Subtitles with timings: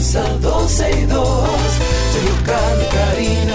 [0.00, 1.28] comienza 12 y 2.
[2.12, 3.54] Sergio Carlos, Karina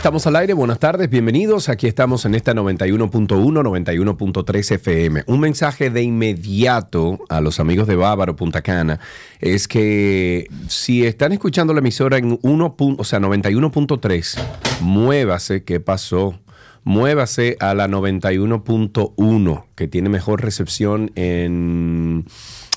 [0.00, 1.68] Estamos al aire, buenas tardes, bienvenidos.
[1.68, 5.24] Aquí estamos en esta 91.1, 91.3 FM.
[5.26, 8.98] Un mensaje de inmediato a los amigos de Bávaro, Punta Cana,
[9.40, 12.76] es que si están escuchando la emisora en 1.
[12.78, 14.38] pun- O sea, 91.3,
[14.80, 16.34] muévase, ¿qué pasó?
[16.82, 22.24] Muévase a la 91.1, que tiene mejor recepción en,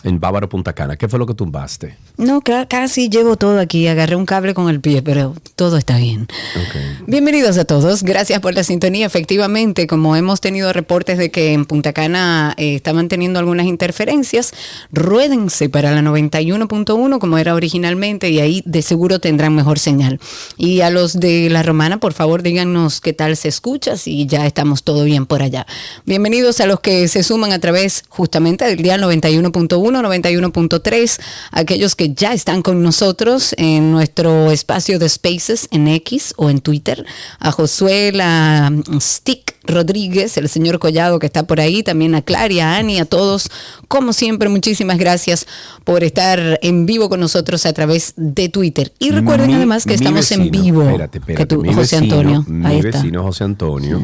[0.04, 0.98] en Bávaro, Punta Cana.
[0.98, 1.96] ¿Qué fue lo que tumbaste?
[2.18, 3.88] No, ca- casi llevo todo aquí.
[3.88, 6.28] Agarré un cable con el pie, pero todo está bien.
[7.08, 8.04] Bienvenidos a todos.
[8.04, 9.06] Gracias por la sintonía.
[9.06, 14.54] Efectivamente, como hemos tenido reportes de que en Punta Cana eh, estaban teniendo algunas interferencias,
[14.92, 20.20] ruédense para la 91.1 como era originalmente y ahí de seguro tendrán mejor señal.
[20.58, 24.46] Y a los de La Romana, por favor, díganos qué tal se escucha, si ya
[24.46, 25.66] estamos todo bien por allá.
[26.06, 31.20] Bienvenidos a los que se suman a través justamente del día 91.1, 91.3,
[31.52, 36.62] aquellos que ya están con nosotros en nuestro espacio de Spaces en X o en
[36.62, 37.06] Twitter,
[37.40, 42.22] a Josué, la mm, Stick Rodríguez, el señor Collado que está por ahí, también a
[42.22, 43.50] Clary, a Ani, a todos,
[43.88, 45.48] como siempre, muchísimas gracias
[45.84, 48.92] por estar en vivo con nosotros a través de Twitter.
[49.00, 50.84] Y recuerden Mi- además que estamos en vivo.
[50.84, 51.44] Espérate, espérate.
[51.44, 52.98] que tú, mi José vecino, Antonio, Mi ahí está.
[53.00, 54.02] vecino José Antonio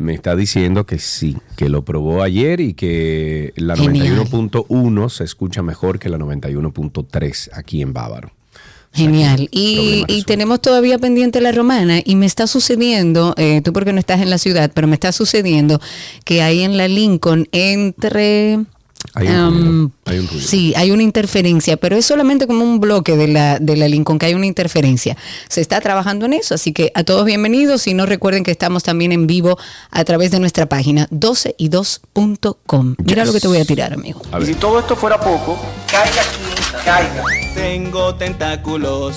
[0.00, 4.16] me está diciendo que sí, que lo probó ayer y que la Genial.
[4.24, 8.32] 91.1 se escucha mejor que la 91.3 aquí en Bávaro.
[8.92, 9.48] Genial.
[9.52, 14.22] Y, tenemos todavía pendiente la romana y me está sucediendo, eh, tú porque no estás
[14.22, 15.80] en la ciudad, pero me está sucediendo
[16.24, 18.58] que ahí en la Lincoln entre...
[19.14, 20.46] Hay un um, ruido, hay un ruido.
[20.46, 24.18] Sí, hay una interferencia, pero es solamente como un bloque de la, de la Lincoln,
[24.18, 25.16] que hay una interferencia.
[25.48, 28.82] Se está trabajando en eso, así que a todos bienvenidos y no recuerden que estamos
[28.82, 29.58] también en vivo
[29.90, 32.94] a través de nuestra página 12y2.com.
[33.04, 33.26] Mira Yes.
[33.26, 34.22] lo que te voy a tirar, amigo.
[34.32, 35.58] A Y ver, si todo esto fuera poco,
[35.90, 37.24] caiga quien caiga.
[37.54, 39.16] Tengo tentáculos.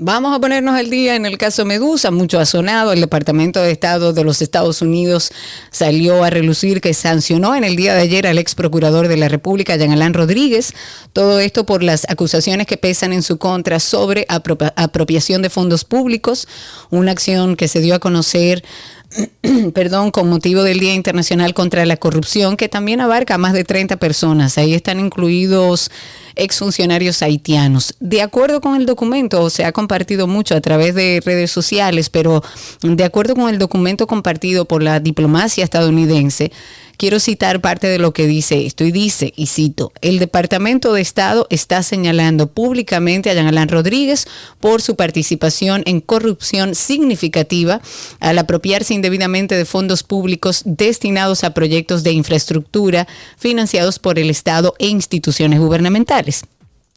[0.00, 2.10] vamos a ponernos al día en el caso Medusa.
[2.10, 2.92] Mucho ha sonado.
[2.92, 5.30] El Departamento de Estado de los Estados Unidos
[5.70, 9.28] salió a relucir que sancionó en el día de ayer al ex procurador de la
[9.28, 10.72] República, Jean Alain Rodríguez.
[11.12, 15.84] Todo esto por las acusaciones que pesan en su contra sobre apropia- apropiación de fondos
[15.84, 16.46] públicos.
[16.90, 18.64] Una acción que se dio a conocer
[19.74, 23.64] perdón, con motivo del Día Internacional contra la Corrupción, que también abarca a más de
[23.64, 24.58] 30 personas.
[24.58, 25.90] Ahí están incluidos
[26.34, 27.94] exfuncionarios haitianos.
[28.00, 32.42] De acuerdo con el documento, se ha compartido mucho a través de redes sociales, pero
[32.82, 36.52] de acuerdo con el documento compartido por la diplomacia estadounidense,
[36.98, 41.00] Quiero citar parte de lo que dice esto y dice, y cito, el Departamento de
[41.00, 44.26] Estado está señalando públicamente a Jean Alain Rodríguez
[44.58, 47.80] por su participación en corrupción significativa
[48.18, 54.74] al apropiarse indebidamente de fondos públicos destinados a proyectos de infraestructura financiados por el Estado
[54.80, 56.42] e instituciones gubernamentales.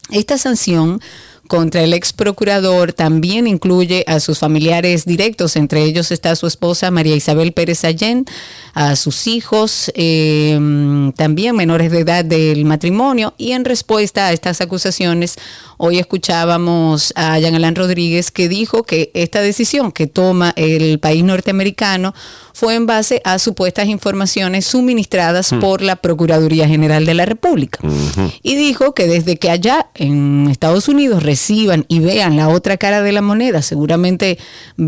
[0.10, 1.00] Esta sanción
[1.52, 6.92] contra el ex procurador también incluye a sus familiares directos, entre ellos está su esposa
[6.92, 8.24] María Isabel Pérez Allén,
[8.74, 10.58] a sus hijos, eh,
[11.18, 15.36] también menores de edad del matrimonio, y en respuesta a estas acusaciones,
[15.76, 21.22] hoy escuchábamos a Jean Alain Rodríguez que dijo que esta decisión que toma el país
[21.22, 22.14] norteamericano
[22.54, 27.80] fue en base a supuestas informaciones suministradas por la Procuraduría General de la República.
[28.44, 33.12] Y dijo que desde que allá en Estados Unidos y vean la otra cara de
[33.12, 34.38] la moneda, seguramente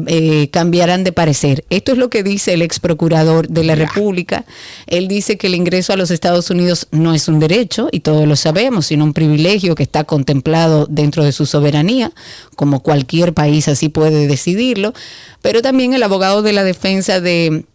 [0.08, 1.66] eh, cambiarán de parecer.
[1.70, 4.46] Esto es lo que dice el ex procurador de la República.
[4.88, 8.28] Él dice que el ingreso a los Estados Unidos no es un derecho, y todos
[8.28, 12.12] lo sabemos, sino un privilegio que está contemplado dentro de su soberanía,
[12.56, 14.94] como cualquier país así puede decidirlo.
[15.42, 17.66] Pero también el abogado de la defensa de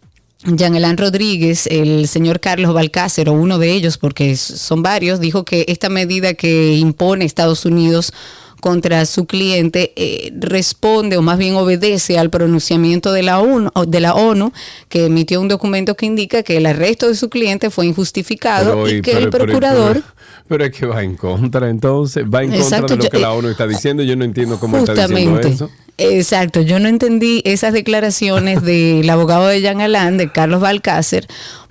[0.45, 5.43] Jean Elan Rodríguez, el señor Carlos Balcácer, o uno de ellos, porque son varios, dijo
[5.43, 8.13] que esta medida que impone Estados Unidos
[8.61, 13.99] contra su cliente eh, responde o más bien obedece al pronunciamiento de la, ONU, de
[13.99, 14.51] la ONU
[14.89, 18.95] que emitió un documento que indica que el arresto de su cliente fue injustificado y
[18.95, 20.05] y- que el procurador Pero,
[20.47, 23.19] pero es que va en contra, entonces, va en Exacto, contra de lo yo- que
[23.19, 24.03] la eh, ONU está diciendo.
[24.03, 25.49] Yo no entiendo cómo está diciendo Justamente.
[25.49, 25.69] eso.
[25.97, 31.27] Exacto, yo no entendí esas declaraciones del abogado de Jean Alain, de Carlos Balcácer,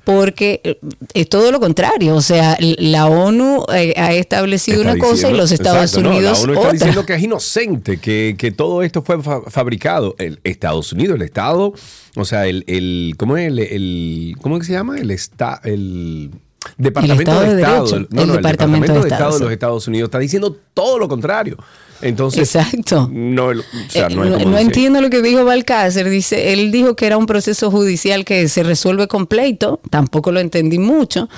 [0.08, 0.78] porque eh,
[1.12, 2.16] es todo lo contrario.
[2.16, 6.00] O sea, la ONU eh, ha establecido Está una cosa y diciendo- los Estados Exacto,
[6.08, 6.72] no, Unidos la ONU está otra.
[6.72, 10.14] diciendo que es inocente, que, que todo esto fue fa- fabricado.
[10.18, 11.74] El Estados Unidos, el Estado,
[12.16, 14.96] o sea, el, el ¿cómo es el, el- ¿cómo es que se llama?
[14.98, 16.30] El está el
[16.78, 19.52] Departamento Estado de, de Estado, el- no, no, Departamento de de Estado de Estado, los.
[19.52, 21.58] Estados Unidos está diciendo todo lo contrario.
[22.00, 23.08] Entonces, Exacto.
[23.12, 26.08] no, el- o sea, Eh, no, entiendo lo que dijo Balcácer.
[26.08, 29.80] Dice, él dijo que era un proceso judicial que se resuelve completo.
[29.90, 31.28] Tampoco lo entendí mucho.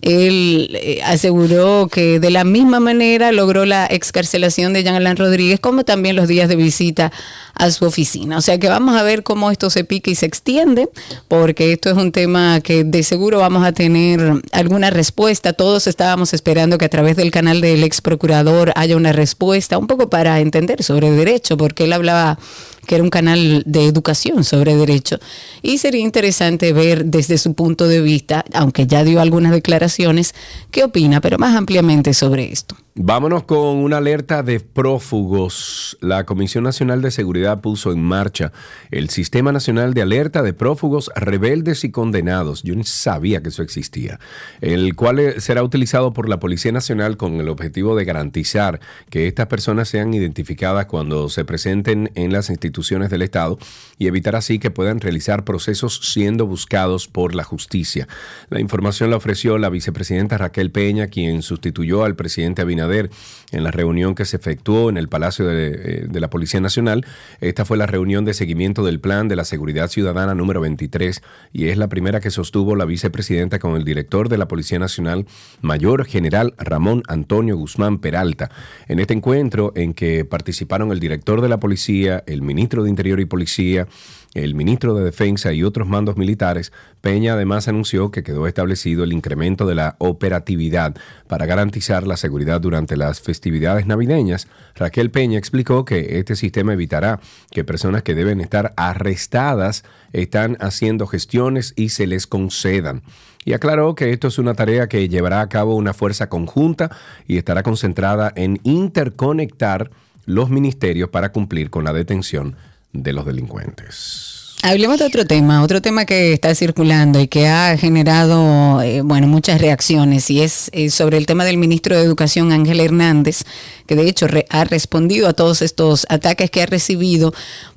[0.00, 5.60] Él eh, aseguró que de la misma manera logró la excarcelación de Jean Alain Rodríguez,
[5.60, 7.12] como también los días de visita
[7.58, 8.38] a su oficina.
[8.38, 10.88] O sea que vamos a ver cómo esto se pica y se extiende,
[11.28, 15.52] porque esto es un tema que de seguro vamos a tener alguna respuesta.
[15.52, 19.86] Todos estábamos esperando que a través del canal del ex procurador haya una respuesta, un
[19.86, 22.38] poco para entender sobre derecho, porque él hablaba
[22.86, 25.18] que era un canal de educación sobre derecho.
[25.62, 30.34] Y sería interesante ver desde su punto de vista, aunque ya dio algunas declaraciones,
[30.70, 32.76] qué opina, pero más ampliamente sobre esto.
[32.98, 35.98] Vámonos con una alerta de prófugos.
[36.00, 38.52] La Comisión Nacional de Seguridad puso en marcha
[38.90, 42.62] el Sistema Nacional de Alerta de Prófugos Rebeldes y Condenados.
[42.62, 44.18] Yo ni sabía que eso existía.
[44.62, 48.80] El cual eh, será utilizado por la Policía Nacional con el objetivo de garantizar
[49.10, 53.58] que estas personas sean identificadas cuando se presenten en las instituciones del Estado
[53.98, 58.06] y evitar así que puedan realizar procesos siendo buscados por la justicia.
[58.50, 63.10] La información la ofreció la vicepresidenta Raquel Peña, quien sustituyó al presidente Abinader
[63.52, 67.06] en la reunión que se efectuó en el Palacio de, eh, de la Policía Nacional.
[67.40, 71.68] Esta fue la reunión de seguimiento del Plan de la Seguridad Ciudadana número 23 y
[71.68, 75.26] es la primera que sostuvo la vicepresidenta con el director de la Policía Nacional,
[75.62, 78.50] Mayor General Ramón Antonio Guzmán Peralta.
[78.88, 83.20] En este encuentro en que participaron el director de la Policía, el ministro de Interior
[83.20, 83.86] y Policía,
[84.34, 89.12] el ministro de Defensa y otros mandos militares, Peña además anunció que quedó establecido el
[89.12, 90.94] incremento de la operatividad
[91.26, 94.48] para garantizar la seguridad durante las festividades navideñas.
[94.74, 97.20] Raquel Peña explicó que este sistema evitará
[97.50, 103.02] que personas que deben estar arrestadas están haciendo gestiones y se les concedan.
[103.46, 106.90] Y aclaró que esto es una tarea que llevará a cabo una fuerza conjunta
[107.28, 109.90] y estará concentrada en interconectar
[110.26, 112.56] los ministerios para cumplir con la detención
[112.92, 114.32] de los delincuentes.
[114.62, 119.28] Hablemos de otro tema, otro tema que está circulando y que ha generado, eh, bueno,
[119.28, 123.44] muchas reacciones y es eh, sobre el tema del ministro de Educación Ángel Hernández,
[123.86, 127.32] que de hecho re- ha respondido a todos estos ataques que ha recibido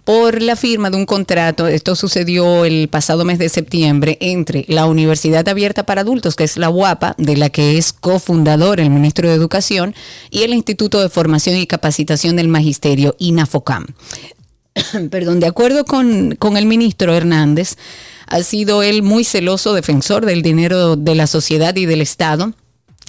[0.10, 1.68] por la firma de un contrato.
[1.68, 6.58] Esto sucedió el pasado mes de septiembre entre la Universidad Abierta para Adultos, que es
[6.58, 9.94] la UAPA, de la que es cofundador el ministro de Educación,
[10.32, 13.86] y el Instituto de Formación y Capacitación del Magisterio, INAFOCAM.
[15.12, 17.76] perdón, de acuerdo con, con el ministro Hernández,
[18.26, 22.56] ha sido él muy celoso defensor del dinero de la sociedad y del Estado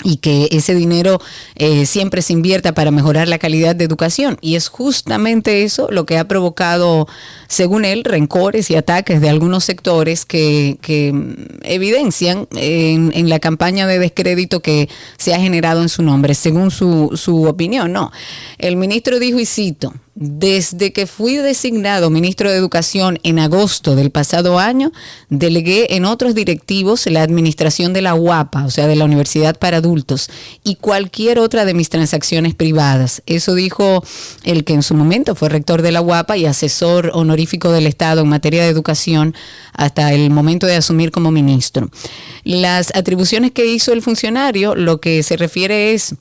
[0.04, 1.20] y que ese dinero
[1.56, 4.38] eh, siempre se invierta para mejorar la calidad de educación.
[4.40, 7.08] Y es justamente eso lo que ha provocado,
[7.48, 11.12] según él, rencores y ataques de algunos sectores que, que
[11.62, 14.88] evidencian en, en la campaña de descrédito que
[15.18, 17.92] se ha generado en su nombre, según su, su opinión.
[17.92, 18.12] No,
[18.58, 24.10] el ministro dijo, y cito, desde que fui designado ministro de Educación en agosto del
[24.10, 24.92] pasado año,
[25.30, 29.78] delegué en otros directivos la administración de la UAPA, o sea, de la Universidad para
[29.78, 30.28] Adultos,
[30.62, 33.22] y cualquier otra de mis transacciones privadas.
[33.24, 34.04] Eso dijo
[34.44, 38.20] el que en su momento fue rector de la UAPA y asesor honorífico del Estado
[38.20, 39.34] en materia de educación
[39.72, 41.88] hasta el momento de asumir como ministro.
[42.44, 46.14] Las atribuciones que hizo el funcionario, lo que se refiere es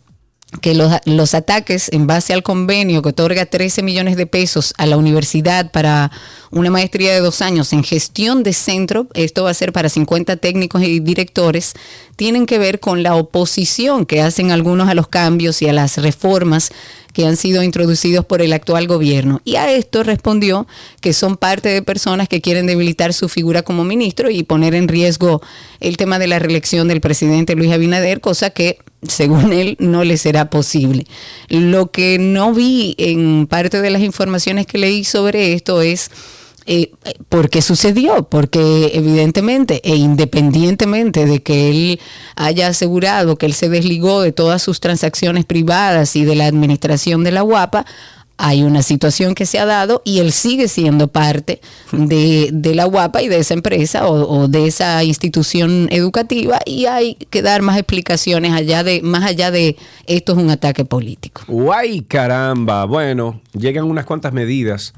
[0.61, 4.87] que los, los, ataques en base al convenio que otorga 13 millones de pesos a
[4.87, 6.11] la universidad para
[6.49, 10.37] una maestría de dos años en gestión de centro, esto va a ser para 50
[10.37, 11.73] técnicos y directores,
[12.15, 15.97] tienen que ver con la oposición que hacen algunos a los cambios y a las
[15.97, 16.71] reformas
[17.19, 19.41] que han sido introducidos por el actual gobierno.
[19.43, 20.67] Y a esto respondió
[21.01, 24.87] que son parte de personas que quieren debilitar su figura como ministro y poner en
[24.87, 25.41] riesgo
[25.81, 30.15] el tema de la reelección del presidente Luis Abinader, cosa que según él no le
[30.15, 31.07] será posible.
[31.49, 36.11] Lo que no vi en parte de las informaciones que leí sobre esto es
[36.65, 36.91] eh,
[37.29, 38.23] ¿Por qué sucedió?
[38.23, 41.99] Porque evidentemente e independientemente de que él
[42.35, 47.23] haya asegurado que él se desligó de todas sus transacciones privadas y de la administración
[47.23, 47.85] de la UAPA,
[48.41, 51.59] hay una situación que se ha dado y él sigue siendo parte
[51.91, 56.85] de, de la UAPA y de esa empresa o, o, de esa institución educativa y
[56.85, 59.75] hay que dar más explicaciones allá de más allá de
[60.07, 61.41] esto es un ataque político.
[61.47, 64.93] Guay caramba, bueno, llegan unas cuantas medidas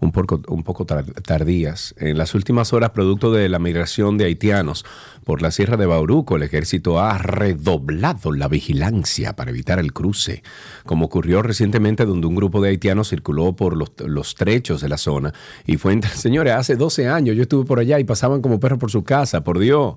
[0.00, 1.94] un poco, un poco tardías.
[1.98, 4.84] En las últimas horas, producto de la migración de haitianos
[5.24, 10.42] por la Sierra de Bauruco, el ejército ha redoblado la vigilancia para evitar el cruce,
[10.84, 14.98] como ocurrió recientemente donde un grupo de haitianos circuló por los, los trechos de la
[14.98, 15.34] zona
[15.66, 18.90] y fue señores, hace 12 años yo estuve por allá y pasaban como perros por
[18.90, 19.96] su casa, por Dios,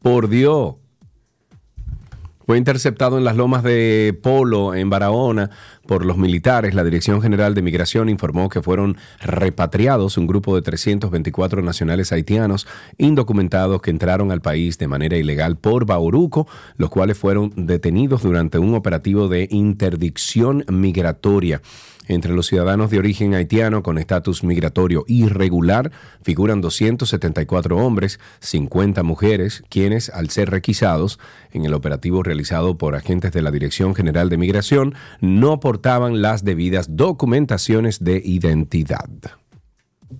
[0.00, 0.76] por Dios.
[2.46, 5.50] Fue interceptado en las lomas de Polo, en Barahona,
[5.86, 6.74] por los militares.
[6.74, 12.66] La Dirección General de Migración informó que fueron repatriados un grupo de 324 nacionales haitianos
[12.98, 16.46] indocumentados que entraron al país de manera ilegal por Bauruco,
[16.76, 21.62] los cuales fueron detenidos durante un operativo de interdicción migratoria.
[22.06, 25.90] Entre los ciudadanos de origen haitiano con estatus migratorio irregular
[26.22, 31.18] figuran 274 hombres, 50 mujeres, quienes, al ser requisados
[31.52, 36.44] en el operativo realizado por agentes de la Dirección General de Migración, no portaban las
[36.44, 39.08] debidas documentaciones de identidad.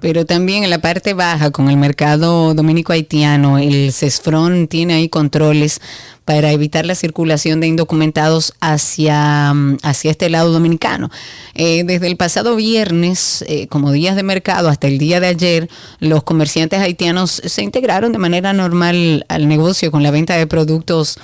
[0.00, 5.08] Pero también en la parte baja, con el mercado dominico haitiano, el CESFRON tiene ahí
[5.08, 5.80] controles
[6.24, 11.10] para evitar la circulación de indocumentados hacia, hacia este lado dominicano.
[11.54, 15.68] Eh, desde el pasado viernes, eh, como días de mercado, hasta el día de ayer,
[16.00, 21.18] los comerciantes haitianos se integraron de manera normal al negocio con la venta de productos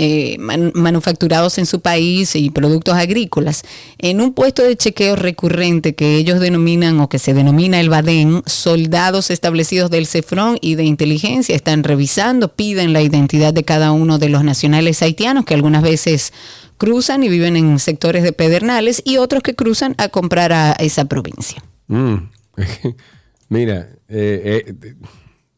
[0.00, 3.64] eh, man, manufacturados en su país y productos agrícolas.
[3.98, 8.42] En un puesto de chequeo recurrente que ellos denominan o que se denomina el BADEN,
[8.46, 14.18] soldados establecidos del CEFRON y de inteligencia están revisando, piden la identidad de cada uno
[14.18, 16.32] de los nacionales haitianos que algunas veces
[16.76, 21.06] cruzan y viven en sectores de pedernales y otros que cruzan a comprar a esa
[21.06, 21.60] provincia.
[21.88, 22.14] Mm.
[23.48, 24.94] Mira, eh, eh,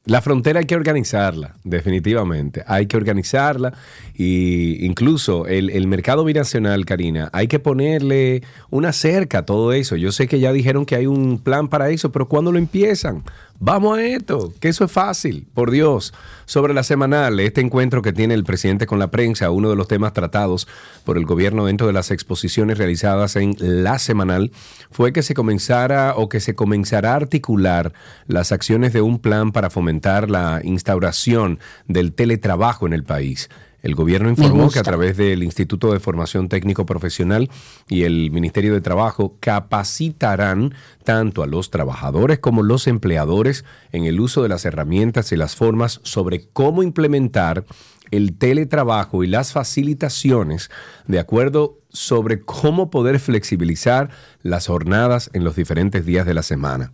[0.07, 2.64] la frontera hay que organizarla, definitivamente.
[2.66, 3.75] Hay que organizarla
[4.14, 9.97] y incluso el, el, mercado binacional, Karina, hay que ponerle una cerca a todo eso.
[9.97, 13.25] Yo sé que ya dijeron que hay un plan para eso, pero ¿cuándo lo empiezan?
[13.62, 16.14] Vamos a esto, que eso es fácil, por Dios.
[16.47, 19.87] Sobre la semanal, este encuentro que tiene el presidente con la prensa, uno de los
[19.87, 20.67] temas tratados
[21.05, 24.50] por el gobierno dentro de las exposiciones realizadas en la semanal,
[24.90, 27.93] fue que se comenzara o que se comenzará a articular
[28.26, 33.50] las acciones de un plan para fomentar la instauración del teletrabajo en el país.
[33.82, 37.50] El gobierno informó que a través del Instituto de Formación Técnico Profesional
[37.88, 44.20] y el Ministerio de Trabajo capacitarán tanto a los trabajadores como los empleadores en el
[44.20, 47.64] uso de las herramientas y las formas sobre cómo implementar
[48.10, 50.70] el teletrabajo y las facilitaciones
[51.06, 54.10] de acuerdo sobre cómo poder flexibilizar
[54.42, 56.92] las jornadas en los diferentes días de la semana.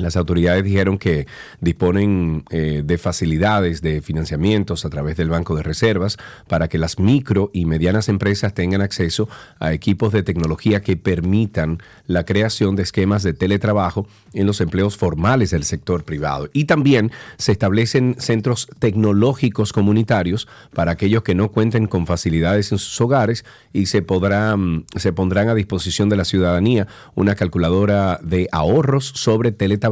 [0.00, 1.26] Las autoridades dijeron que
[1.60, 6.16] disponen eh, de facilidades de financiamientos a través del Banco de Reservas
[6.48, 9.28] para que las micro y medianas empresas tengan acceso
[9.58, 14.96] a equipos de tecnología que permitan la creación de esquemas de teletrabajo en los empleos
[14.96, 16.48] formales del sector privado.
[16.52, 22.78] Y también se establecen centros tecnológicos comunitarios para aquellos que no cuenten con facilidades en
[22.78, 28.48] sus hogares y se, podrán, se pondrán a disposición de la ciudadanía una calculadora de
[28.50, 29.89] ahorros sobre teletrabajo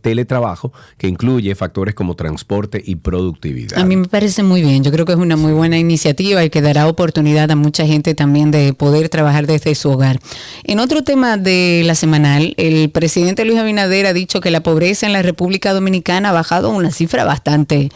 [0.00, 3.78] teletrabajo que incluye factores como transporte y productividad.
[3.78, 6.50] A mí me parece muy bien, yo creo que es una muy buena iniciativa y
[6.50, 10.20] que dará oportunidad a mucha gente también de poder trabajar desde su hogar.
[10.64, 15.06] En otro tema de la semanal, el presidente Luis Abinader ha dicho que la pobreza
[15.06, 17.90] en la República Dominicana ha bajado una cifra bastante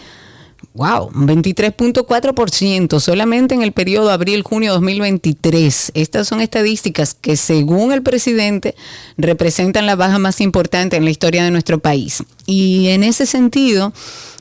[0.75, 5.92] Wow, 23.4% solamente en el periodo abril-junio 2023.
[5.94, 8.75] Estas son estadísticas que según el presidente
[9.16, 12.23] representan la baja más importante en la historia de nuestro país.
[12.46, 13.92] Y en ese sentido,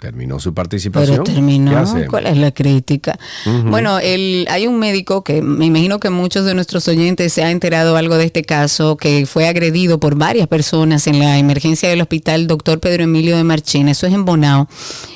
[0.00, 1.22] terminó su participación.
[1.24, 1.84] Pero terminó.
[2.08, 3.18] ¿Cuál es la crítica?
[3.66, 7.50] Bueno, el, hay un médico que me imagino que muchos de nuestros oyentes se han
[7.50, 12.00] enterado algo de este caso, que fue agredido por varias personas en la emergencia del
[12.00, 13.88] hospital doctor Pedro Emilio de Marchín.
[13.88, 14.68] Eso es en Bonao.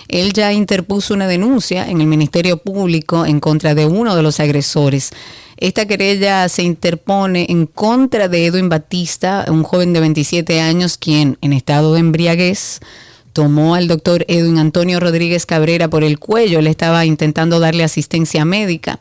[0.09, 4.39] Él ya interpuso una denuncia en el Ministerio Público en contra de uno de los
[4.39, 5.11] agresores.
[5.57, 11.39] Esta querella se interpone en contra de Edwin Batista, un joven de 27 años, quien
[11.41, 12.81] en estado de embriaguez
[13.35, 18.45] tomó al doctor Edwin Antonio Rodríguez Cabrera por el cuello, él estaba intentando darle asistencia
[18.45, 19.01] médica.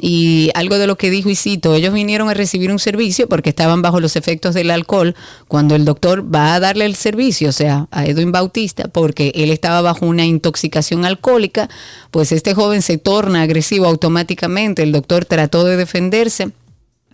[0.00, 3.50] Y algo de lo que dijo y cito, ellos vinieron a recibir un servicio porque
[3.50, 5.14] estaban bajo los efectos del alcohol
[5.46, 9.50] cuando el doctor va a darle el servicio, o sea, a Edwin Bautista, porque él
[9.50, 11.68] estaba bajo una intoxicación alcohólica,
[12.10, 16.50] pues este joven se torna agresivo automáticamente, el doctor trató de defenderse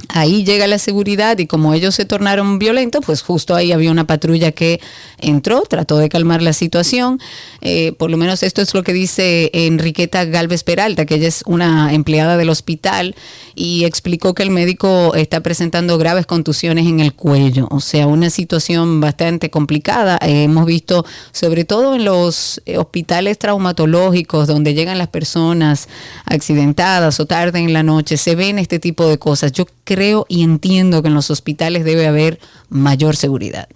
[0.09, 4.07] Ahí llega la seguridad y como ellos se tornaron violentos, pues justo ahí había una
[4.07, 4.81] patrulla que
[5.19, 7.21] entró, trató de calmar la situación.
[7.61, 11.43] Eh, por lo menos esto es lo que dice Enriqueta Galvez Peralta, que ella es
[11.47, 13.15] una empleada del hospital
[13.55, 18.31] y explicó que el médico está presentando graves contusiones en el cuello, o sea, una
[18.31, 20.19] situación bastante complicada.
[20.23, 25.89] Eh, hemos visto, sobre todo en los hospitales traumatológicos, donde llegan las personas
[26.25, 29.53] accidentadas o tarde en la noche, se ven este tipo de cosas.
[29.53, 33.69] Yo creo y entiendo que en los hospitales debe haber mayor seguridad.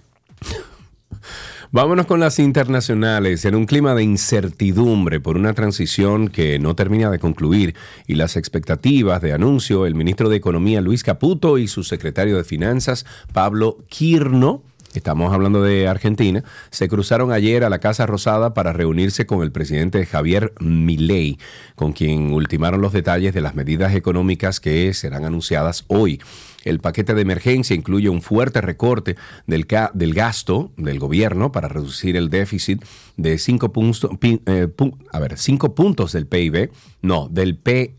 [1.71, 3.43] Vámonos con las internacionales.
[3.43, 7.75] En un clima de incertidumbre por una transición que no termina de concluir
[8.07, 12.45] y las expectativas de anuncio, el ministro de Economía Luis Caputo y su secretario de
[12.45, 14.63] Finanzas Pablo Quirno
[14.97, 19.51] estamos hablando de Argentina, se cruzaron ayer a la Casa Rosada para reunirse con el
[19.51, 21.37] presidente Javier Milei,
[21.75, 26.19] con quien ultimaron los detalles de las medidas económicas que serán anunciadas hoy.
[26.65, 32.29] El paquete de emergencia incluye un fuerte recorte del, gasto del gobierno para reducir el
[32.29, 32.83] déficit
[33.15, 37.95] de 5 puntos, eh, puntos del PIB, no, del P,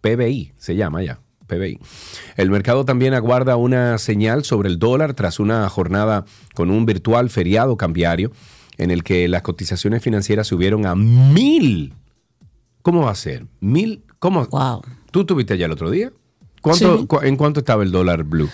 [0.00, 1.20] PBI, se llama ya.
[2.36, 7.30] El mercado también aguarda una señal sobre el dólar tras una jornada con un virtual
[7.30, 8.32] feriado cambiario
[8.78, 11.94] en el que las cotizaciones financieras subieron a mil.
[12.82, 13.46] ¿Cómo va a ser?
[13.60, 14.02] ¿Mil?
[14.18, 14.44] ¿Cómo?
[14.46, 14.82] Wow.
[15.10, 16.12] ¿Tú tuviste allá el otro día?
[16.60, 18.48] ¿Cuánto, ¿En cuánto estaba el dólar blue?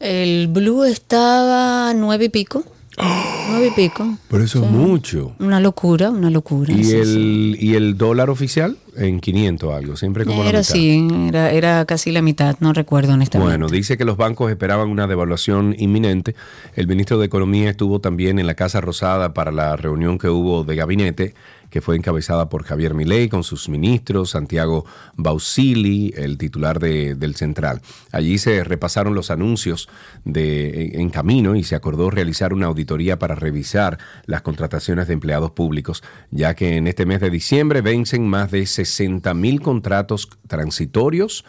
[0.00, 2.64] El blue estaba nueve y pico.
[2.98, 4.16] Nueve y pico.
[4.28, 5.34] Por eso es mucho.
[5.38, 6.72] Una locura, una locura.
[6.72, 8.76] ¿Y, el, ¿Y el dólar oficial?
[8.96, 10.72] En 500 algo, siempre como era la mitad.
[10.72, 13.50] Sí, era, era casi la mitad, no recuerdo honestamente.
[13.50, 16.36] Bueno, dice que los bancos esperaban una devaluación inminente.
[16.74, 20.62] El ministro de Economía estuvo también en la Casa Rosada para la reunión que hubo
[20.62, 21.34] de gabinete
[21.74, 27.34] que fue encabezada por Javier Milei con sus ministros, Santiago Bausili, el titular de, del
[27.34, 27.82] Central.
[28.12, 29.88] Allí se repasaron los anuncios
[30.24, 35.50] de, en, camino y se acordó realizar una auditoría para revisar las contrataciones de empleados
[35.50, 41.44] públicos, ya que en este mes de diciembre vencen más de 60 mil contratos transitorios,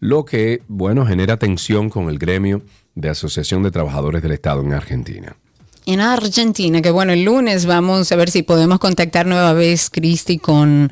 [0.00, 2.62] lo que, bueno, genera tensión con el gremio
[2.96, 5.36] de Asociación de Trabajadores del Estado en Argentina
[5.86, 10.38] en Argentina, que bueno, el lunes vamos a ver si podemos contactar nueva vez, Cristi,
[10.38, 10.90] con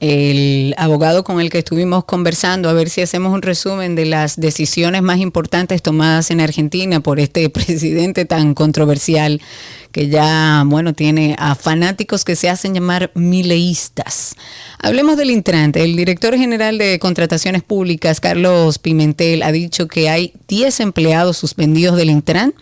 [0.00, 4.36] el abogado con el que estuvimos conversando, a ver si hacemos un resumen de las
[4.36, 9.40] decisiones más importantes tomadas en Argentina por este presidente tan controversial
[9.92, 14.36] que ya, bueno, tiene a fanáticos que se hacen llamar mileístas.
[14.78, 15.72] Hablemos del Intran.
[15.74, 21.96] El director general de Contrataciones Públicas, Carlos Pimentel, ha dicho que hay 10 empleados suspendidos
[21.96, 22.54] del Intran,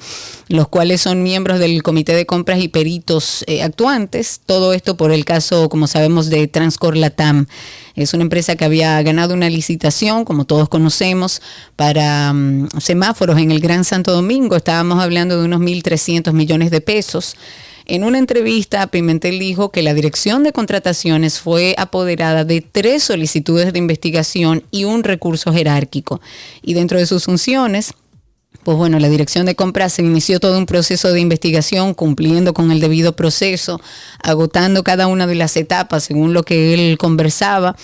[0.49, 4.41] los cuales son miembros del Comité de Compras y Peritos eh, actuantes.
[4.47, 6.97] Todo esto por el caso, como sabemos, de Transcor
[7.95, 11.41] Es una empresa que había ganado una licitación, como todos conocemos,
[11.77, 14.57] para mm, semáforos en el Gran Santo Domingo.
[14.57, 17.37] Estábamos hablando de unos 1.300 millones de pesos.
[17.89, 23.73] En una entrevista, Pimentel dijo que la dirección de contrataciones fue apoderada de tres solicitudes
[23.73, 26.21] de investigación y un recurso jerárquico.
[26.63, 27.95] Y dentro de sus funciones,
[28.67, 32.73] pues bueno, la dirección de compras se inició todo un proceso de investigación cumpliendo con
[32.73, 33.81] el debido proceso,
[34.21, 37.77] agotando cada una de las etapas según lo que él conversaba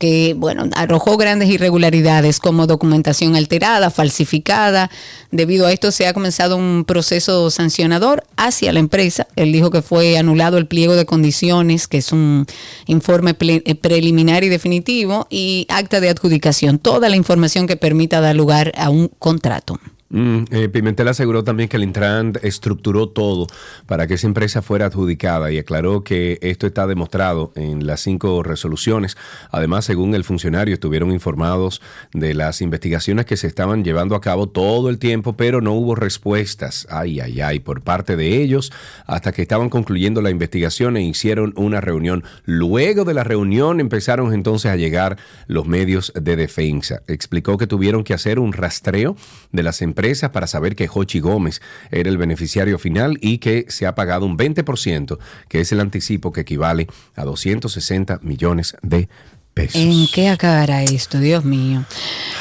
[0.00, 4.90] que, bueno, arrojó grandes irregularidades como documentación alterada, falsificada.
[5.30, 9.28] Debido a esto se ha comenzado un proceso sancionador hacia la empresa.
[9.36, 12.44] Él dijo que fue anulado el pliego de condiciones, que es un
[12.86, 18.34] informe eh, preliminar y definitivo, y acta de adjudicación, toda la información que permita dar
[18.34, 19.78] lugar a un contrato.
[20.14, 23.48] Mm, eh, Pimentel aseguró también que el Intran estructuró todo
[23.86, 28.44] para que esa empresa fuera adjudicada y aclaró que esto está demostrado en las cinco
[28.44, 29.16] resoluciones.
[29.50, 34.48] Además, según el funcionario, estuvieron informados de las investigaciones que se estaban llevando a cabo
[34.48, 38.70] todo el tiempo, pero no hubo respuestas, ay, ay, ay, por parte de ellos
[39.08, 42.22] hasta que estaban concluyendo la investigación e hicieron una reunión.
[42.44, 47.02] Luego de la reunión empezaron entonces a llegar los medios de defensa.
[47.08, 49.16] Explicó que tuvieron que hacer un rastreo
[49.50, 53.86] de las empresas para saber que Jochi Gómez era el beneficiario final y que se
[53.86, 56.86] ha pagado un 20%, que es el anticipo que equivale
[57.16, 59.08] a 260 millones de
[59.54, 59.80] pesos.
[59.80, 61.20] ¿En qué acabará esto?
[61.20, 61.84] Dios mío.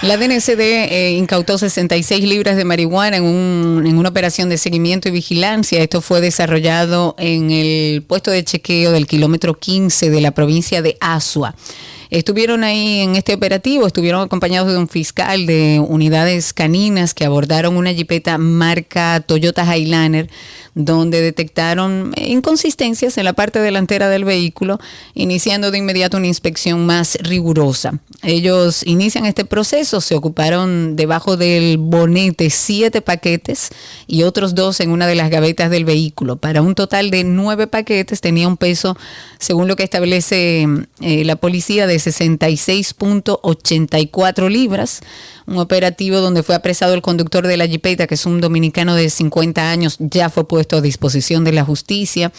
[0.02, 5.08] La DNCD eh, incautó 66 libras de marihuana en, un- en una operación de seguimiento
[5.10, 5.80] y vigilancia.
[5.82, 10.98] Esto fue desarrollado en el puesto de chequeo del kilómetro 15 de la provincia de
[11.00, 11.56] Asua.
[12.14, 17.76] Estuvieron ahí en este operativo, estuvieron acompañados de un fiscal de unidades caninas que abordaron
[17.76, 20.30] una jipeta marca Toyota Highlander,
[20.76, 24.80] donde detectaron inconsistencias en la parte delantera del vehículo,
[25.14, 28.00] iniciando de inmediato una inspección más rigurosa.
[28.24, 33.70] Ellos inician este proceso, se ocuparon debajo del bonete siete paquetes
[34.08, 36.38] y otros dos en una de las gavetas del vehículo.
[36.38, 38.98] Para un total de nueve paquetes tenía un peso,
[39.40, 40.66] según lo que establece
[41.02, 45.02] eh, la policía, de 66.84 libras.
[45.46, 49.10] Un operativo donde fue apresado el conductor de la jipeta, que es un dominicano de
[49.10, 52.32] 50 años, ya fue puesto a disposición de la justicia.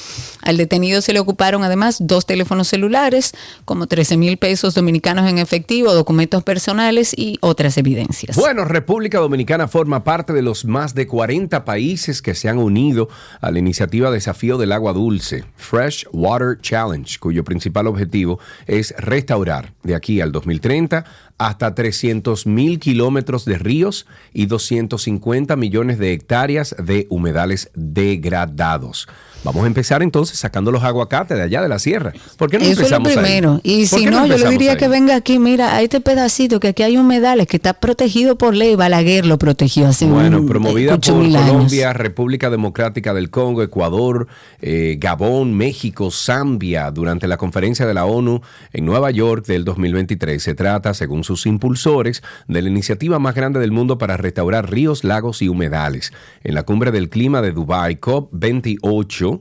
[0.42, 3.32] Al detenido se le ocuparon además dos teléfonos celulares,
[3.64, 8.36] como 13 mil pesos dominicanos en efectivo, documentos personales y otras evidencias.
[8.36, 13.08] Bueno, República Dominicana forma parte de los más de 40 países que se han unido
[13.40, 19.72] a la iniciativa Desafío del Agua Dulce, Fresh Water Challenge, cuyo principal objetivo es restaurar
[19.82, 21.04] de aquí al 2030
[21.38, 29.08] hasta 300 mil kilómetros de ríos y 250 millones de hectáreas de humedales degradados.
[29.44, 32.12] Vamos a empezar entonces sacando los aguacates de allá de la sierra.
[32.36, 33.16] ¿Por qué no Eso es lo empezamos ahí?
[33.16, 33.60] primero.
[33.62, 34.76] Y ¿Por si no, yo le diría ahí?
[34.78, 38.54] que venga aquí, mira, a este pedacito que aquí hay humedales que está protegido por
[38.54, 38.74] ley.
[38.74, 41.42] Balaguer lo protegió hace Bueno, un, promovida por años.
[41.42, 44.26] Colombia, República Democrática del Congo, Ecuador,
[44.60, 48.40] eh, Gabón, México, Zambia, durante la conferencia de la ONU
[48.72, 50.42] en Nueva York del 2023.
[50.42, 55.04] Se trata, según sus impulsores, de la iniciativa más grande del mundo para restaurar ríos,
[55.04, 56.12] lagos y humedales.
[56.42, 59.33] En la cumbre del clima de Dubái, COP28,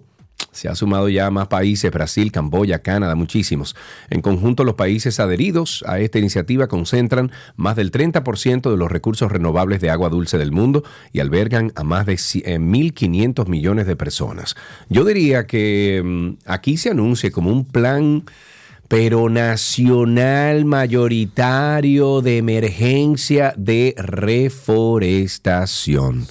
[0.51, 3.75] se ha sumado ya más países, Brasil, Camboya, Canadá, muchísimos.
[4.09, 9.31] En conjunto, los países adheridos a esta iniciativa concentran más del 30% de los recursos
[9.31, 13.87] renovables de agua dulce del mundo y albergan a más de ci- eh, 1.500 millones
[13.87, 14.55] de personas.
[14.89, 18.23] Yo diría que mm, aquí se anuncie como un plan
[18.89, 26.27] pero nacional mayoritario de emergencia de reforestación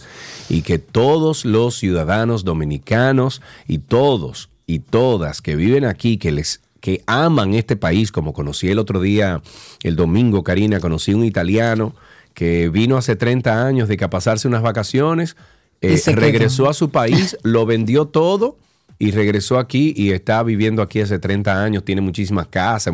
[0.52, 6.60] y que todos los ciudadanos dominicanos y todos y todas que viven aquí, que les
[6.80, 9.40] que aman este país, como conocí el otro día,
[9.82, 11.94] el domingo, Karina, conocí un italiano
[12.34, 15.36] que vino hace 30 años de que a pasarse unas vacaciones,
[15.80, 18.58] eh, regresó a su país, lo vendió todo
[18.98, 22.92] y regresó aquí y está viviendo aquí hace 30 años, tiene muchísimas casas,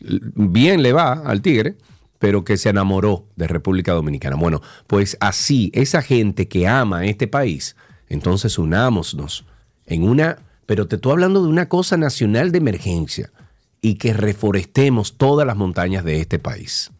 [0.00, 1.74] bien le va al tigre,
[2.18, 4.36] pero que se enamoró de República Dominicana.
[4.36, 7.76] Bueno, pues así, esa gente que ama este país,
[8.08, 9.44] entonces unámonos
[9.86, 13.30] en una, pero te estoy hablando de una cosa nacional de emergencia
[13.80, 16.90] y que reforestemos todas las montañas de este país.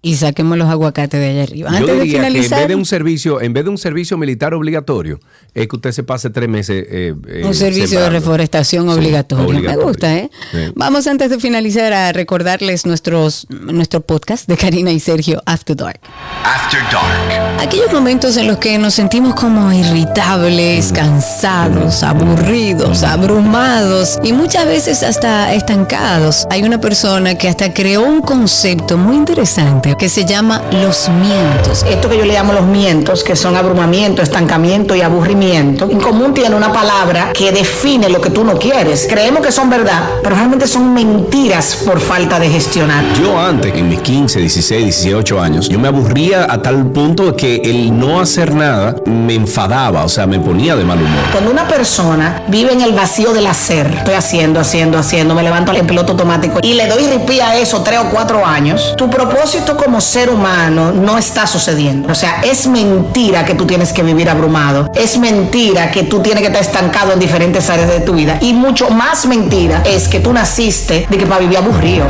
[0.00, 1.70] Y saquemos los aguacates de allá arriba.
[1.70, 3.78] Yo Antes de diría que en finalizar, vez de un servicio, en vez de un
[3.78, 5.18] servicio militar obligatorio,
[5.54, 6.86] es que usted se pase tres meses.
[6.88, 8.10] eh, eh, un servicio de sembrando.
[8.10, 9.46] reforestación Sí, obligatorio.
[9.46, 9.78] obligatorio.
[9.80, 10.30] Me gusta, ¿eh?
[10.52, 10.58] Sí.
[10.76, 16.00] Vamos antes de finalizar a recordarles nuestros, nuestro podcast de Karina y Sergio After Dark.
[16.44, 17.60] After Dark.
[17.60, 25.02] Aquellos momentos en los que nos sentimos como irritables, cansados, aburridos, abrumados y muchas veces
[25.02, 26.46] hasta estancados.
[26.50, 31.08] Hay una persona que hasta creó un concepto muy interesante importante que se llama los
[31.08, 31.84] mientos.
[31.88, 36.34] Esto que yo le llamo los mientos, que son abrumamiento, estancamiento y aburrimiento, en común
[36.34, 39.06] tiene una palabra que define lo que tú no quieres.
[39.08, 43.04] Creemos que son verdad, pero realmente son mentiras por falta de gestionar.
[43.20, 47.56] Yo antes, en mis 15, 16, 18 años, yo me aburría a tal punto que
[47.56, 51.24] el no hacer nada me enfadaba, o sea, me ponía de mal humor.
[51.32, 55.72] Cuando una persona vive en el vacío del hacer, estoy haciendo, haciendo, haciendo, me levanto
[55.72, 59.76] en piloto automático y le doy ripí a eso tres o cuatro años, tu propósito
[59.78, 62.12] como ser humano no está sucediendo.
[62.12, 64.90] O sea, es mentira que tú tienes que vivir abrumado.
[64.94, 68.38] Es mentira que tú tienes que estar estancado en diferentes áreas de tu vida.
[68.42, 72.06] Y mucho más mentira es que tú naciste de que para vivir aburrido.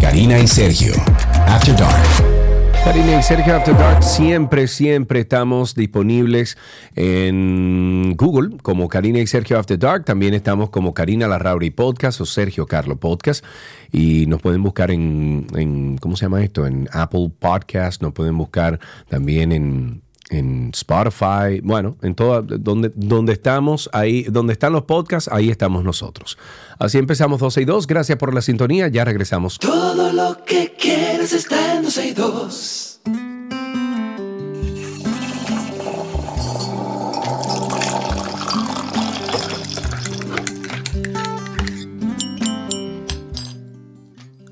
[0.00, 0.94] Karina y Sergio,
[1.46, 2.27] After Dark.
[2.84, 6.56] Karina y Sergio After Dark, siempre, siempre estamos disponibles
[6.96, 10.04] en Google como Karina y Sergio After Dark.
[10.04, 13.44] También estamos como Karina Larrauri Podcast o Sergio Carlo Podcast.
[13.92, 16.66] Y nos pueden buscar en, en, ¿cómo se llama esto?
[16.66, 23.32] En Apple Podcast, nos pueden buscar también en, en Spotify, bueno, en toda, donde, donde
[23.32, 26.38] estamos, ahí, donde están los podcasts, ahí estamos nosotros.
[26.78, 27.86] Así empezamos 12 y 2.
[27.86, 28.88] Gracias por la sintonía.
[28.88, 29.58] Ya regresamos.
[29.58, 33.00] Todo lo que quieres está en 12 y 2.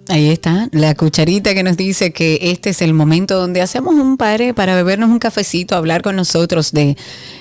[0.09, 4.16] Ahí está, la cucharita que nos dice que este es el momento donde hacemos un
[4.16, 6.97] pare para bebernos un cafecito, hablar con nosotros de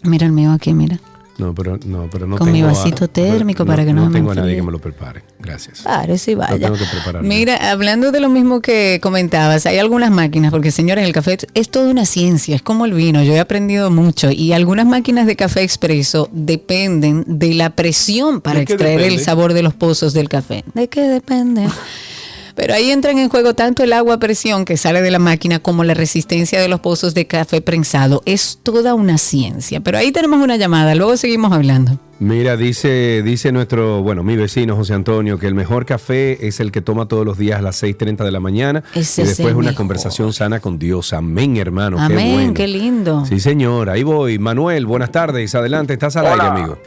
[0.04, 1.00] Mira el mío aquí, mira.
[1.38, 4.10] No, pero no, pero no Con mi tengo a- vasito térmico para que no no
[4.10, 5.22] me tengo a nadie que me lo prepare.
[5.38, 5.80] Gracias.
[5.82, 6.58] Párese y vaya.
[6.58, 7.18] tengo que.
[7.22, 11.68] Mira, hablando de lo mismo que comentabas, hay algunas máquinas, porque señores, el café es
[11.68, 15.36] toda una ciencia, es como el vino, yo he aprendido mucho y algunas máquinas de
[15.36, 20.12] café expreso dependen de la presión para ¿De qué extraer el sabor de los pozos
[20.14, 20.64] del café.
[20.74, 21.66] ¿De qué depende?
[22.56, 25.58] Pero ahí entran en juego tanto el agua a presión que sale de la máquina
[25.60, 28.22] como la resistencia de los pozos de café prensado.
[28.24, 29.80] Es toda una ciencia.
[29.80, 31.98] Pero ahí tenemos una llamada, luego seguimos hablando.
[32.18, 36.72] Mira, dice, dice nuestro, bueno, mi vecino José Antonio, que el mejor café es el
[36.72, 39.54] que toma todos los días a las 6.30 de la mañana Ese y es después
[39.54, 39.76] una mejor.
[39.76, 41.12] conversación sana con Dios.
[41.12, 41.98] Amén, hermano.
[42.00, 42.54] Amén, qué, bueno.
[42.54, 43.26] qué lindo.
[43.26, 44.38] Sí, señor, ahí voy.
[44.38, 45.54] Manuel, buenas tardes.
[45.54, 46.32] Adelante, estás al Hola.
[46.32, 46.78] aire, amigo.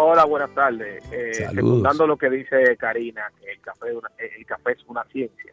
[0.00, 1.02] Hola, buenas tardes.
[1.10, 1.46] Eh,
[2.06, 5.52] lo que dice Karina, que el café, es una- el café es una ciencia.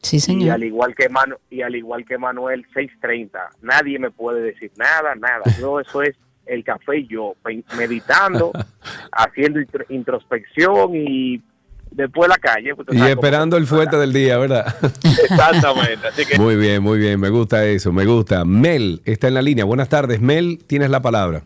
[0.00, 0.52] Sí, Y señor.
[0.54, 5.14] al igual que Manu, y al igual que Manuel 630, nadie me puede decir nada,
[5.14, 5.42] nada.
[5.60, 6.16] Yo eso es
[6.46, 7.34] el café y yo
[7.76, 8.52] meditando,
[9.12, 11.42] haciendo intro- introspección y
[11.90, 12.74] después la calle.
[12.74, 14.64] pues, Y esperando el fuerte del día, ¿verdad?
[15.30, 16.08] Exactamente.
[16.08, 17.20] Así que Muy bien, muy bien.
[17.20, 18.46] Me gusta eso, me gusta.
[18.46, 19.64] Mel está en la línea.
[19.66, 20.20] Buenas tardes.
[20.22, 21.42] Mel, tienes la palabra.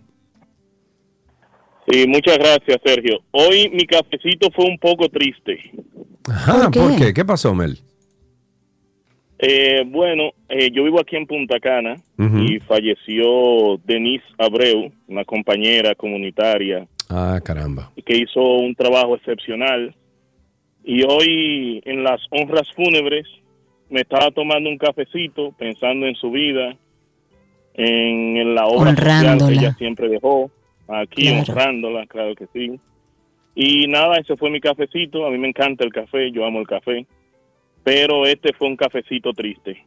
[1.91, 3.21] Sí, muchas gracias, Sergio.
[3.31, 5.59] Hoy mi cafecito fue un poco triste.
[6.29, 6.81] Ajá, ¿Por qué?
[6.81, 7.15] ¿por qué?
[7.15, 7.79] ¿Qué pasó, Mel?
[9.39, 15.95] Eh, bueno, eh, yo vivo aquí en Punta Cana y falleció Denise Abreu, una compañera
[15.95, 17.93] comunitaria Ah, caramba.
[18.05, 19.95] que hizo un trabajo excepcional.
[20.85, 23.27] Y hoy en las honras fúnebres
[23.89, 26.77] me estaba tomando un cafecito pensando en su vida,
[27.75, 30.51] en, en la obra social que ella siempre dejó,
[30.89, 31.45] aquí Claro.
[31.49, 32.79] honrándola, claro que sí.
[33.55, 36.67] Y nada, ese fue mi cafecito, a mí me encanta el café, yo amo el
[36.67, 37.07] café,
[37.83, 39.85] pero este fue un cafecito triste.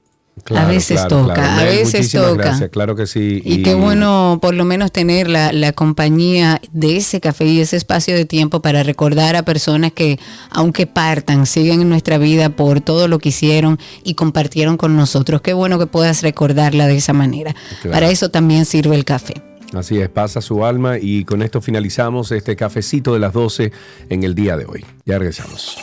[0.55, 2.43] A veces toca, a veces muchísimas toca.
[2.43, 3.41] Gracias, claro que sí.
[3.43, 7.75] Y qué bueno por lo menos tener la, la compañía de ese café y ese
[7.77, 12.79] espacio de tiempo para recordar a personas que, aunque partan, siguen en nuestra vida por
[12.81, 15.41] todo lo que hicieron y compartieron con nosotros.
[15.41, 17.53] Qué bueno que puedas recordarla de esa manera.
[17.81, 17.91] Claro.
[17.93, 19.35] Para eso también sirve el café.
[19.73, 23.71] Así es, pasa su alma y con esto finalizamos este cafecito de las 12
[24.09, 24.85] en el día de hoy.
[25.05, 25.77] Ya regresamos.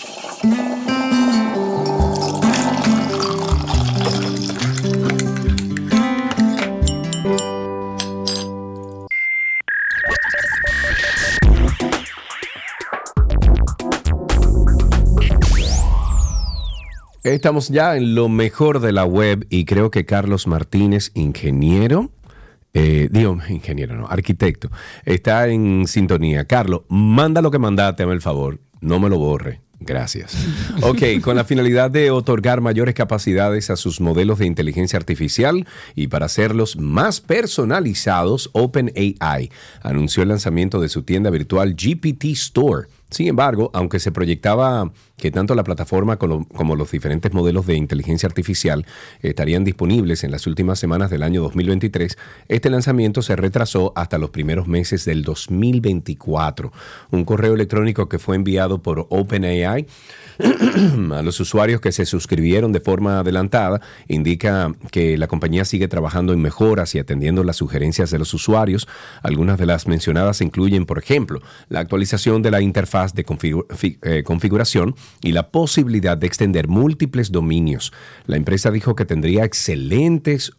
[17.24, 22.10] Estamos ya en lo mejor de la web y creo que Carlos Martínez, ingeniero,
[22.74, 24.70] eh, digo, ingeniero, no, arquitecto,
[25.04, 26.44] está en sintonía.
[26.44, 29.60] Carlos, manda lo que mandaste, hazme el favor, no me lo borre.
[29.80, 30.36] Gracias.
[30.82, 36.06] Ok, con la finalidad de otorgar mayores capacidades a sus modelos de inteligencia artificial y
[36.06, 39.50] para hacerlos más personalizados, OpenAI
[39.82, 45.30] anunció el lanzamiento de su tienda virtual GPT Store sin embargo, aunque se proyectaba que
[45.30, 48.86] tanto la plataforma como, los diferentes modelos de inteligencia artificial
[49.20, 52.16] estarían disponibles en las últimas semanas del año 2023,
[52.48, 56.72] este lanzamiento se retrasó hasta los primeros meses del 2024.
[57.10, 59.86] Un correo electrónico que fue enviado por OpenAI
[61.12, 66.32] a los usuarios que se suscribieron de forma adelantada indica que la compañía sigue trabajando
[66.32, 68.86] en mejoras y atendiendo las sugerencias de los usuarios.
[69.22, 73.26] Algunas de las mencionadas incluyen, por ejemplo, la actualización de la interfaz de
[74.02, 77.92] eh, configuración y la posibilidad de extender múltiples dominios.
[78.26, 80.52] La empresa dijo que tendría excelentes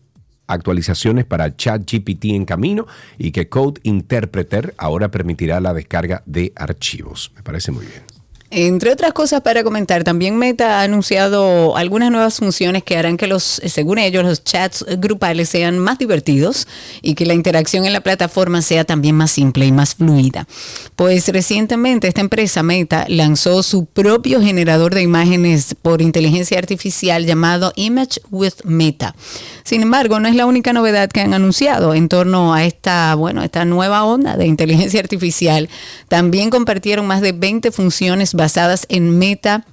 [0.47, 7.31] actualizaciones para ChatGPT en camino y que Code Interpreter ahora permitirá la descarga de archivos.
[7.35, 8.09] Me parece muy bien.
[8.51, 13.27] Entre otras cosas para comentar, también Meta ha anunciado algunas nuevas funciones que harán que
[13.27, 16.67] los, según ellos, los chats grupales sean más divertidos
[17.03, 20.47] y que la interacción en la plataforma sea también más simple y más fluida.
[20.95, 27.71] Pues recientemente esta empresa Meta lanzó su propio generador de imágenes por inteligencia artificial llamado
[27.75, 29.15] Image with Meta.
[29.63, 33.43] Sin embargo, no es la única novedad que han anunciado en torno a esta, bueno,
[33.43, 35.69] esta nueva onda de inteligencia artificial.
[36.07, 39.65] También compartieron más de 20 funciones basadas en meta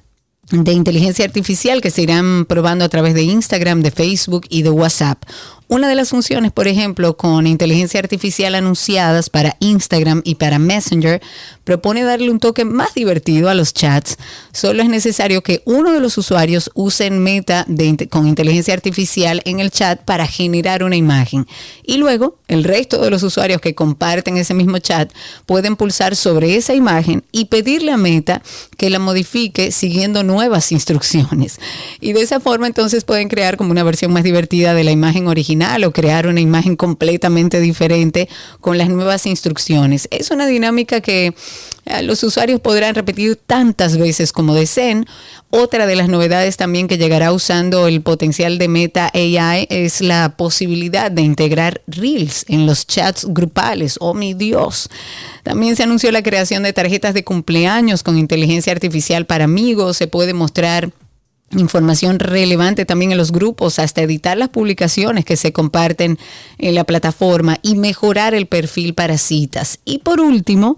[0.50, 4.70] de inteligencia artificial que se irán probando a través de Instagram, de Facebook y de
[4.70, 5.22] WhatsApp.
[5.68, 11.20] Una de las funciones, por ejemplo, con inteligencia artificial anunciadas para Instagram y para Messenger,
[11.64, 14.16] propone darle un toque más divertido a los chats.
[14.52, 17.66] Solo es necesario que uno de los usuarios use Meta
[18.10, 21.48] con inteligencia artificial en el chat para generar una imagen.
[21.82, 25.12] Y luego, el resto de los usuarios que comparten ese mismo chat
[25.46, 28.40] pueden pulsar sobre esa imagen y pedirle a Meta
[28.76, 31.58] que la modifique siguiendo nuevas instrucciones.
[32.00, 35.26] Y de esa forma entonces pueden crear como una versión más divertida de la imagen
[35.26, 38.28] original o crear una imagen completamente diferente
[38.60, 40.08] con las nuevas instrucciones.
[40.10, 41.34] Es una dinámica que
[41.86, 45.06] eh, los usuarios podrán repetir tantas veces como deseen.
[45.50, 50.36] Otra de las novedades también que llegará usando el potencial de Meta AI es la
[50.36, 53.96] posibilidad de integrar Reels en los chats grupales.
[54.00, 54.90] Oh mi Dios.
[55.42, 59.96] También se anunció la creación de tarjetas de cumpleaños con inteligencia artificial para amigos.
[59.96, 60.90] Se puede mostrar
[61.50, 66.18] información relevante también en los grupos, hasta editar las publicaciones que se comparten
[66.58, 69.78] en la plataforma y mejorar el perfil para citas.
[69.84, 70.76] Y por último,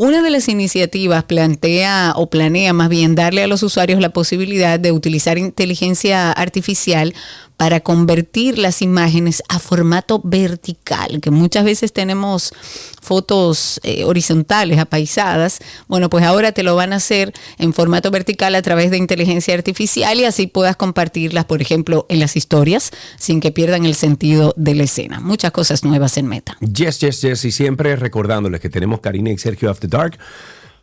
[0.00, 4.78] una de las iniciativas plantea o planea más bien darle a los usuarios la posibilidad
[4.78, 7.14] de utilizar inteligencia artificial
[7.56, 12.52] para convertir las imágenes a formato vertical, que muchas veces tenemos
[13.00, 15.58] fotos eh, horizontales, apaisadas.
[15.86, 19.54] Bueno, pues ahora te lo van a hacer en formato vertical a través de inteligencia
[19.54, 24.54] artificial y así puedas compartirlas, por ejemplo, en las historias sin que pierdan el sentido
[24.56, 25.20] de la escena.
[25.20, 26.56] Muchas cosas nuevas en Meta.
[26.60, 27.44] Yes, yes, yes.
[27.44, 30.18] Y siempre recordándoles que tenemos Karina y Sergio After Dark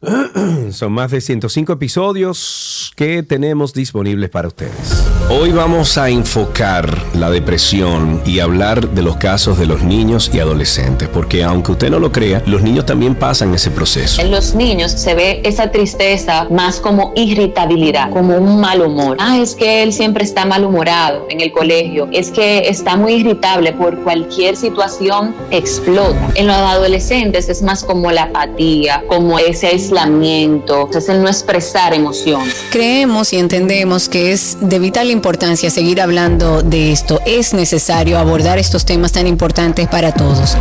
[0.71, 5.05] Son más de 105 episodios que tenemos disponibles para ustedes.
[5.29, 10.39] Hoy vamos a enfocar la depresión y hablar de los casos de los niños y
[10.39, 14.21] adolescentes, porque aunque usted no lo crea, los niños también pasan ese proceso.
[14.21, 19.17] En los niños se ve esa tristeza más como irritabilidad, como un mal humor.
[19.19, 23.73] Ah, es que él siempre está malhumorado en el colegio, es que está muy irritable
[23.73, 26.29] por cualquier situación, explota.
[26.35, 31.93] En los adolescentes es más como la apatía, como ese aislamiento, es el no expresar
[31.93, 32.41] emoción.
[32.71, 37.21] Creemos y entendemos que es de vital importancia seguir hablando de esto.
[37.25, 40.57] Es necesario abordar estos temas tan importantes para todos.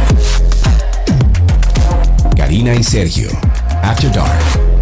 [2.37, 3.31] Karina y Sergio,
[3.83, 4.74] After Dark.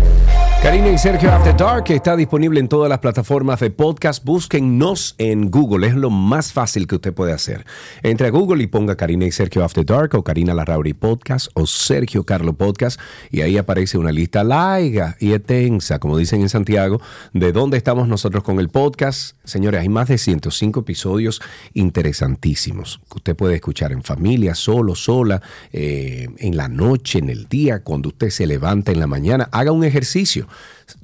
[0.62, 4.24] Karina y Sergio After Dark está disponible en todas las plataformas de podcast.
[4.24, 7.66] Búsquennos en Google, es lo más fácil que usted puede hacer.
[8.04, 11.66] Entre a Google y ponga Karina y Sergio After Dark o Karina Larrauri Podcast o
[11.66, 13.00] Sergio Carlo Podcast
[13.32, 17.00] y ahí aparece una lista larga y extensa, como dicen en Santiago,
[17.32, 19.36] de dónde estamos nosotros con el podcast.
[19.42, 21.42] Señores, hay más de 105 episodios
[21.74, 25.42] interesantísimos que usted puede escuchar en familia, solo, sola,
[25.72, 29.48] eh, en la noche, en el día, cuando usted se levanta en la mañana.
[29.50, 30.46] Haga un ejercicio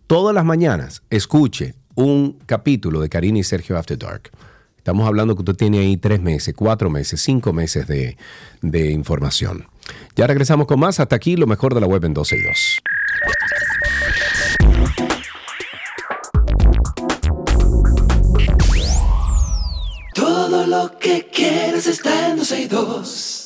[0.07, 4.31] todas las mañanas escuche un capítulo de Karina y Sergio After Dark.
[4.77, 8.17] Estamos hablando que usted tiene ahí tres meses, cuatro meses, cinco meses de,
[8.63, 9.67] de información.
[10.17, 11.01] Ya regresamos con más.
[11.01, 12.79] Hasta aquí lo mejor de la web en 12 y 2.
[20.15, 23.38] Todo lo que quieres está en 12 y 2.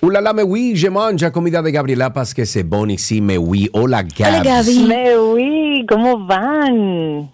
[0.00, 3.68] Ulala me oui, je mange comida de Gabriela Paz que se boni si me oui.
[3.72, 4.22] Hola Gabi.
[4.22, 4.78] Hola, Gaby.
[4.84, 7.32] Me oui, ¿cómo van?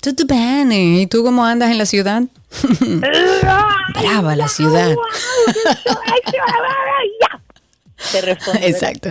[0.00, 0.72] Todo bien.
[0.72, 2.22] ¿Y tú cómo andas en la ciudad?
[4.00, 4.94] Brava la ciudad.
[8.12, 8.68] Te.
[8.68, 9.10] Exacto.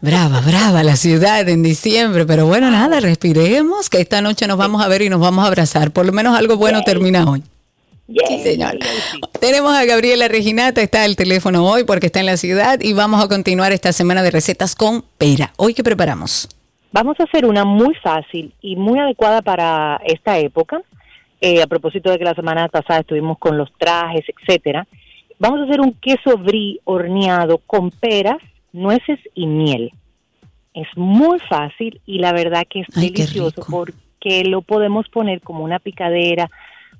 [0.00, 2.24] Brava, brava la ciudad en diciembre.
[2.24, 5.48] Pero bueno, nada, respiremos, que esta noche nos vamos a ver y nos vamos a
[5.48, 5.90] abrazar.
[5.90, 7.42] Por lo menos algo bueno termina hoy.
[8.26, 8.78] Sí, señor.
[9.40, 13.24] Tenemos a Gabriela Reginata, está al teléfono hoy porque está en la ciudad y vamos
[13.24, 15.52] a continuar esta semana de recetas con pera.
[15.56, 16.48] ¿Hoy qué preparamos?
[16.92, 20.82] Vamos a hacer una muy fácil y muy adecuada para esta época.
[21.40, 24.86] Eh, a propósito de que la semana pasada estuvimos con los trajes, etcétera.
[25.38, 28.36] Vamos a hacer un queso brie horneado con peras,
[28.72, 29.92] nueces y miel.
[30.74, 35.64] Es muy fácil y la verdad que es Ay, delicioso porque lo podemos poner como
[35.64, 36.50] una picadera,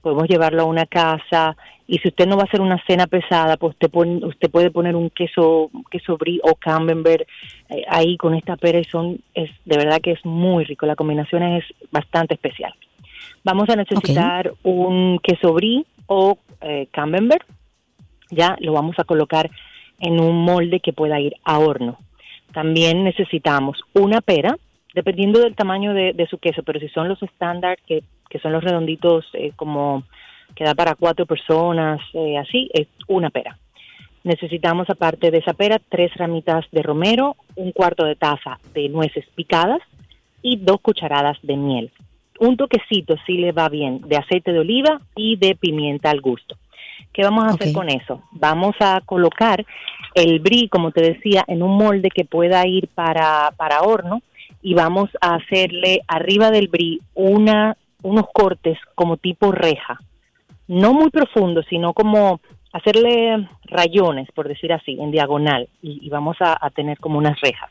[0.00, 3.56] podemos llevarlo a una casa y si usted no va a hacer una cena pesada,
[3.56, 3.90] pues usted,
[4.22, 7.26] usted puede poner un queso, queso brie o camembert
[7.68, 10.94] eh, ahí con esta pera y son, es de verdad que es muy rico, la
[10.94, 12.72] combinación es bastante especial.
[13.42, 17.42] Vamos a necesitar un queso brie o eh, camembert,
[18.30, 19.50] ya lo vamos a colocar
[19.98, 21.98] en un molde que pueda ir a horno.
[22.52, 24.56] También necesitamos una pera,
[24.94, 28.52] dependiendo del tamaño de, de su queso, pero si son los estándar, que, que son
[28.52, 30.04] los redonditos eh, como
[30.54, 33.56] que da para cuatro personas, eh, así, es una pera.
[34.24, 39.24] Necesitamos, aparte de esa pera, tres ramitas de romero, un cuarto de taza de nueces
[39.34, 39.80] picadas
[40.42, 41.90] y dos cucharadas de miel.
[42.38, 46.56] Un toquecito, si le va bien, de aceite de oliva y de pimienta al gusto.
[47.12, 48.22] ¿Qué vamos a hacer con eso?
[48.32, 49.64] Vamos a colocar
[50.14, 54.22] el brie, como te decía, en un molde que pueda ir para, para horno
[54.62, 59.98] y vamos a hacerle arriba del brie una, unos cortes como tipo reja.
[60.68, 62.40] No muy profundo, sino como
[62.72, 67.40] hacerle rayones, por decir así, en diagonal y, y vamos a, a tener como unas
[67.40, 67.70] rejas.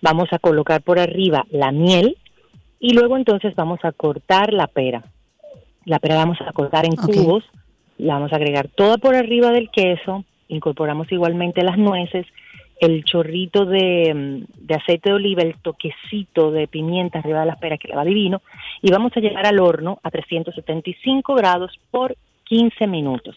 [0.00, 2.16] Vamos a colocar por arriba la miel
[2.78, 5.04] y luego entonces vamos a cortar la pera.
[5.84, 7.44] La pera la vamos a cortar en cubos,
[7.98, 12.26] la vamos a agregar toda por arriba del queso, incorporamos igualmente las nueces,
[12.80, 17.58] el chorrito de, mm, de aceite de oliva, el toquecito de pimienta arriba de las
[17.58, 18.42] peras que le va divino
[18.82, 23.36] y vamos a llevar al horno a 375 grados por 15 minutos.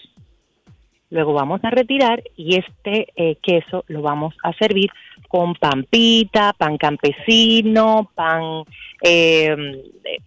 [1.10, 4.90] Luego vamos a retirar y este eh, queso lo vamos a servir
[5.30, 8.64] con pan pita, pan campesino, pan,
[9.02, 9.56] eh,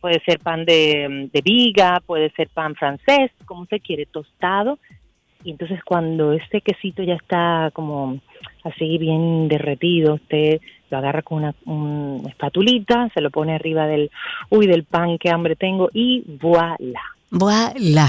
[0.01, 4.79] puede ser pan de, viga, puede ser pan francés, como usted quiere, tostado.
[5.45, 8.19] Y entonces cuando este quesito ya está como
[8.65, 14.11] así bien derretido, usted lo agarra con una, una espatulita, se lo pone arriba del,
[14.51, 17.01] uy, del pan, qué hambre tengo, y voilà.
[17.31, 18.09] Voilà.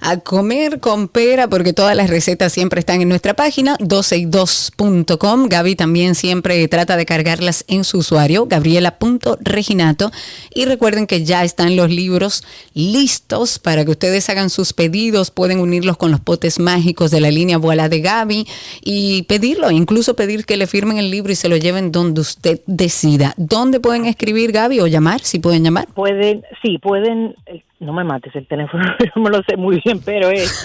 [0.00, 5.48] A comer con pera, porque todas las recetas siempre están en nuestra página, 12y2.com.
[5.48, 10.12] Gaby también siempre trata de cargarlas en su usuario, gabriela.reginato.
[10.54, 15.32] Y recuerden que ya están los libros listos para que ustedes hagan sus pedidos.
[15.32, 18.46] Pueden unirlos con los potes mágicos de la línea Voilà de Gaby
[18.84, 22.60] y pedirlo, incluso pedir que le firmen el libro y se lo lleven donde usted
[22.66, 23.34] decida.
[23.36, 25.22] ¿Dónde pueden escribir Gaby o llamar?
[25.22, 25.88] Si pueden llamar.
[25.88, 28.84] Pueden, sí, pueden, eh, no me mates el teléfono,
[29.16, 30.64] no me lo sé muy bien, pero es,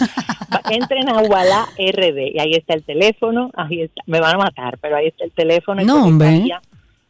[0.69, 4.77] entren a Walla RD y ahí está el teléfono, ahí está, me van a matar,
[4.79, 5.81] pero ahí está el teléfono.
[5.81, 6.43] y No, hombre.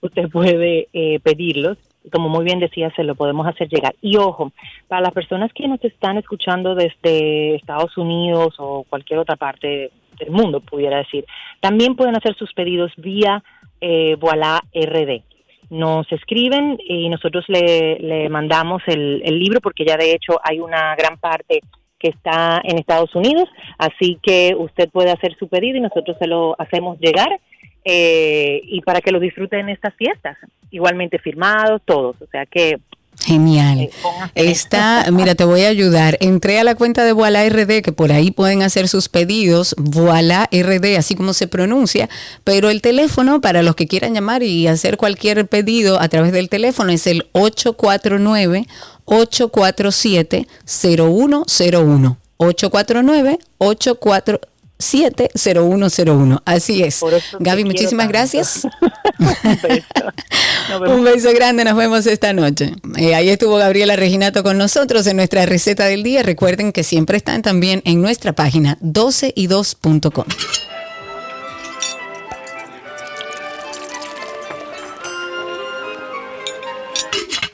[0.02, 1.78] Usted puede eh, pedirlos,
[2.12, 3.96] como muy bien decía, se lo podemos hacer llegar.
[4.02, 4.52] Y ojo,
[4.88, 9.90] para las personas que nos están escuchando desde Estados Unidos o cualquier otra parte
[10.20, 11.26] del mundo, pudiera decir,
[11.60, 13.44] también pueden hacer sus pedidos vía
[13.82, 15.24] eh, RD
[15.70, 21.18] nos escriben y nosotros le, mandamos el, libro porque ya de hecho hay una gran
[21.18, 25.82] parte que que está en Estados Unidos, así que usted puede hacer su pedido y
[25.82, 27.40] nosotros se lo hacemos llegar
[27.84, 30.38] eh, y para que lo disfruten en estas fiestas,
[30.72, 32.80] igualmente firmados todos, o sea que
[33.24, 33.80] Genial.
[33.80, 33.92] Eh,
[34.36, 36.18] Está, mira, te voy a ayudar.
[36.20, 40.50] Entré a la cuenta de Voila RD, que por ahí pueden hacer sus pedidos, Voila
[40.52, 42.10] RD, así como se pronuncia,
[42.44, 46.50] pero el teléfono para los que quieran llamar y hacer cualquier pedido a través del
[46.50, 48.68] teléfono es el 849
[49.06, 52.18] 847 0101.
[52.38, 56.42] 849 847 70101.
[56.46, 57.02] Así es.
[57.40, 58.68] Gaby, muchísimas gracias.
[60.88, 62.74] Un beso grande, nos vemos esta noche.
[62.98, 66.24] Eh, ahí estuvo Gabriela Reginato con nosotros en nuestra receta del día.
[66.24, 70.26] Recuerden que siempre están también en nuestra página 12y2.com.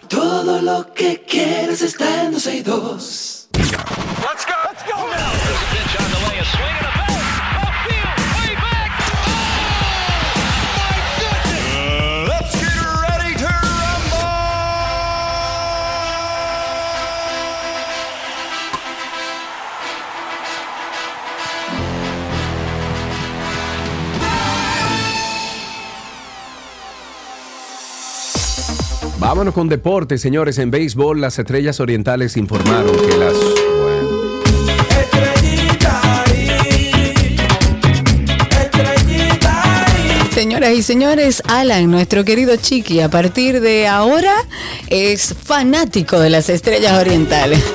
[0.07, 3.47] Todo lo que quieres está en 12 y 2.
[3.53, 4.53] Let's go.
[4.63, 7.00] Let's go now.
[29.41, 30.59] Vámonos con deporte, señores.
[30.59, 33.33] En béisbol, las estrellas orientales informaron que las.
[33.33, 34.21] Bueno,
[40.31, 44.35] Señoras y señores, Alan, nuestro querido Chiqui, a partir de ahora
[44.89, 47.63] es fanático de las estrellas orientales.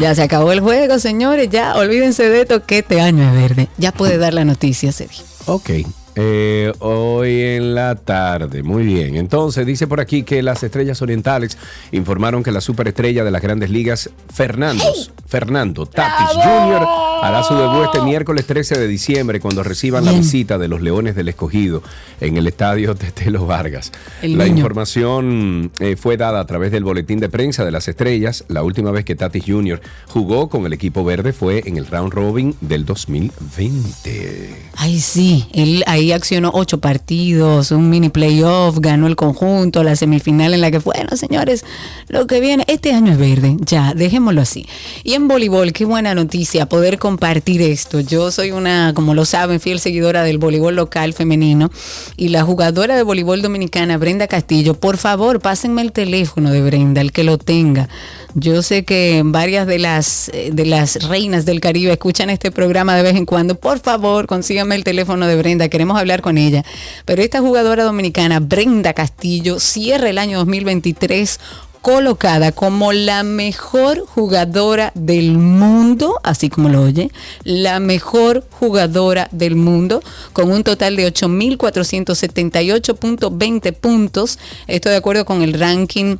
[0.00, 1.50] ya se acabó el juego, señores.
[1.50, 3.68] Ya olvídense de esto que este año es verde.
[3.78, 5.24] Ya puede dar la noticia, Sergio.
[5.46, 5.70] ok.
[6.14, 9.16] Eh, hoy en la tarde, muy bien.
[9.16, 11.56] Entonces, dice por aquí que las estrellas orientales
[11.90, 14.84] informaron que la superestrella de las grandes ligas, Fernando,
[15.26, 16.86] Fernando Tatis Jr.,
[17.22, 21.14] hará su debut este miércoles 13 de diciembre cuando reciban la visita de los Leones
[21.14, 21.82] del Escogido
[22.20, 23.92] en el estadio Tetelo Vargas.
[24.20, 24.56] El la niño.
[24.56, 28.44] información eh, fue dada a través del boletín de prensa de las estrellas.
[28.48, 29.80] La última vez que Tatis Jr.
[30.08, 34.70] jugó con el equipo verde fue en el round robin del 2020.
[34.76, 40.54] Ay, sí, él ahí accionó ocho partidos, un mini playoff, ganó el conjunto, la semifinal
[40.54, 40.92] en la que fue.
[40.96, 41.64] Bueno, señores,
[42.08, 44.66] lo que viene, este año es verde, ya, dejémoslo así.
[45.04, 48.00] Y en voleibol, qué buena noticia poder compartir esto.
[48.00, 51.70] Yo soy una, como lo saben, fiel seguidora del voleibol local femenino
[52.16, 57.00] y la jugadora de voleibol dominicana, Brenda Castillo, por favor, pásenme el teléfono de Brenda,
[57.00, 57.88] el que lo tenga.
[58.34, 62.96] Yo sé que varias de las, eh, de las reinas del Caribe escuchan este programa
[62.96, 63.56] de vez en cuando.
[63.56, 66.64] Por favor, consíganme el teléfono de Brenda, queremos hablar con ella.
[67.04, 71.38] Pero esta jugadora dominicana, Brenda Castillo, cierra el año 2023
[71.82, 77.10] colocada como la mejor jugadora del mundo, así como lo oye,
[77.42, 80.00] la mejor jugadora del mundo,
[80.32, 84.38] con un total de 8.478.20 puntos.
[84.68, 86.18] Esto de acuerdo con el ranking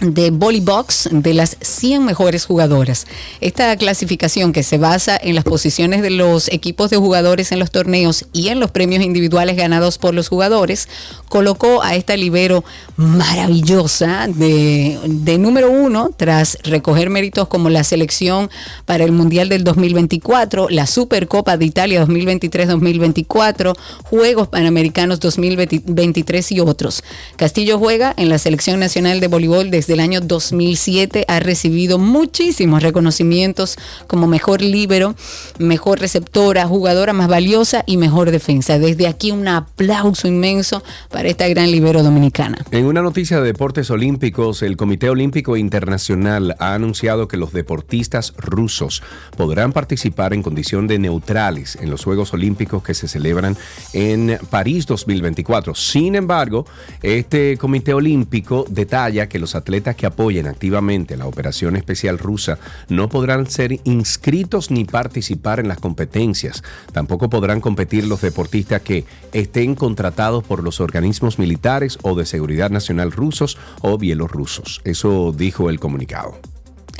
[0.00, 3.06] de Volleybox de las 100 mejores jugadoras.
[3.40, 7.70] Esta clasificación que se basa en las posiciones de los equipos de jugadores en los
[7.70, 10.88] torneos y en los premios individuales ganados por los jugadores,
[11.28, 12.64] colocó a esta libero
[12.96, 18.50] maravillosa de, de número uno tras recoger méritos como la selección
[18.84, 27.02] para el Mundial del 2024, la Supercopa de Italia 2023-2024, Juegos Panamericanos 2023 y otros.
[27.36, 32.82] Castillo juega en la Selección Nacional de Voleibol desde el año 2007, ha recibido muchísimos
[32.82, 35.14] reconocimientos como mejor líbero,
[35.58, 38.78] mejor receptora, jugadora más valiosa y mejor defensa.
[38.78, 42.58] Desde aquí un aplauso inmenso para esta gran libero dominicana.
[42.70, 48.34] En una noticia de deportes olímpicos, el Comité Olímpico Internacional ha anunciado que los deportistas
[48.36, 49.02] rusos
[49.38, 53.56] podrán participar en condición de neutrales en los Juegos Olímpicos que se celebran
[53.94, 55.74] en París 2024.
[55.74, 56.66] Sin embargo,
[57.02, 62.58] este Comité Olímpico detalla que los atletas que apoyen activamente la operación especial rusa
[62.88, 66.62] no podrán ser inscritos ni participar en las competencias.
[66.92, 72.70] Tampoco podrán competir los deportistas que estén contratados por los organismos militares o de seguridad
[72.70, 74.80] nacional rusos o bielorrusos.
[74.84, 76.34] Eso dijo el comunicado.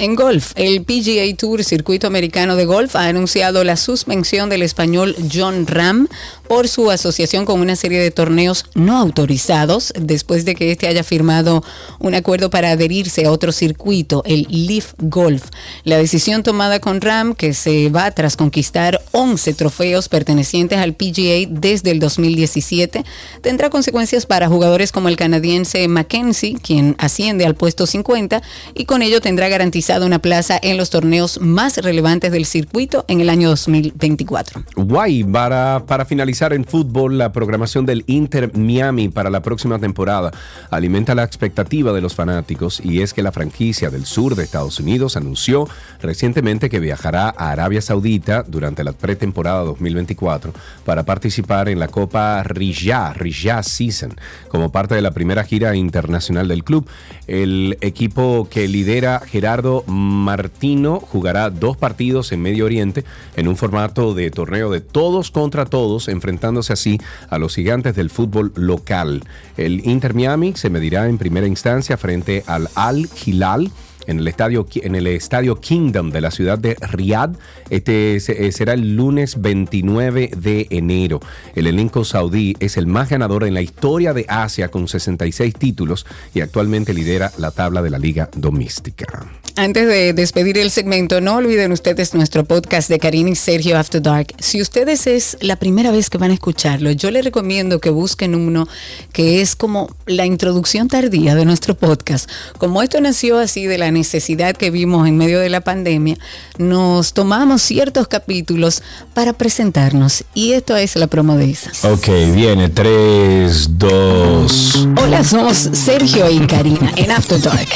[0.00, 5.16] En golf, el PGA Tour, circuito americano de golf, ha anunciado la suspensión del español
[5.34, 6.06] John Ram
[6.46, 11.02] por su asociación con una serie de torneos no autorizados después de que este haya
[11.02, 11.64] firmado
[11.98, 15.46] un acuerdo para adherirse a otro circuito, el Leaf Golf.
[15.82, 21.48] La decisión tomada con Ram, que se va tras conquistar 11 trofeos pertenecientes al PGA
[21.50, 23.04] desde el 2017,
[23.42, 28.42] tendrá consecuencias para jugadores como el canadiense Mackenzie, quien asciende al puesto 50
[28.74, 29.48] y con ello tendrá
[29.96, 34.62] una plaza en los torneos más relevantes del circuito en el año 2024.
[34.76, 40.30] Guay, para, para finalizar en fútbol, la programación del Inter Miami para la próxima temporada
[40.70, 44.78] alimenta la expectativa de los fanáticos y es que la franquicia del sur de Estados
[44.78, 45.66] Unidos anunció
[46.02, 50.52] recientemente que viajará a Arabia Saudita durante la pretemporada 2024
[50.84, 54.14] para participar en la Copa Riyadh, Riyadh Season,
[54.48, 56.86] como parte de la primera gira internacional del club.
[57.26, 63.04] El equipo que lidera Gerardo Martino jugará dos partidos en Medio Oriente
[63.36, 66.98] en un formato de torneo de todos contra todos, enfrentándose así
[67.30, 69.24] a los gigantes del fútbol local.
[69.56, 73.70] El Inter Miami se medirá en primera instancia frente al Al Hilal
[74.08, 77.36] en el estadio en el estadio Kingdom de la ciudad de Riyadh.
[77.70, 81.20] Este eh, será el lunes 29 de enero.
[81.54, 86.06] El elenco saudí es el más ganador en la historia de Asia con 66 títulos
[86.34, 89.28] y actualmente lidera la tabla de la liga doméstica.
[89.58, 94.00] Antes de despedir el segmento, no olviden ustedes nuestro podcast de Karina y Sergio After
[94.00, 94.28] Dark.
[94.38, 98.36] Si ustedes es la primera vez que van a escucarlo, yo les recomiendo que busquen
[98.36, 98.68] uno
[99.12, 102.30] que es como la introducción tardía de nuestro podcast.
[102.58, 106.16] Como esto nació así de la necesidad que vimos en medio de la pandemia,
[106.56, 108.82] nos tomamos ciertos capítulos
[109.14, 111.84] para presentarnos y esto es la promo de esas.
[111.84, 114.88] Ok, viene 3, 2.
[115.02, 117.68] Hola, somos Sergio y Karina en After Dark.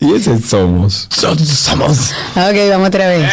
[0.00, 1.08] Y ese somos.
[1.10, 2.12] Somos.
[2.34, 3.32] Ok, vamos otra vez.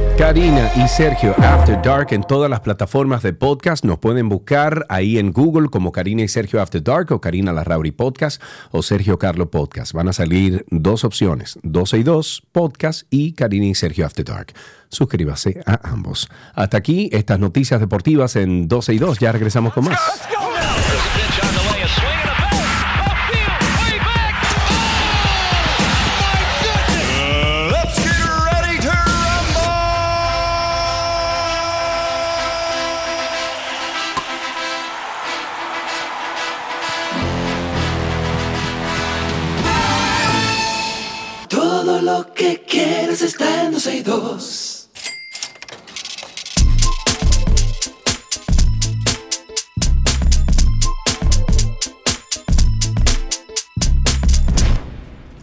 [0.21, 3.83] Karina y Sergio After Dark en todas las plataformas de podcast.
[3.83, 7.89] Nos pueden buscar ahí en Google como Karina y Sergio After Dark o Karina Larrauri
[7.89, 9.93] Podcast o Sergio Carlo Podcast.
[9.93, 14.53] Van a salir dos opciones, 12 y 2 Podcast y Karina y Sergio After Dark.
[14.89, 16.29] Suscríbase a ambos.
[16.53, 19.17] Hasta aquí estas noticias deportivas en 12 y 2.
[19.17, 19.99] Ya regresamos con más.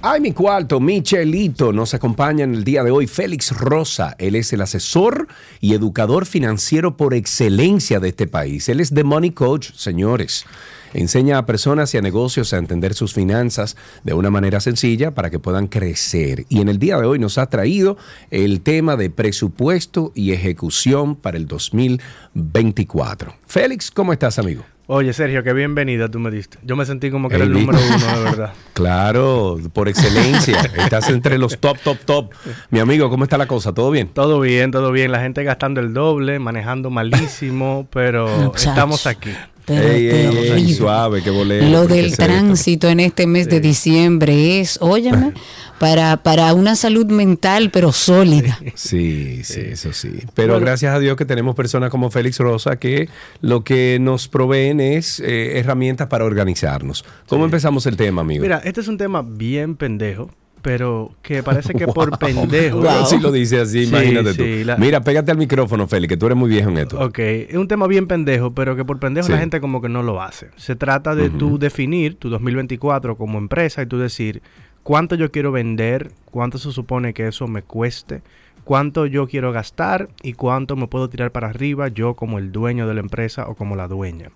[0.01, 4.15] Ay, mi cuarto, Michelito, nos acompaña en el día de hoy Félix Rosa.
[4.21, 5.27] Él es el asesor
[5.61, 8.69] y educador financiero por excelencia de este país.
[8.69, 10.47] Él es The Money Coach, señores.
[10.95, 15.31] Enseña a personas y a negocios a entender sus finanzas de una manera sencilla para
[15.31, 16.47] que puedan crecer.
[16.49, 17.97] Y en el día de hoy nos ha traído
[18.31, 23.35] el tema de presupuesto y ejecución para el 2024.
[23.47, 24.65] Félix, ¿cómo estás, amigo?
[24.91, 26.57] Oye, Sergio, qué bienvenida tú me diste.
[26.63, 28.55] Yo me sentí como que era el número uno, de verdad.
[28.73, 30.61] Claro, por excelencia.
[30.79, 32.33] Estás entre los top, top, top.
[32.71, 33.75] Mi amigo, ¿cómo está la cosa?
[33.75, 34.09] ¿Todo bien?
[34.09, 35.13] Todo bien, todo bien.
[35.13, 39.33] La gente gastando el doble, manejando malísimo, pero estamos aquí.
[39.69, 41.67] Pero Ey, ey, suave, qué bolero.
[41.69, 42.25] Lo ¿por qué del esto?
[42.25, 45.35] tránsito en este mes de diciembre es, óyeme,
[45.79, 48.59] para, para una salud mental, pero sólida.
[48.75, 50.11] Sí, sí, eso sí.
[50.35, 50.67] Pero Bueno.
[50.67, 53.09] gracias a Dios que tenemos personas como Félix Rosa que
[53.43, 57.05] lo que nos proveen es eh, herramientas para organizarnos.
[57.29, 58.43] ¿Cómo empezamos el tema, amigo?
[58.43, 60.31] Mira, este es un tema bien pendejo,
[60.69, 62.19] pero que parece que por Wow.
[62.19, 62.81] pendejo.
[62.83, 64.67] Pero si lo dice así, Sí, imagínate sí, tú.
[64.67, 67.01] la- Mira, pégate al micrófono, Félix, que tú eres muy viejo en esto.
[67.01, 70.03] Ok, es un tema bien pendejo, pero que por pendejo la gente como que no
[70.03, 70.51] lo hace.
[70.57, 74.43] Se trata de tú definir tu 2024 como empresa y tú decir
[74.83, 78.21] cuánto yo quiero vender, cuánto se supone que eso me cueste,
[78.65, 82.87] cuánto yo quiero gastar y cuánto me puedo tirar para arriba yo como el dueño
[82.87, 84.31] de la empresa o como la dueña.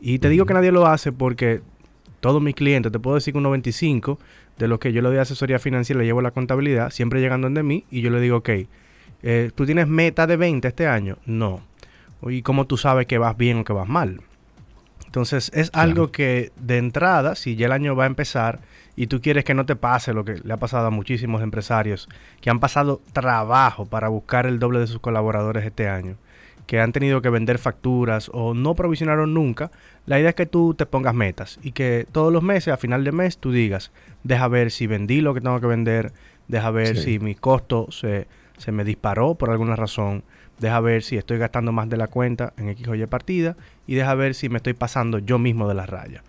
[0.00, 1.60] Y te digo que nadie lo hace porque
[2.20, 4.18] todos mis clientes, te puedo decir que un 95
[4.58, 7.62] de los que yo le doy asesoría financiera, le llevo la contabilidad, siempre llegando de
[7.62, 8.50] mí y yo le digo, ok,
[9.22, 11.18] eh, ¿tú tienes meta de 20 este año?
[11.26, 11.62] No.
[12.22, 14.20] ¿Y cómo tú sabes que vas bien o que vas mal?
[15.06, 18.60] Entonces es algo que de entrada, si ya el año va a empezar
[18.94, 22.08] y tú quieres que no te pase lo que le ha pasado a muchísimos empresarios
[22.40, 26.16] que han pasado trabajo para buscar el doble de sus colaboradores este año,
[26.68, 29.70] que han tenido que vender facturas o no provisionaron nunca,
[30.06, 33.04] la idea es que tú te pongas metas y que todos los meses, a final
[33.04, 33.90] de mes, tú digas,
[34.22, 36.12] deja ver si vendí lo que tengo que vender,
[36.46, 37.02] deja ver Sí.
[37.14, 40.24] si mi costo se, se me disparó por alguna razón,
[40.58, 43.56] deja ver si estoy gastando más de la cuenta en X o Y partida
[43.86, 46.22] y deja ver si me estoy pasando yo mismo de la raya.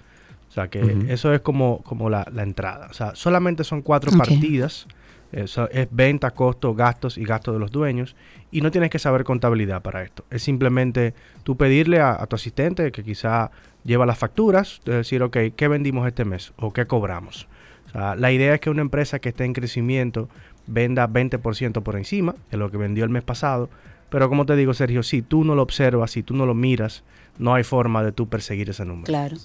[0.48, 2.88] O sea que eso es como, como la, la entrada.
[2.90, 4.88] O sea, solamente son cuatro partidas.
[5.32, 8.16] Eso es venta, costo, gastos y gastos de los dueños.
[8.52, 10.26] Y no tienes que saber contabilidad para esto.
[10.30, 11.14] Es simplemente
[11.44, 13.52] tú pedirle a, a tu asistente que quizá
[13.84, 16.54] lleva las facturas, de decir, ok, ¿qué vendimos este mes?
[16.58, 17.48] ¿O qué cobramos?
[17.88, 20.30] O sea, la idea es que una empresa que esté en crecimiento
[20.68, 23.70] venda 20% por encima de lo que vendió el mes pasado.
[24.10, 27.04] Pero como te digo, Sergio, si tú no lo observas, si tú no lo miras,
[27.38, 29.06] no hay forma de tú perseguir ese número.
[29.06, 29.38] Claro.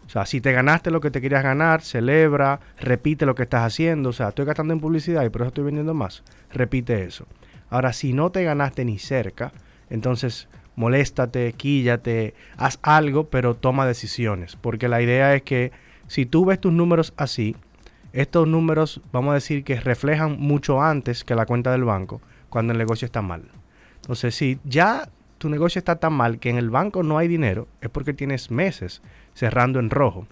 [0.07, 3.65] O sea, si te ganaste lo que te querías ganar, celebra, repite lo que estás
[3.65, 4.11] haciendo.
[4.11, 6.23] O sea, estoy gastando en publicidad y por eso estoy vendiendo más.
[6.53, 7.27] Repite eso.
[7.69, 9.53] Ahora, si no te ganaste ni cerca,
[9.91, 14.57] entonces moléstate, quíllate, haz algo, pero toma decisiones.
[14.57, 15.73] Porque la idea es que
[16.07, 17.57] si tú ves tus números así,
[18.17, 22.73] estos números, vamos a decir que reflejan mucho antes que la cuenta del banco, cuando
[22.73, 23.43] el negocio está mal.
[23.97, 25.09] Entonces, si ya
[25.39, 28.51] tu negocio está tan mal que en el banco no hay dinero, es porque tienes
[28.51, 29.03] meses
[29.35, 30.27] cerrando en rojo.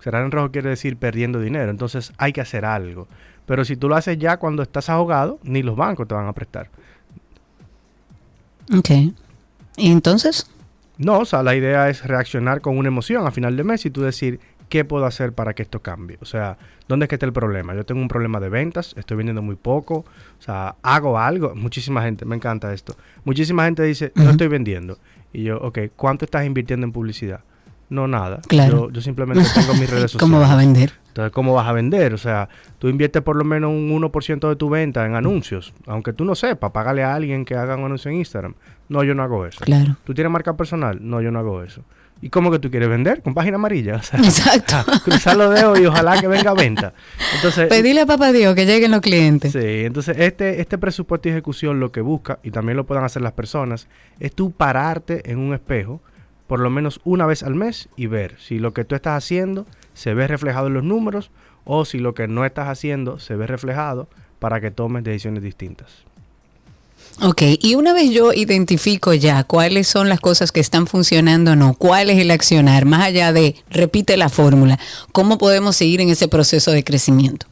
[0.00, 1.70] Cerrar en rojo quiere decir perdiendo dinero.
[1.70, 3.06] Entonces hay que hacer algo.
[3.46, 6.32] Pero si tú lo haces ya cuando estás ahogado, ni los bancos te van a
[6.32, 6.70] prestar.
[8.76, 8.90] Ok.
[9.76, 10.50] ¿Y entonces?
[10.98, 13.90] No, o sea, la idea es reaccionar con una emoción a final de mes y
[13.90, 14.40] tú decir,
[14.72, 16.16] ¿qué puedo hacer para que esto cambie?
[16.22, 16.56] O sea,
[16.88, 17.74] ¿dónde es que está el problema?
[17.74, 21.54] Yo tengo un problema de ventas, estoy vendiendo muy poco, o sea, hago algo.
[21.54, 22.96] Muchísima gente, me encanta esto.
[23.22, 24.96] Muchísima gente dice, no estoy vendiendo.
[25.30, 27.40] Y yo, ok, ¿cuánto estás invirtiendo en publicidad?
[27.90, 28.40] No, nada.
[28.48, 28.86] Claro.
[28.86, 30.20] Yo, yo simplemente tengo mis redes sociales.
[30.20, 30.94] ¿Cómo vas a vender?
[31.08, 32.14] Entonces, ¿cómo vas a vender?
[32.14, 32.48] O sea,
[32.78, 35.74] tú inviertes por lo menos un 1% de tu venta en anuncios.
[35.86, 38.54] Aunque tú no sepas, págale a alguien que haga un anuncio en Instagram.
[38.88, 39.62] No, yo no hago eso.
[39.62, 39.98] Claro.
[40.04, 40.98] ¿Tú tienes marca personal?
[41.02, 41.84] No, yo no hago eso.
[42.22, 43.20] ¿Y cómo que tú quieres vender?
[43.20, 43.96] Con página amarilla.
[43.96, 44.76] O sea, Exacto.
[45.04, 46.94] cruzar los dedos y ojalá que venga a venta.
[47.34, 49.50] Entonces, Pedirle a papá Dios que lleguen los clientes.
[49.52, 53.22] Sí, entonces este, este presupuesto y ejecución lo que busca, y también lo puedan hacer
[53.22, 53.88] las personas,
[54.20, 56.00] es tú pararte en un espejo
[56.46, 59.66] por lo menos una vez al mes y ver si lo que tú estás haciendo
[59.94, 61.30] se ve reflejado en los números
[61.64, 64.08] o si lo que no estás haciendo se ve reflejado
[64.38, 66.04] para que tomes decisiones distintas.
[67.20, 71.56] Ok, y una vez yo identifico ya cuáles son las cosas que están funcionando o
[71.56, 74.78] no, cuál es el accionar, más allá de repite la fórmula,
[75.12, 77.46] ¿cómo podemos seguir en ese proceso de crecimiento?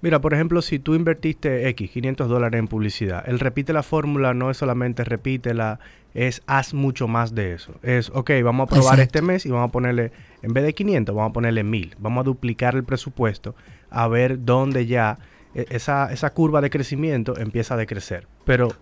[0.00, 4.34] Mira, por ejemplo, si tú invertiste X, 500 dólares en publicidad, el repite la fórmula
[4.34, 5.78] no es solamente repítela,
[6.14, 7.74] es haz mucho más de eso.
[7.82, 9.02] Es, ok, vamos a probar Exacto.
[9.02, 10.10] este mes y vamos a ponerle,
[10.42, 11.96] en vez de 500, vamos a ponerle 1000.
[12.00, 13.54] Vamos a duplicar el presupuesto
[13.90, 15.18] a ver dónde ya
[15.54, 18.26] eh, esa, esa curva de crecimiento empieza a decrecer.
[18.44, 18.74] Pero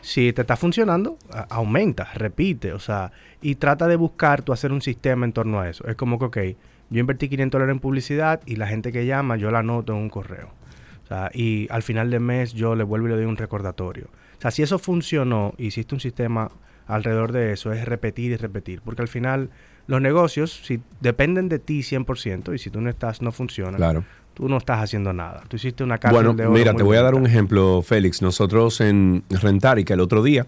[0.00, 1.18] si te está funcionando,
[1.48, 5.68] aumenta, repite, o sea, y trata de buscar tú hacer un sistema en torno a
[5.68, 5.86] eso.
[5.86, 6.38] Es como que, ok,
[6.90, 9.98] yo invertí 500 dólares en publicidad y la gente que llama yo la anoto en
[9.98, 10.50] un correo.
[11.04, 14.06] O sea, y al final del mes yo le vuelvo y le doy un recordatorio.
[14.38, 16.50] O sea, si eso funcionó, hiciste un sistema
[16.86, 18.80] alrededor de eso, es repetir y repetir.
[18.82, 19.50] Porque al final
[19.86, 24.04] los negocios, si dependen de ti 100%, y si tú no estás, no funciona, Claro.
[24.36, 25.42] Tú no estás haciendo nada.
[25.48, 28.20] Tú hiciste una cárcel Bueno, de oro mira, te voy a dar un ejemplo, Félix.
[28.20, 30.44] Nosotros en Rentarica el otro día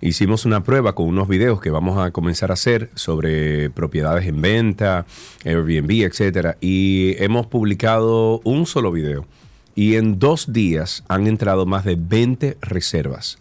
[0.00, 4.40] hicimos una prueba con unos videos que vamos a comenzar a hacer sobre propiedades en
[4.40, 5.04] venta,
[5.44, 6.56] Airbnb, etcétera.
[6.62, 9.26] Y hemos publicado un solo video.
[9.74, 13.38] Y en dos días han entrado más de 20 reservas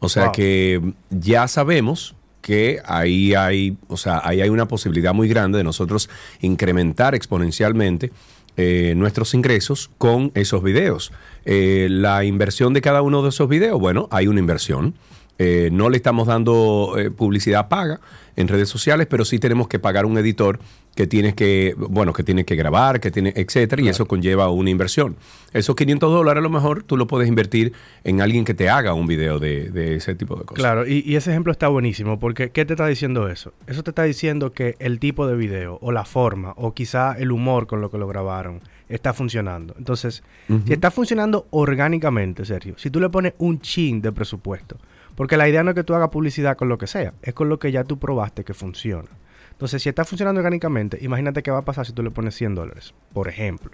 [0.00, 0.32] O sea Wow.
[0.32, 5.64] que ya sabemos que ahí hay, o sea, ahí hay una posibilidad muy grande de
[5.64, 6.10] nosotros
[6.42, 8.12] incrementar exponencialmente
[8.60, 11.12] eh, nuestros ingresos con esos videos.
[11.44, 14.94] Eh, la inversión de cada uno de esos videos, bueno, hay una inversión.
[15.38, 18.00] Eh, no le estamos dando eh, publicidad paga
[18.34, 20.58] en redes sociales, pero sí tenemos que pagar un editor
[20.96, 24.70] que tienes que, bueno, que tiene que grabar, que tiene, etcétera, y eso conlleva una
[24.70, 25.16] inversión.
[25.52, 27.72] Esos 500 dólares a lo mejor tú lo puedes invertir
[28.02, 30.60] en alguien que te haga un video de, de ese tipo de cosas.
[30.60, 33.52] Claro, y, y ese ejemplo está buenísimo, porque ¿qué te está diciendo eso?
[33.68, 37.30] Eso te está diciendo que el tipo de video, o la forma, o quizá el
[37.30, 39.74] humor con lo que lo grabaron, está funcionando.
[39.78, 40.24] Entonces,
[40.66, 44.78] si está funcionando orgánicamente, Sergio, si tú le pones un chin de presupuesto,
[45.18, 47.48] porque la idea no es que tú hagas publicidad con lo que sea, es con
[47.48, 49.08] lo que ya tú probaste que funciona.
[49.50, 52.54] Entonces, si está funcionando orgánicamente, imagínate qué va a pasar si tú le pones 100
[52.54, 53.72] dólares, por ejemplo.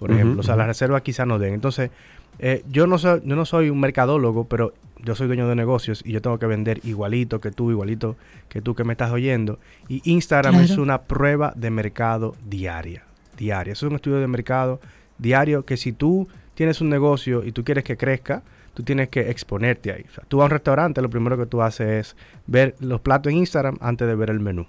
[0.00, 1.54] Por ejemplo, o sea, las reservas quizás no den.
[1.54, 1.92] Entonces,
[2.40, 6.02] eh, yo, no soy, yo no soy un mercadólogo, pero yo soy dueño de negocios
[6.04, 8.16] y yo tengo que vender igualito que tú, igualito
[8.48, 9.60] que tú que me estás oyendo.
[9.86, 10.72] Y Instagram Claro.
[10.72, 13.04] es una prueba de mercado diaria.
[13.38, 13.74] Diaria.
[13.74, 14.80] Eso es un estudio de mercado
[15.18, 18.42] diario que si tú tienes un negocio y tú quieres que crezca,
[18.74, 20.04] tú tienes que exponerte ahí.
[20.08, 22.16] O sea, tú vas a un restaurante, lo primero que tú haces es
[22.46, 24.66] ver los platos en Instagram antes de ver el menú.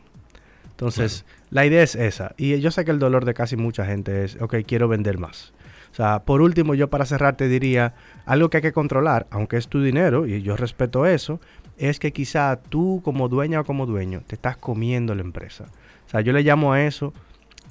[0.71, 2.33] Entonces, la idea es esa.
[2.37, 5.53] Y yo sé que el dolor de casi mucha gente es, ok, quiero vender más.
[5.91, 7.93] O sea, por último, yo para cerrar te diría,
[8.25, 11.39] algo que hay que controlar, aunque es tu dinero, y yo respeto eso,
[11.77, 15.65] es que quizá tú como dueña o como dueño te estás comiendo la empresa.
[16.07, 17.13] O sea, yo le llamo a eso,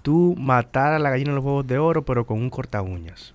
[0.03, 3.35] tú matar a la gallina de los huevos de oro, pero con un corta uñas.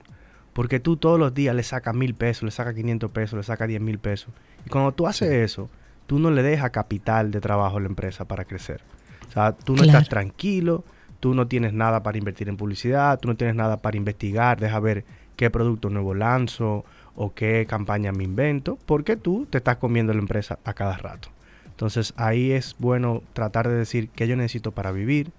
[0.56, 3.68] Porque tú todos los días le sacas mil pesos, le sacas 500 pesos, le sacas
[3.68, 4.30] 10 mil pesos.
[4.66, 5.70] Y cuando tú haces eso,
[6.08, 8.82] tú no le dejas capital de trabajo a la empresa para crecer.
[9.28, 10.00] O sea, tú no Claro.
[10.00, 10.86] estás tranquilo,
[11.20, 14.80] tú no tienes nada para invertir en publicidad, tú no tienes nada para investigar, deja
[14.80, 15.04] ver
[15.36, 16.86] qué producto nuevo lanzo
[17.16, 21.28] o qué campaña me invento, porque tú te estás comiendo la empresa a cada rato.
[21.66, 25.32] Entonces ahí es bueno tratar de decir qué yo necesito para vivir.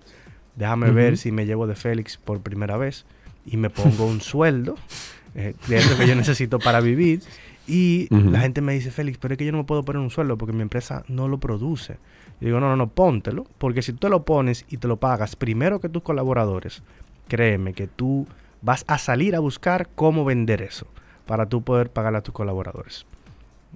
[0.56, 3.06] Déjame ver si me llevo de Félix por primera vez
[3.46, 4.76] y me pongo un sueldo
[5.34, 7.22] eh, de eso que yo necesito para vivir.
[7.68, 10.10] Y la gente me dice, Félix, pero es que yo no me puedo poner un
[10.10, 11.98] sueldo porque mi empresa no lo produce.
[12.40, 14.98] Y digo, no, no, no, póntelo, porque si tú te lo pones y te lo
[14.98, 16.82] pagas primero que tus colaboradores,
[17.26, 18.26] créeme que tú
[18.62, 20.86] vas a salir a buscar cómo vender eso
[21.26, 23.04] para tú poder pagarle a tus colaboradores.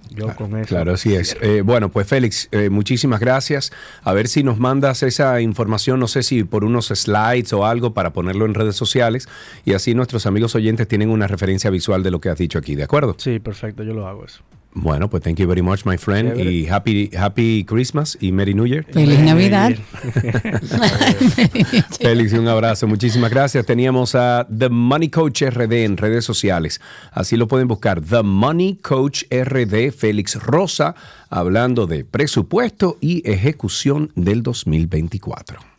[0.09, 0.67] Yo con eso.
[0.67, 1.37] Claro, así es.
[1.41, 3.71] Eh, bueno, pues Félix, eh, muchísimas gracias.
[4.03, 7.93] A ver si nos mandas esa información, no sé si por unos slides o algo
[7.93, 9.29] para ponerlo en redes sociales
[9.63, 12.75] y así nuestros amigos oyentes tienen una referencia visual de lo que has dicho aquí,
[12.75, 13.15] ¿de acuerdo?
[13.17, 14.43] Sí, perfecto, yo lo hago eso.
[14.73, 16.51] Bueno, pues thank you very much, my friend, Chévere.
[16.51, 18.85] y happy, happy Christmas y Merry New Year.
[18.85, 19.71] Feliz Navidad.
[21.99, 22.87] Félix, un abrazo.
[22.87, 23.65] Muchísimas gracias.
[23.65, 26.79] Teníamos a The Money Coach RD en redes sociales.
[27.11, 28.01] Así lo pueden buscar.
[28.01, 30.95] The Money Coach RD, Félix Rosa,
[31.29, 35.70] hablando de presupuesto y ejecución del 2024.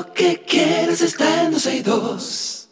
[0.00, 2.68] Lo que quieres está en 12 y 2.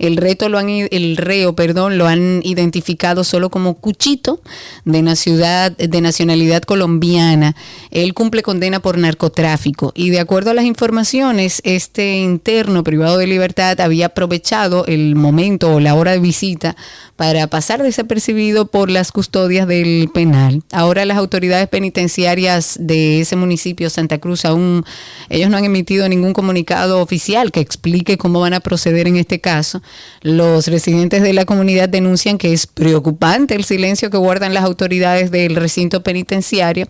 [0.00, 4.40] El reto lo han, el reo, perdón, lo han identificado solo como Cuchito
[4.84, 7.54] de, na- ciudad- de nacionalidad colombiana.
[7.92, 13.26] Él cumple condena por narcotráfico y de acuerdo a las informaciones, este interno privado de
[13.26, 16.76] libertad había aprovechado el momento o la hora de visita
[17.20, 20.62] para pasar desapercibido por las custodias del penal.
[20.72, 24.86] Ahora las autoridades penitenciarias de ese municipio, Santa Cruz, aún
[25.28, 29.38] ellos no han emitido ningún comunicado oficial que explique cómo van a proceder en este
[29.38, 29.82] caso.
[30.22, 35.30] Los residentes de la comunidad denuncian que es preocupante el silencio que guardan las autoridades
[35.30, 36.88] del recinto penitenciario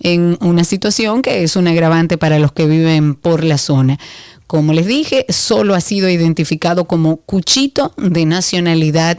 [0.00, 3.96] en una situación que es un agravante para los que viven por la zona.
[4.48, 9.18] Como les dije, solo ha sido identificado como Cuchito de nacionalidad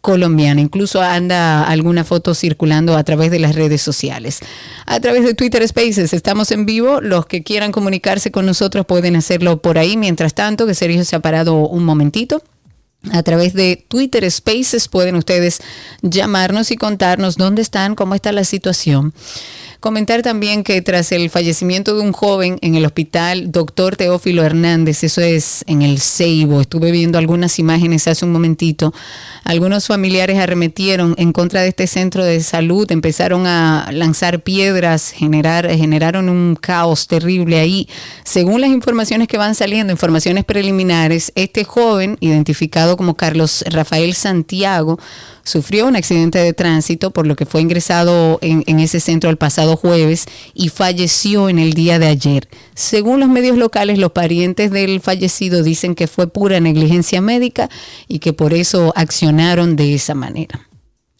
[0.00, 0.60] colombiana.
[0.60, 4.40] Incluso anda alguna foto circulando a través de las redes sociales.
[4.86, 7.00] A través de Twitter Spaces estamos en vivo.
[7.00, 9.96] Los que quieran comunicarse con nosotros pueden hacerlo por ahí.
[9.96, 12.42] Mientras tanto, que Sergio se ha parado un momentito.
[13.12, 15.60] A través de Twitter Spaces pueden ustedes
[16.02, 19.14] llamarnos y contarnos dónde están, cómo está la situación.
[19.80, 25.04] Comentar también que tras el fallecimiento de un joven en el hospital Doctor Teófilo Hernández,
[25.04, 28.92] eso es en el Ceibo, estuve viendo algunas imágenes hace un momentito,
[29.44, 35.70] algunos familiares arremetieron en contra de este centro de salud, empezaron a lanzar piedras, generar,
[35.70, 37.88] generaron un caos terrible ahí.
[38.24, 44.98] Según las informaciones que van saliendo, informaciones preliminares, este joven, identificado como Carlos Rafael Santiago,
[45.48, 49.38] sufrió un accidente de tránsito, por lo que fue ingresado en, en ese centro el
[49.38, 52.48] pasado jueves y falleció en el día de ayer.
[52.74, 57.70] Según los medios locales, los parientes del fallecido dicen que fue pura negligencia médica
[58.06, 60.68] y que por eso accionaron de esa manera.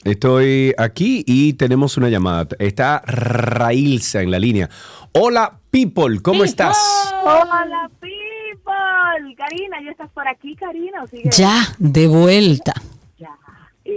[0.05, 2.49] Estoy aquí y tenemos una llamada.
[2.59, 4.68] Está Railsa en la línea.
[5.12, 6.76] Hola, people, ¿cómo estás?
[7.24, 9.35] Hola, people.
[9.37, 11.03] Karina, ¿ya estás por aquí, Karina?
[11.03, 11.31] ¿O sigue?
[11.31, 12.74] Ya, de vuelta.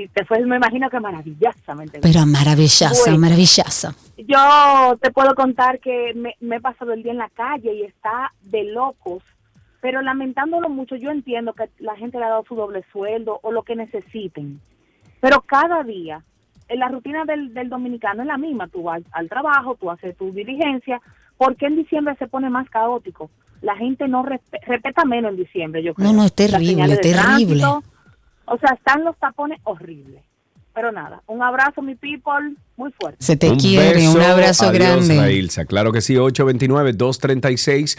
[0.03, 1.99] Y te fue, me imagino que maravillosamente.
[2.01, 3.95] Pero maravillosa, Bueno, maravillosa.
[4.17, 7.83] Yo te puedo contar que me, me he pasado el día en la calle y
[7.83, 9.23] está de locos,
[9.81, 13.51] pero lamentándolo mucho, yo entiendo que la gente le ha dado su doble sueldo o
[13.51, 14.59] lo que necesiten,
[15.19, 16.23] pero cada día,
[16.67, 20.15] en la rutina del, del dominicano es la misma, tú vas al trabajo, tú haces
[20.17, 21.01] tu diligencia,
[21.37, 23.29] ¿por qué en diciembre se pone más caótico?
[23.61, 26.07] La gente no respe- respeta menos en diciembre, yo creo.
[26.07, 27.11] No, no, es terrible, terrible.
[27.13, 27.83] tránsito,
[28.51, 30.21] o sea, están los tapones horribles.
[30.73, 33.17] Pero nada, un abrazo, mi people, muy fuerte.
[33.19, 35.17] Se te quiere, un abrazo adiós, grande.
[35.17, 35.65] Railsa.
[35.65, 37.97] Claro que sí, 829-236-9856.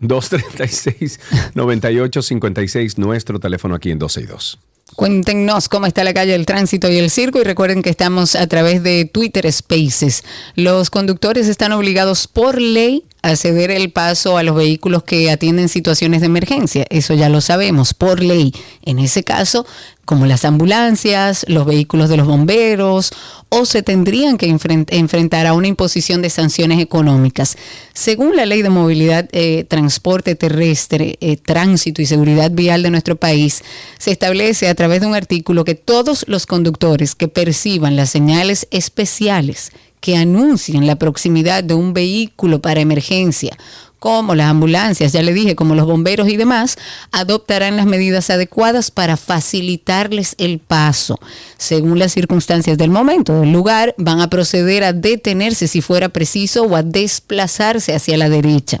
[0.00, 4.60] 829-236-9856, nuestro teléfono aquí en 262.
[4.94, 8.46] Cuéntenos cómo está la calle, el tránsito y el circo y recuerden que estamos a
[8.46, 10.22] través de Twitter Spaces.
[10.54, 15.68] Los conductores están obligados por ley a ceder el paso a los vehículos que atienden
[15.68, 16.86] situaciones de emergencia.
[16.90, 18.54] Eso ya lo sabemos, por ley.
[18.84, 19.66] En ese caso,
[20.04, 23.10] como las ambulancias, los vehículos de los bomberos,
[23.50, 27.56] o se tendrían que enfren- enfrentar a una imposición de sanciones económicas.
[27.92, 33.16] Según la ley de movilidad, eh, transporte terrestre, eh, tránsito y seguridad vial de nuestro
[33.16, 33.62] país,
[33.98, 38.66] se establece a través de un artículo que todos los conductores que perciban las señales
[38.70, 43.56] especiales que anuncien la proximidad de un vehículo para emergencia,
[43.98, 46.78] como las ambulancias, ya le dije, como los bomberos y demás,
[47.10, 51.18] adoptarán las medidas adecuadas para facilitarles el paso.
[51.56, 56.62] Según las circunstancias del momento, del lugar, van a proceder a detenerse si fuera preciso
[56.62, 58.78] o a desplazarse hacia la derecha.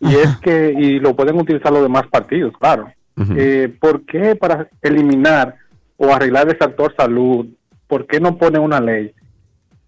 [0.00, 2.92] Y es que, y lo pueden utilizar los demás partidos, claro.
[3.36, 5.56] Eh, ¿Por qué para eliminar
[5.96, 7.46] o arreglar el sector salud,
[7.86, 9.12] por qué no pone una ley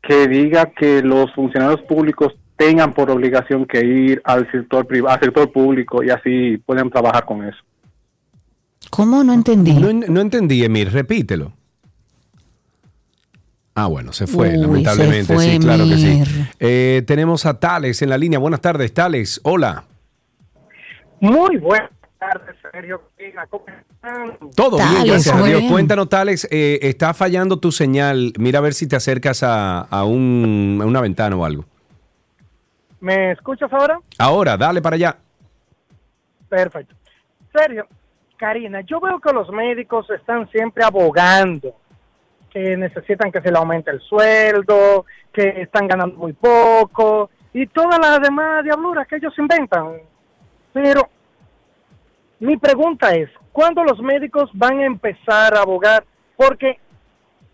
[0.02, 5.20] que diga que los funcionarios públicos tengan por obligación que ir al sector privado, al
[5.20, 7.58] sector público y así pueden trabajar con eso?
[8.90, 9.74] ¿Cómo no entendí?
[9.74, 11.52] No, en- no entendí, Emir, repítelo.
[13.74, 15.24] Ah, bueno, se fue, Uy, lamentablemente.
[15.26, 16.22] se fue, sí, claro que sí.
[16.58, 18.38] Eh, tenemos a Tales en la línea.
[18.38, 19.40] Buenas tardes, Tales.
[19.44, 19.84] Hola.
[21.20, 23.02] Muy buenas tardes, Sergio.
[23.48, 24.38] ¿Cómo están?
[24.54, 25.62] Todo bien, gracias a Dios.
[25.68, 28.32] Cuéntanos, Tales, eh, está fallando tu señal.
[28.38, 31.64] Mira a ver si te acercas a, a un- a una ventana o algo.
[33.00, 33.98] ¿Me escuchas ahora?
[34.18, 35.16] Ahora, dale para allá.
[36.48, 36.94] Perfecto.
[37.52, 37.86] Sergio,
[38.36, 41.74] Karina, yo veo que los médicos están siempre abogando
[42.50, 47.98] que necesitan que se le aumente el sueldo, que están ganando muy poco y todas
[48.00, 49.98] las demás diabluras que ellos inventan.
[50.72, 51.08] Pero
[52.40, 56.04] mi pregunta es, ¿cuándo los médicos van a empezar a abogar
[56.36, 56.78] porque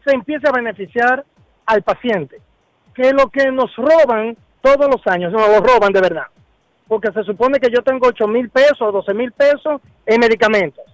[0.05, 1.25] se empiece a beneficiar
[1.67, 2.41] al paciente?
[2.95, 6.27] Que lo que nos roban todos los años, nos lo roban de verdad.
[6.87, 10.85] Porque se supone que yo tengo 8 mil pesos o 12 mil pesos en medicamentos.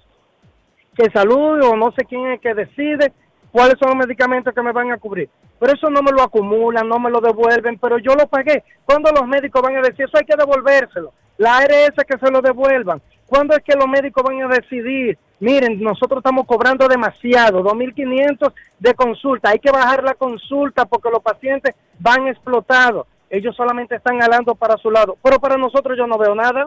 [0.97, 3.13] Que salud o no sé quién es que decide
[3.51, 5.29] cuáles son los medicamentos que me van a cubrir.
[5.59, 8.65] Pero eso no me lo acumulan, no me lo devuelven, pero yo lo pagué.
[8.87, 11.13] ¿Cuándo los médicos van a decir eso hay que devolvérselo?
[11.37, 13.01] La ARS que se lo devuelvan.
[13.33, 15.17] ¿Cuándo es que los médicos van a decidir?
[15.41, 19.49] Miren, nosotros estamos cobrando demasiado, 2.500 de consulta.
[19.49, 23.07] Hay que bajar la consulta porque los pacientes van explotados.
[23.31, 25.17] Ellos solamente están hablando para su lado.
[25.23, 26.67] Pero para nosotros yo no veo nada.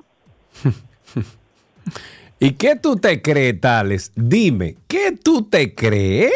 [2.40, 4.12] ¿Y qué tú te crees, Tales?
[4.16, 6.34] Dime, ¿qué tú te crees?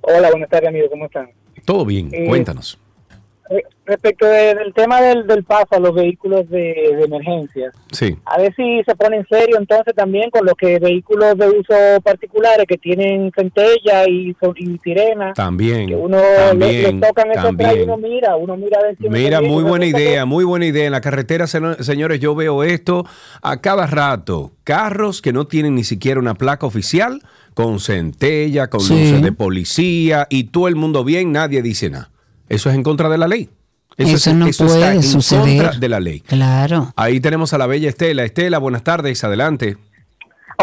[0.00, 0.88] Hola, buenas tardes, amigo.
[0.90, 1.28] ¿Cómo están?
[1.64, 2.78] Todo bien, Eh, cuéntanos.
[3.50, 6.58] Re- Respecto de- del tema del, del paso a los vehículos de,
[6.94, 8.14] de emergencia, Sí.
[8.26, 11.74] a ver si se pone en serio entonces también con los que vehículos de uso
[12.04, 15.32] particulares que tienen centella y, y sirena.
[15.32, 15.88] También.
[15.88, 17.82] Que uno le, también, le tocan esos atrás y también.
[17.84, 20.84] uno mira, uno mira a ver si Mira, muy buena idea, muy buena idea.
[20.84, 23.06] En la carretera, señores, yo veo esto
[23.40, 24.52] a cada rato.
[24.64, 27.22] Carros que no tienen ni siquiera una placa oficial,
[27.54, 28.92] con centella, con Sí.
[28.92, 32.10] luces de policía y todo el mundo bien, nadie dice nada.
[32.48, 33.50] Eso es en contra de la ley.
[33.96, 35.62] Eso, es- no está puede en suceder.
[35.62, 36.20] contra de la ley.
[36.20, 36.92] Claro.
[36.96, 38.24] Ahí tenemos a la bella Estela.
[38.24, 39.76] Estela, buenas tardes, adelante.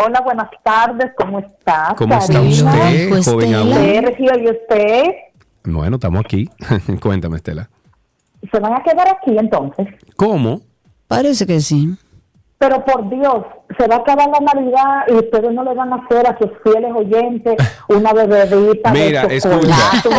[0.03, 1.93] Hola, buenas tardes, ¿cómo está?
[1.97, 2.71] ¿Cómo está Karina?
[2.73, 3.73] usted, Pues, joven?
[3.73, 5.03] Sergio, ¿y usted?
[5.63, 6.49] Bueno, estamos aquí.
[7.01, 7.69] Cuéntame, Estela.
[8.51, 9.88] ¿Se van a quedar aquí entonces?
[10.15, 10.61] ¿Cómo?
[11.07, 11.95] Parece que sí.
[12.57, 13.45] Pero por Dios,
[13.78, 16.49] se va a acabar la Navidad y ustedes no le van a hacer a sus
[16.63, 17.55] fieles oyentes
[17.89, 19.76] una bebedita Mira, de escucha,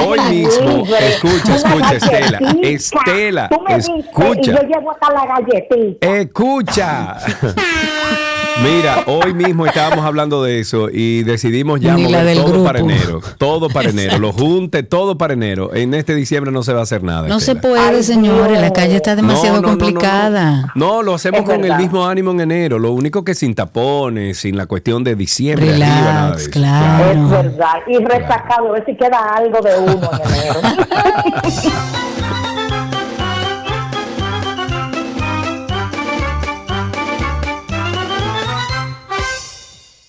[0.06, 2.38] hoy mismo, libre, escucha, escucha, Estela.
[2.62, 4.40] Estela, Tú me dices, escucha.
[4.40, 6.06] y yo llevo hasta la galletita.
[6.06, 7.16] Escucha.
[8.62, 12.64] Mira, hoy mismo estábamos hablando de eso y decidimos ya mover todo grupo.
[12.64, 13.20] para enero.
[13.38, 14.18] Todo para enero.
[14.18, 15.74] Lo junte, todo para enero.
[15.74, 17.28] En este diciembre no se va a hacer nada.
[17.28, 18.60] No se puede, señores.
[18.60, 19.84] La calle está demasiado No, no, no, no, no.
[19.84, 20.72] complicada.
[20.74, 22.78] No, lo hacemos Es con el mismo ánimo en enero.
[22.78, 26.50] Lo único que sin tapones, sin la cuestión de diciembre arriba, nada de eso.
[26.50, 27.74] Es verdad.
[27.86, 30.60] Y resacado, a ver si queda algo de humo en enero.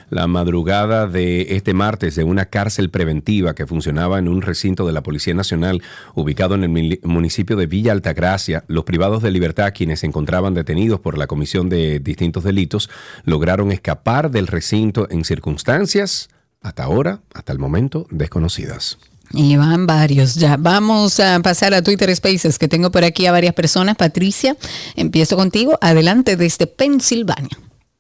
[0.10, 4.91] la madrugada de este martes de una cárcel preventiva que funcionaba en un recinto de
[4.91, 5.81] la Policía Nacional
[6.15, 8.65] ubicado en el municipio de Villa Altagracia.
[8.68, 12.89] Los privados de libertad, quienes se encontraban detenidos por la comisión de distintos delitos,
[13.23, 16.27] lograron escapar del recinto en circunstancias
[16.61, 18.98] hasta ahora, hasta el momento, desconocidas.
[19.31, 20.57] Y van varios ya.
[20.57, 23.95] Vamos a pasar a Twitter Spaces, que tengo por aquí a varias personas.
[23.95, 24.57] Patricia,
[24.95, 25.77] empiezo contigo.
[25.81, 27.57] Adelante desde Pensilvania.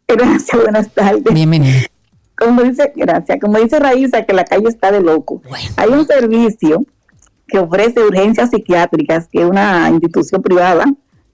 [0.07, 1.31] Gracias, buenas tardes.
[1.31, 1.81] Bienvenida.
[2.35, 3.39] Como dice, gracias.
[3.39, 5.41] Como dice Raíza, que la calle está de loco.
[5.75, 6.83] Hay un servicio
[7.47, 10.85] que ofrece urgencias psiquiátricas, que es una institución privada,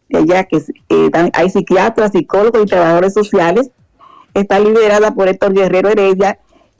[0.10, 0.57] de allá que
[0.89, 3.69] eh, hay psiquiatras, psicólogos y trabajadores sociales.
[4.34, 6.39] Está liderada por Héctor Guerrero Heredia.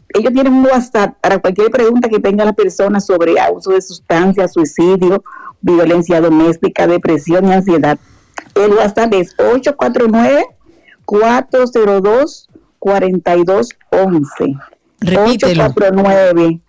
[0.10, 4.54] Ellos tienen un WhatsApp para cualquier pregunta que tenga la persona sobre abuso de sustancias,
[4.54, 5.24] suicidio,
[5.62, 7.98] violencia doméstica, depresión y ansiedad.
[8.54, 10.46] El WhatsApp es 849
[11.06, 12.50] 402
[12.80, 14.56] 4211.
[15.00, 15.66] Repítelo.
[15.66, 16.62] 849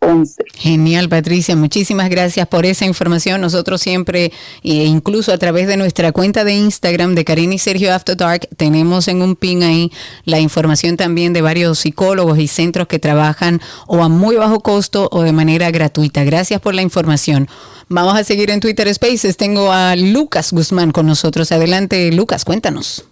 [0.00, 0.44] 849 402 4211.
[0.54, 1.56] Genial, Patricia.
[1.56, 3.40] Muchísimas gracias por esa información.
[3.40, 7.92] Nosotros siempre, e incluso a través de nuestra cuenta de Instagram de Karina y Sergio
[7.92, 9.92] After Dark, tenemos en un pin ahí
[10.24, 15.08] la información también de varios psicólogos y centros que trabajan o a muy bajo costo
[15.12, 16.24] o de manera gratuita.
[16.24, 17.48] Gracias por la información.
[17.88, 19.36] Vamos a seguir en Twitter Spaces.
[19.36, 21.52] Tengo a Lucas Guzmán con nosotros.
[21.52, 23.04] Adelante, Lucas, cuéntanos.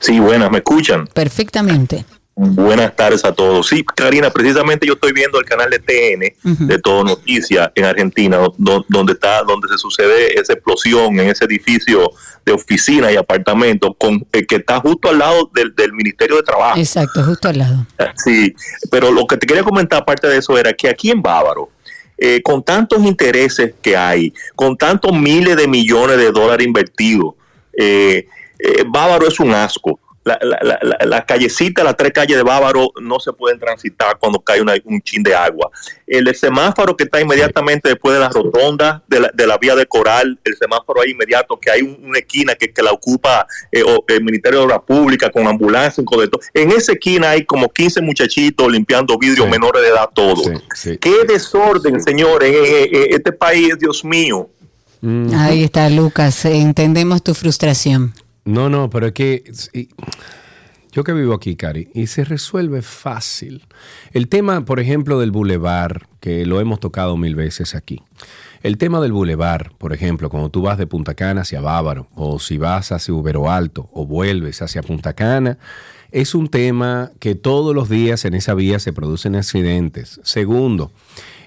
[0.00, 1.06] Sí, buenas, ¿me escuchan?
[1.06, 2.04] Perfectamente.
[2.42, 3.66] Buenas tardes a todos.
[3.68, 8.38] Sí, Karina, precisamente yo estoy viendo el canal de TN de Todo Noticia en Argentina,
[8.56, 12.10] do- donde está, donde se sucede esa explosión en ese edificio
[12.46, 16.42] de oficina y apartamentos con eh, que está justo al lado del, del Ministerio de
[16.42, 16.78] Trabajo.
[16.78, 17.86] Exacto, justo al lado.
[18.16, 18.54] Sí,
[18.90, 21.68] pero lo que te quería comentar aparte de eso era que aquí en Bávaro,
[22.16, 27.34] eh, con tantos intereses que hay, con tantos miles de millones de dólares invertidos,
[27.78, 28.26] eh,
[28.58, 30.00] eh, Bávaro es un asco.
[30.22, 34.18] La, la, la, la- la callecita, las tres calles de Bávaro no se pueden transitar
[34.18, 35.70] cuando cae una- un chin de agua.
[36.06, 39.86] El semáforo que está inmediatamente después de la rotonda de la, de la vía de
[39.86, 43.82] Coral, el semáforo ahí inmediato, que hay un- una esquina que, que la ocupa eh,
[43.82, 46.42] o- el Ministerio de Obras Públicas con ambulancia, con de todo.
[46.52, 50.42] En esa esquina hay como 15 muchachitos limpiando vidrios menores de edad, todo.
[50.98, 54.50] Qué desorden, señores, eh, eh, este país, Dios mío.
[55.34, 56.44] Ahí está, Lucas.
[56.44, 58.12] Entendemos tu frustración.
[58.44, 59.44] No, no, pero es que
[60.92, 63.64] yo que vivo aquí, Cari, y se resuelve fácil.
[64.12, 68.02] El tema, por ejemplo, del bulevar, que lo hemos tocado mil veces aquí.
[68.62, 72.40] El tema del bulevar, por ejemplo, cuando tú vas de Punta Cana hacia Bávaro, o
[72.40, 75.58] si vas hacia Ubero Alto, o vuelves hacia Punta Cana,
[76.10, 80.20] es un tema que todos los días en esa vía se producen accidentes.
[80.24, 80.90] Segundo,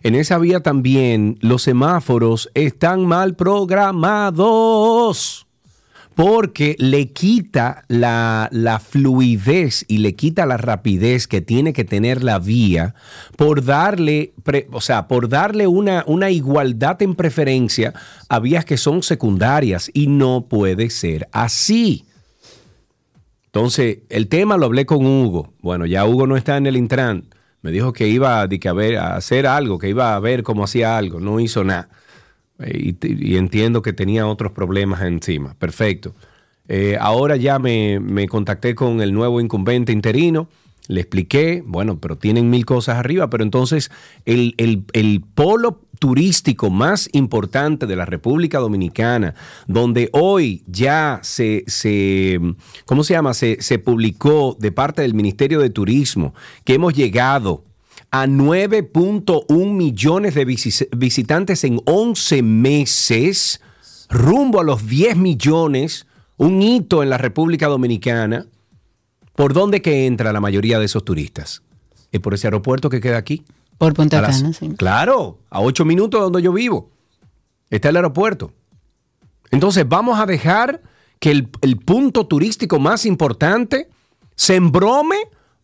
[0.03, 5.47] en esa vía también los semáforos están mal programados
[6.15, 8.49] porque le quita la,
[8.85, 12.95] fluidez y le quita la rapidez que tiene que tener la vía
[13.35, 14.33] por darle,
[14.71, 17.93] o sea, por darle una, igualdad en preferencia
[18.29, 22.05] a vías que son secundarias y no puede ser así.
[23.45, 25.53] Entonces, el tema lo hablé con Hugo.
[25.61, 27.25] Bueno, ya Hugo no está en el Intran.
[27.61, 31.19] Me dijo que iba a, a hacer algo, que iba a ver cómo hacía algo.
[31.19, 31.87] No hizo nada.
[32.59, 35.53] Eh, Y, entiendo que tenía otros problemas encima.
[35.55, 36.13] Perfecto.
[36.67, 40.47] Eh, ahora ya me, me contacté con el nuevo incumbente interino.
[40.87, 43.89] Le expliqué, bueno, pero tienen mil cosas arriba, pero entonces
[44.25, 49.35] el, el- el polo turístico más importante de la República Dominicana,
[49.67, 52.37] donde hoy ya se, se
[52.85, 53.33] ¿cómo se llama?
[53.33, 56.33] Se, se publicó de parte del Ministerio de Turismo
[56.65, 57.63] que hemos llegado
[58.13, 63.59] a 9.1 millones de visi- visitantes en 11 meses,
[64.07, 66.05] rumbo a los 10 millones,
[66.37, 68.45] un hito en la República Dominicana.
[69.35, 71.63] ¿Por dónde que entra la mayoría de esos turistas?
[72.11, 73.43] ¿Es por ese aeropuerto que queda aquí?
[73.79, 74.69] Por Punta las- Cana, sí.
[74.77, 76.91] Claro, a ocho minutos de donde yo vivo.
[77.71, 78.53] Está el aeropuerto.
[79.49, 80.83] Entonces vamos a dejar
[81.19, 83.89] que el, el punto turístico más importante
[84.35, 85.15] se embrome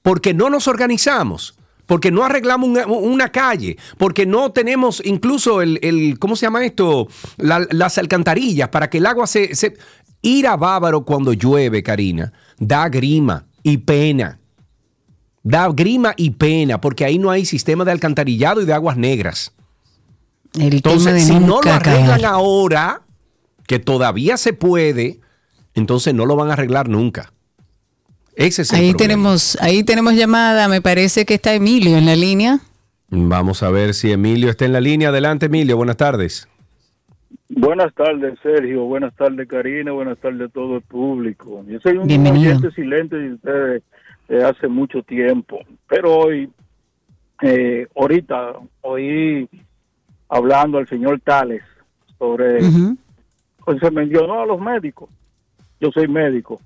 [0.02, 1.54] porque no nos organizamos,
[1.90, 6.64] porque no arreglamos una, una calle, porque no tenemos incluso el, el- ¿cómo se llama
[6.64, 7.08] esto?
[7.38, 9.76] La- las alcantarillas para que el agua se, se...
[10.22, 14.38] Ir a Bávaro cuando llueve, Karina, da grima y pena.
[15.42, 19.54] Da grima y pena porque ahí no hay sistema de alcantarillado y de aguas negras.
[20.60, 23.02] El Entonces, si no lo arreglan ahora,
[23.66, 25.22] que todavía se puede,
[25.74, 27.34] entonces no lo van a arreglar nunca.
[28.40, 28.98] Ese es el Ahí problema.
[28.98, 32.60] tenemos, ahí tenemos llamada, me parece que está Emilio en la línea.
[33.10, 35.10] Vamos a ver si Emilio está en la línea.
[35.10, 35.76] Adelante, Emilio.
[35.78, 36.48] Buenas tardes.
[37.50, 38.84] Buenas tardes, Sergio.
[38.86, 39.92] Buenas tardes, Karina.
[39.92, 41.66] Buenas tardes a todo el público.
[41.68, 42.52] Yo soy un Bienvenido.
[42.52, 43.84] oyente silente de ustedes
[44.30, 46.50] de hace mucho tiempo, pero hoy,
[47.42, 49.50] eh, ahorita, oí
[50.30, 51.64] hablando al señor Tales
[52.20, 52.60] sobre,
[53.66, 55.10] pues se mencionó a los médicos.
[55.82, 56.62] Yo soy médico,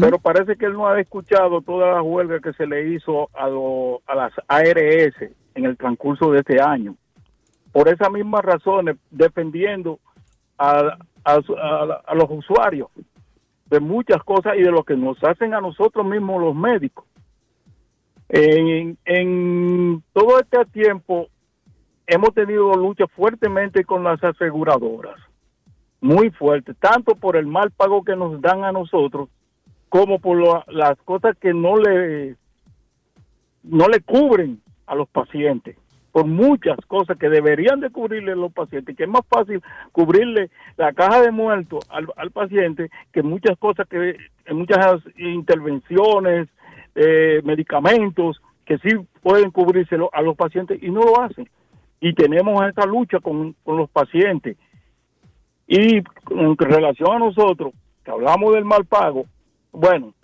[0.00, 3.46] pero parece que él no ha escuchado toda la huelga que se le hizo a,
[3.48, 5.14] lo- a las ARS
[5.54, 6.94] en el transcurso de este año
[7.72, 9.98] por esas mismas razones, defendiendo
[10.56, 12.88] a, a los usuarios
[13.66, 17.04] de muchas cosas y de lo que nos hacen a nosotros mismos los médicos.
[18.28, 21.26] En, en todo este tiempo
[22.06, 25.16] hemos tenido lucha fuertemente con las aseguradoras,
[26.00, 29.28] muy fuerte, tanto por el mal pago que nos dan a nosotros,
[29.88, 32.36] como por lo- las cosas que no le
[33.62, 35.76] no le cubren a los pacientes
[36.12, 39.60] por muchas cosas que deberían de cubrirle a los pacientes, que es más fácil
[39.92, 40.48] cubrirle
[40.78, 44.16] la caja de muertos al, al paciente que muchas cosas que
[44.50, 46.48] muchas intervenciones,
[46.94, 48.88] eh, medicamentos que sí
[49.22, 51.48] pueden cubrírselo a los pacientes y no lo hacen.
[52.00, 54.56] Y tenemos esta lucha con, con los pacientes.
[55.68, 55.96] Y
[56.30, 59.26] en relación a nosotros, que hablamos del mal pago,
[59.78, 60.14] bueno,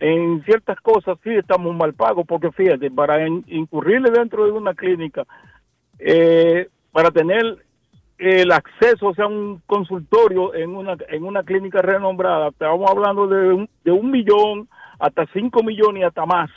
[0.00, 4.74] en ciertas cosas sí estamos mal pagos, porque fíjate, para in- incurrirle dentro de una
[4.74, 5.24] clínica,
[5.98, 7.58] eh, para tener
[8.18, 13.52] el acceso o sea un consultorio en una en una clínica renombrada, estamos hablando de
[13.52, 14.68] un, de un millón
[14.98, 16.48] hasta cinco millones y hasta más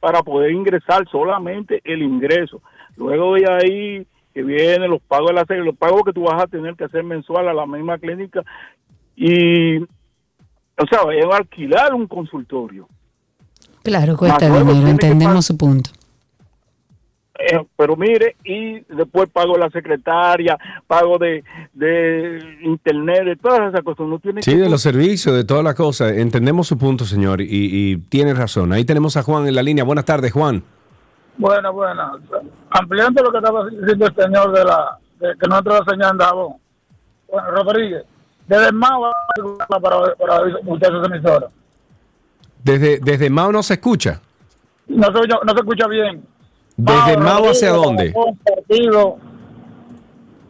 [0.00, 2.62] para poder ingresar solamente el ingreso.
[2.96, 6.42] Luego de ahí que vienen los pagos de la serie, los pagos que tú vas
[6.42, 8.42] a tener que hacer mensual a la misma clínica
[9.14, 9.80] y
[10.78, 12.88] o sea, es alquilar un consultorio.
[13.82, 15.90] Claro, cuesta dinero, entendemos su punto.
[17.38, 21.42] Eh, pero mire, y después pago la secretaria, pago de,
[21.72, 24.00] de internet, de todas esas cosas.
[24.00, 26.12] Uno tiene Sí, que de los servicios, de todas las cosas.
[26.12, 28.72] Entendemos su punto, señor, y, y tiene razón.
[28.72, 29.82] Ahí tenemos a Juan en la línea.
[29.82, 30.62] Buenas tardes, Juan.
[31.38, 32.18] Bueno, bueno.
[32.70, 36.24] Ampliando lo que estaba diciendo el señor de la de que no la señal de
[36.24, 36.54] jabón.
[37.30, 38.04] Bueno, Rodríguez,
[38.46, 38.90] desde más
[39.68, 41.50] para, para muchas emisoras.
[42.62, 44.20] Desde, desde Mao no se escucha.
[44.88, 46.24] No se, no se escucha bien.
[46.76, 48.34] ¿Desde Mao hacia Rodríguez, dónde?
[48.44, 49.16] Partido.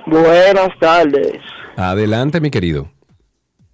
[0.08, 1.42] Buenas tardes.
[1.78, 2.90] Adelante, mi querido.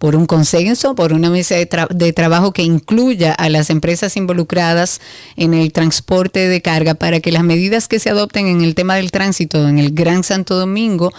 [0.00, 4.98] por un consenso, por una mesa de, de trabajo que incluya a las empresas involucradas
[5.36, 8.96] en el transporte de carga para que las medidas que se adopten en el tema
[8.96, 11.12] del tránsito en el Gran Santo Domingo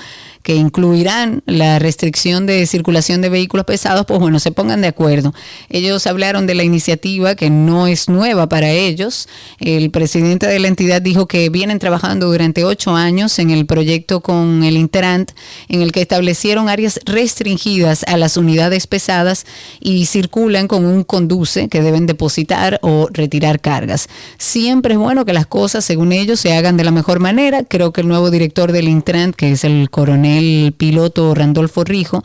[0.44, 5.34] que incluirán la restricción de circulación de vehículos pesados, pues bueno, se pongan de acuerdo.
[5.70, 9.28] Ellos hablaron de la iniciativa que no es nueva para ellos.
[9.60, 14.22] El presidente de la entidad dijo que vienen trabajando durante ocho años en el proyecto
[14.22, 15.32] con el Interant,
[15.68, 19.46] en el que establecieron áreas restringidas a las unidades pesadas
[19.80, 24.08] y circulan con un conduce que deben depositar o retirar cargas.
[24.38, 27.64] Siempre es bueno que las cosas, según ellos, se hagan de la mejor manera.
[27.64, 32.24] Creo que el nuevo director del Intran, que es el coronel piloto Randolfo Rijo,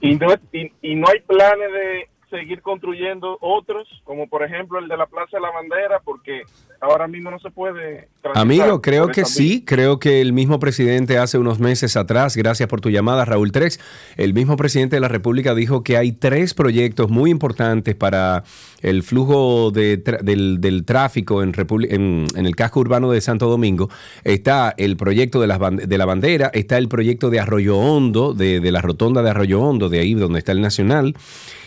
[0.00, 4.88] y, no, y, y no hay planes de seguir construyendo otros, como por ejemplo el
[4.88, 6.42] de la Plaza de la Bandera, porque
[6.80, 8.08] ahora mismo no se puede.
[8.34, 12.80] Amigo, creo que sí, creo que el mismo presidente hace unos meses atrás, gracias por
[12.80, 13.78] tu llamada, Raúl Trex,
[14.16, 18.44] el mismo presidente de la República dijo que hay tres proyectos muy importantes para
[18.80, 21.52] el flujo de del, del tráfico en,
[21.90, 23.90] en, en el casco urbano de Santo Domingo.
[24.24, 28.60] Está el proyecto de, las de la bandera, está el proyecto de Arroyo Hondo, de,
[28.60, 31.14] de la rotonda de Arroyo Hondo, de ahí donde está el Nacional,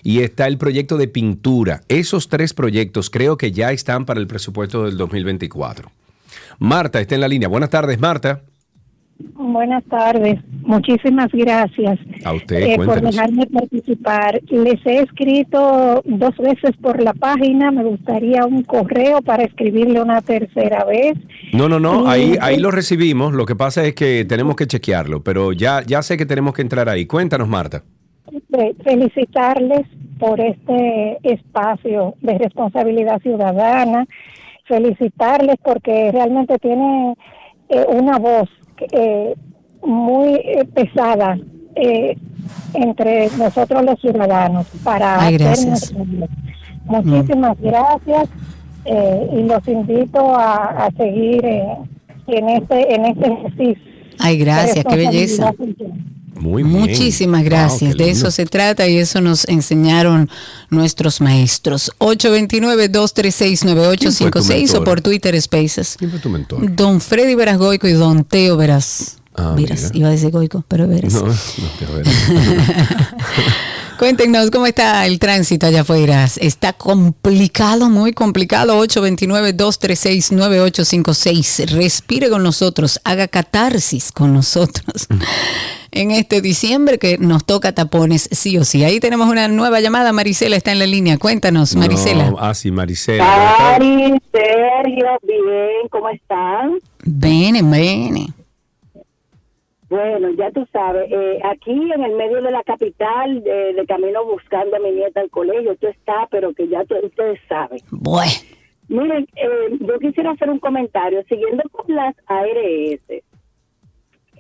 [0.04, 1.82] y está el proyecto de pintura.
[1.88, 5.90] Esos tres proyectos creo que ya están para el presupuesto del 2024.
[6.60, 7.48] Marta está en la línea.
[7.48, 8.42] Buenas tardes, Marta.
[9.34, 10.40] Buenas tardes.
[10.62, 14.40] Muchísimas gracias A usted, eh, por dejarme participar.
[14.50, 17.72] Les he escrito dos veces por la página.
[17.72, 21.18] Me gustaría un correo para escribirle una tercera vez.
[21.52, 23.34] No, no, no, Y- ahí, ahí lo recibimos.
[23.34, 26.62] Lo que pasa es que tenemos que chequearlo, pero ya, ya sé que tenemos que
[26.62, 27.08] entrar ahí.
[27.08, 27.84] Cuéntanos, Marta.
[28.52, 29.88] Fe- felicitarles
[30.20, 34.06] por este espacio de responsabilidad ciudadana,
[34.68, 37.16] felicitarles porque realmente tienen
[37.70, 38.50] eh, una voz
[38.92, 39.34] eh,
[39.84, 41.38] muy eh, pesada
[41.76, 42.18] eh,
[42.74, 45.94] entre nosotros los ciudadanos para Ay, gracias.
[46.86, 48.30] Muchísimas gracias
[48.86, 51.78] eh, y los invito a, a seguir eh,
[52.28, 53.84] en este en este ejercicio.
[54.20, 55.54] Ay, gracias, qué belleza.
[56.40, 57.96] Muy Muchísimas gracias.
[57.98, 60.30] de eso se trata y eso nos enseñaron
[60.70, 61.92] nuestros maestros.
[62.00, 65.96] 829-236-9856 o por Twitter Spaces.
[65.98, 66.76] ¿Quién fue tu mentor?
[66.76, 69.18] Don Freddy Veras Goico y Don Teo Veras.
[69.36, 69.98] Ah, Veras, mira.
[69.98, 71.14] iba a decir Goico, pero Veras.
[71.14, 71.34] No, no
[71.80, 72.02] te voy
[73.98, 76.30] Cuéntenos cómo está el tránsito allá afuera.
[76.40, 78.80] Está complicado, muy complicado.
[78.86, 81.72] 829-236-9856.
[81.72, 85.08] Respire con nosotros, haga catarsis con nosotros.
[86.02, 88.84] En este diciembre que nos toca tapones, sí o sí.
[88.84, 90.14] Ahí tenemos una nueva llamada.
[90.14, 91.18] Marisela está en la línea.
[91.18, 92.32] Cuéntanos, Marisela.
[92.32, 93.18] No, ah, sí, tardes.
[93.18, 96.80] Cari, Sergio, bien, ¿cómo están?
[97.04, 98.28] Bene, bene.
[99.90, 104.26] Bueno, ya tú sabes, eh, aquí en el medio de la capital, de, de camino
[104.26, 107.80] buscando a mi nieta al colegio, tú está, pero que ya tú- ustedes saben.
[107.92, 108.32] Bueno.
[108.90, 113.24] Miren, eh, yo quisiera hacer un comentario, siguiendo con las ARS.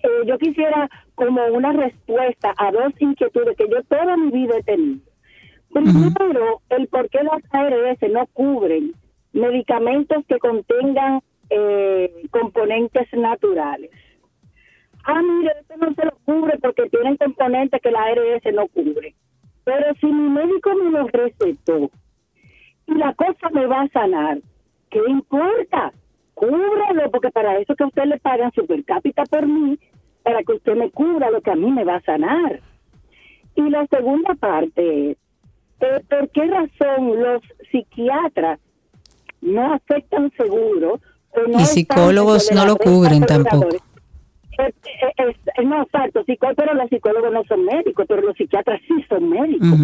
[0.03, 4.64] Eh, yo quisiera como una respuesta a dos inquietudes que yo toda mi vida he
[4.64, 5.02] tenido.
[5.74, 8.94] Primero, el por qué las ARS no cubren
[9.34, 13.91] medicamentos que contengan eh, componentes naturales.
[15.03, 19.15] Ah, mire, esto no se lo cubre porque tienen componentes que la ARS no cubre.
[19.64, 21.90] Pero si mi médico me lo recetó
[22.88, 24.40] y la cosa me va a sanar,
[24.90, 25.91] ¿qué importa?
[26.38, 29.80] Cúbralo, porque para eso que a usted le pagan super cápita por mí,
[30.22, 32.61] para que usted me cubra lo que a mí me va a sanar.
[33.55, 35.18] Y la segunda parte es,
[35.80, 37.41] eh, ¿por qué razón los
[37.72, 38.59] psiquiatras
[39.41, 40.99] no aceptan seguro?
[41.31, 43.76] o no Y psicólogos no lo cubren tampoco.
[44.59, 44.73] Eh,
[45.18, 46.23] eh, no, exacto,
[46.55, 49.80] pero los psicólogos no son médicos, pero los psiquiatras sí son médicos.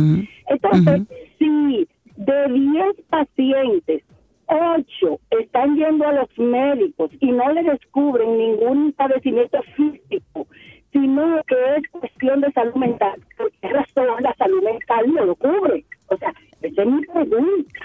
[0.48, 1.02] Entonces,
[1.40, 4.04] si de 10 pacientes,
[4.48, 10.48] 8 están yendo a los médicos y no le descubren ningún padecimiento físico,
[10.92, 15.36] sino que es cuestión de salud mental, ¿por qué razón la salud mental no lo
[15.36, 15.86] cubre?
[16.08, 17.80] O sea, esa es mi pregunta.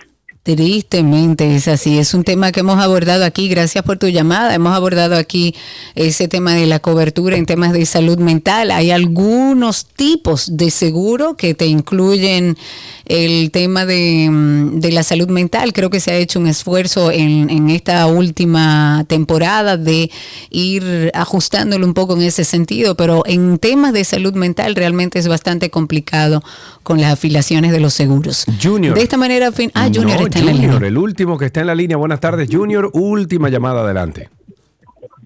[0.57, 4.75] Tristemente es así, es un tema que hemos abordado aquí, gracias por tu llamada, hemos
[4.75, 5.55] abordado aquí
[5.95, 8.71] ese tema de la cobertura en temas de salud mental.
[8.71, 12.57] Hay algunos tipos de seguro que te incluyen
[13.05, 15.75] el tema de, mm, de la salud mental.
[15.75, 20.11] Creo que se ha hecho un esfuerzo en, en esta última temporada de
[20.51, 25.29] ir ajustándolo un poco en ese sentido, pero en temas de salud mental realmente es
[25.29, 26.43] bastante complicado
[26.83, 28.47] con las afiliaciones de los seguros.
[28.63, 28.95] Junior.
[28.95, 30.89] De esta manera, fin- ah, Junior No, está en la Junior, línea.
[30.89, 31.97] el último que está en la línea.
[31.97, 32.91] Buenas tardes, Junior.
[32.93, 34.29] Última llamada adelante.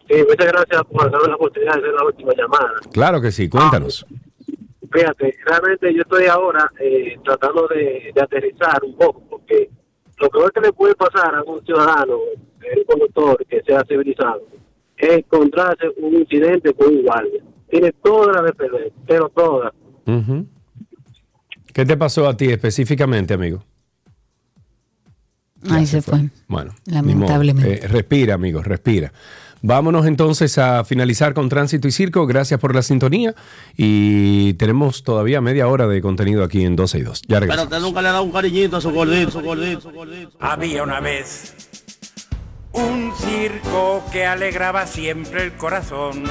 [0.08, 2.72] Sí, muchas gracias por darme la oportunidad de hacer la última llamada.
[2.92, 4.06] Claro que sí, cuéntanos.
[4.92, 9.70] Fíjate, realmente yo estoy ahora eh, tratando de, de aterrizar un poco, porque
[10.18, 14.42] lo peor que le puede pasar a un ciudadano, un conductor que sea civilizado,
[14.98, 17.42] es encontrarse un incidente con un guardia.
[17.70, 19.72] Tiene toda la de perder, pero toda.
[20.06, 20.46] Ujú.
[21.72, 23.64] ¿Qué te pasó a ti específicamente, amigo?
[25.70, 26.28] Ahí se fue.
[26.48, 27.84] Bueno, Lamentablemente.
[27.84, 29.12] Eh, respira, amigo, respira.
[29.64, 32.26] Vámonos entonces a finalizar con Tránsito y Circo.
[32.26, 33.32] Gracias por la sintonía.
[33.76, 37.22] Y tenemos todavía media hora de contenido aquí en 12 y 2.
[37.22, 37.64] Ya Pero regresamos.
[37.72, 40.32] usted nunca le ha dado un cariñito a su gordito, su gordito, su gordito.
[40.40, 41.54] Había una vez
[42.72, 46.24] un circo que alegraba siempre el corazón.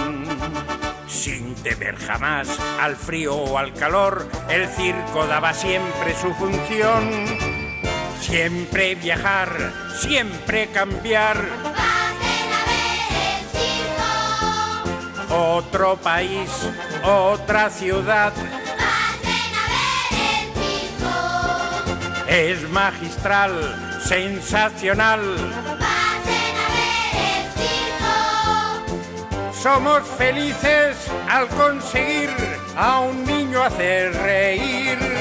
[1.07, 2.49] Sin temer jamás
[2.81, 7.50] al frío o al calor, el circo daba siempre su función.
[8.21, 11.37] Siempre viajar, siempre cambiar.
[15.29, 16.49] Otro país,
[17.03, 18.31] otra ciudad.
[22.27, 25.21] Es magistral, sensacional.
[29.61, 30.95] Somos felices
[31.29, 32.29] al conseguir
[32.77, 35.20] a un niño hacer reír.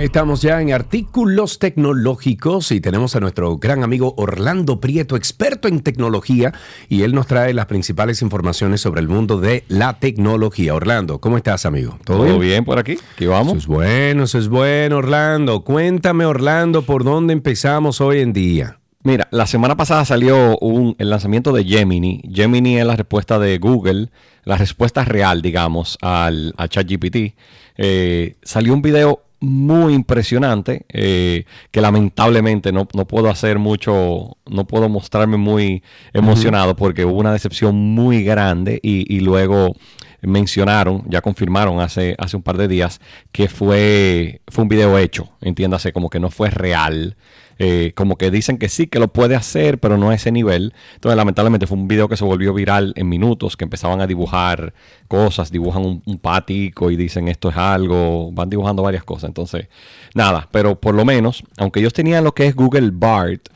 [0.00, 5.80] Estamos ya en artículos tecnológicos y tenemos a nuestro gran amigo Orlando Prieto, experto en
[5.80, 6.54] tecnología,
[6.88, 10.74] y él nos trae las principales informaciones sobre el mundo de la tecnología.
[10.74, 11.98] Orlando, ¿cómo estás, amigo?
[12.04, 12.64] ¿Todo, bien?
[12.64, 12.96] por aquí?
[13.18, 13.48] ¿Qué vamos?
[13.48, 15.64] Eso es bueno, eso es bueno, Orlando.
[15.64, 18.78] Cuéntame, Orlando, por dónde empezamos hoy en día.
[19.02, 22.22] Mira, la semana pasada salió un, el lanzamiento de Gemini.
[22.32, 24.08] Gemini es la respuesta de Google,
[24.44, 27.34] la respuesta real, digamos, al, a ChatGPT.
[27.76, 34.66] Eh, salió un video muy impresionante eh, que lamentablemente no, no puedo hacer mucho, no
[34.66, 39.74] puedo mostrarme muy emocionado porque hubo una decepción muy grande y, y luego
[40.22, 43.00] mencionaron, ya confirmaron hace, hace un par de días
[43.32, 47.16] que fue, fue un video hecho, entiéndase, como que no fue real.
[47.62, 50.72] Eh, como que dicen que sí, que lo puede hacer, pero no a ese nivel.
[50.94, 54.72] Entonces, lamentablemente fue un video que se volvió viral en minutos, que empezaban a dibujar
[55.08, 59.28] cosas, dibujan un, un pático y dicen esto es algo, van dibujando varias cosas.
[59.28, 59.68] Entonces,
[60.14, 63.50] nada, pero por lo menos, aunque ellos tenían lo que es Google Bart,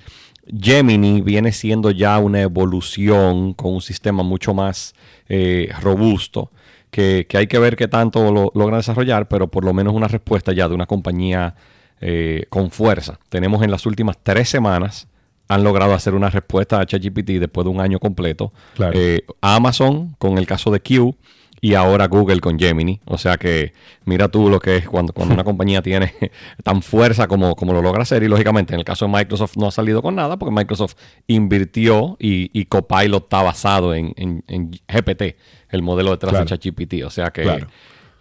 [0.46, 4.94] Gemini viene siendo ya una evolución con un sistema mucho más
[5.30, 6.50] eh, robusto.
[6.90, 10.08] Que, que hay que ver qué tanto lo logran desarrollar, pero por lo menos una
[10.08, 11.56] respuesta ya de una compañía
[12.00, 13.18] eh, con fuerza.
[13.28, 15.08] Tenemos en las últimas tres semanas
[15.48, 18.52] han logrado hacer una respuesta a ChatGPT después de un año completo.
[18.74, 18.92] Claro.
[18.98, 21.14] Eh, Amazon con el caso de Q
[21.60, 23.00] y ahora Google con Gemini.
[23.04, 23.72] O sea que
[24.06, 26.14] mira tú lo que es cuando, cuando una compañía tiene
[26.64, 28.22] tan fuerza como, como lo logra hacer.
[28.22, 30.94] Y lógicamente en el caso de Microsoft no ha salido con nada porque Microsoft
[31.26, 35.36] invirtió y, y Copilot está basado en, en- en GPT,
[35.70, 36.44] el modelo detrás Claro.
[36.46, 37.04] de ChatGPT.
[37.04, 37.66] O sea que Claro.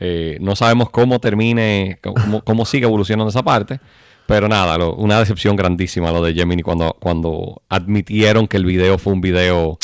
[0.05, 3.79] Eh, no sabemos cómo termine, cómo, cómo sigue evolucionando esa parte.
[4.25, 8.97] Pero nada, lo- una decepción grandísima lo de Gemini cuando, cuando admitieron que el video
[8.97, 9.77] fue un video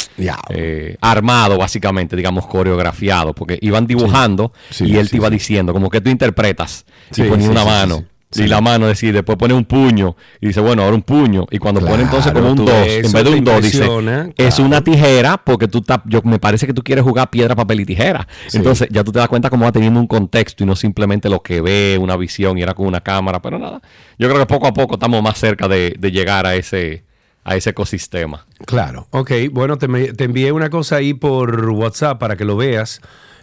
[0.50, 5.74] eh, armado, básicamente, digamos, coreografiado, porque iban dibujando Sí, y él sí, te iba diciendo,
[5.74, 6.86] como que tú interpretas,
[7.26, 8.04] y ponía una mano.
[8.32, 8.44] Sí.
[8.44, 11.46] Y la mano decide, después pone un puño y dice, bueno, ahora un puño.
[11.52, 13.62] Y cuando pone entonces como un tú 2, ves, en vez de un te 2,
[13.64, 17.56] dice, es una tijera porque tú estás, yo, me parece que tú quieres jugar piedra,
[17.56, 18.28] papel y tijera.
[18.48, 18.58] Sí.
[18.58, 21.42] Entonces ya tú te das cuenta cómo va teniendo un contexto y no simplemente lo
[21.42, 23.82] que ve, una visión y era con una cámara, pero nada.
[24.18, 27.04] Yo creo que poco a poco estamos más cerca de, de llegar a ese,
[27.44, 28.46] a ese ecosistema.
[28.66, 29.32] Claro, ok.
[29.52, 33.02] Bueno, te, me- te envié una cosa ahí por WhatsApp para que lo veas.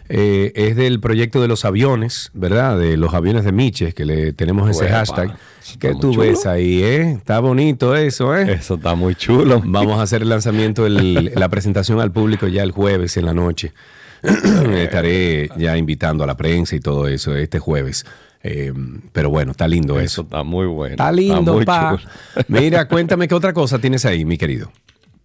[0.09, 2.77] Eh, es del proyecto de los aviones, ¿verdad?
[2.79, 5.35] De los aviones de Miches, que le tenemos ese hashtag.
[5.79, 6.21] ¿Qué tú chulo.
[6.21, 7.11] ves ahí, eh?
[7.11, 8.53] Está bonito eso, ¿eh?
[8.53, 9.61] Eso está muy chulo.
[9.65, 13.33] Vamos a hacer el lanzamiento, el- la presentación al público ya el jueves en la
[13.33, 13.73] noche.
[14.75, 18.05] Estaré ya invitando a la prensa y todo eso este jueves.
[18.43, 18.71] Eh,
[19.11, 20.05] pero bueno, está lindo eso.
[20.05, 20.93] Eso está muy bueno.
[20.93, 21.97] Está lindo, pa.
[21.97, 22.11] chulo.
[22.47, 24.71] Mira, cuéntame qué otra cosa tienes ahí, mi querido.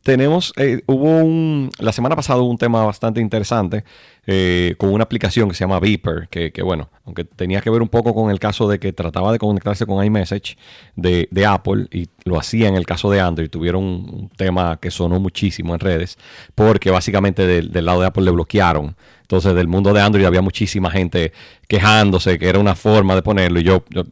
[0.03, 3.85] Tenemos, eh, hubo un, la semana pasada hubo un tema bastante interesante
[4.27, 7.83] eh, con una aplicación que se llama Beeper, que, que, bueno, aunque tenía que ver
[7.83, 10.57] un poco con el caso de que trataba de conectarse con iMessage
[10.97, 14.91] de, de Apple y lo hacía en el caso de Android, tuvieron un, tema que
[14.91, 16.19] sonó muchísimo en redes,
[16.57, 18.97] porque básicamente del, del lado de Apple le bloquearon.
[19.21, 21.33] Entonces del mundo de Android había muchísima gente
[21.69, 24.05] quejándose que era una forma de ponerlo y yo, yo-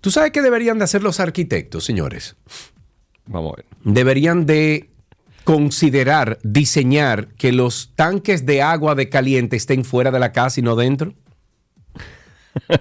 [0.00, 2.36] ¿Tú sabes qué deberían de hacer los arquitectos, señores?
[3.30, 3.66] Vamos a ver.
[3.84, 4.90] deberían de
[5.44, 10.62] considerar, diseñar que los tanques de agua de caliente estén fuera de la casa y
[10.62, 11.14] no dentro?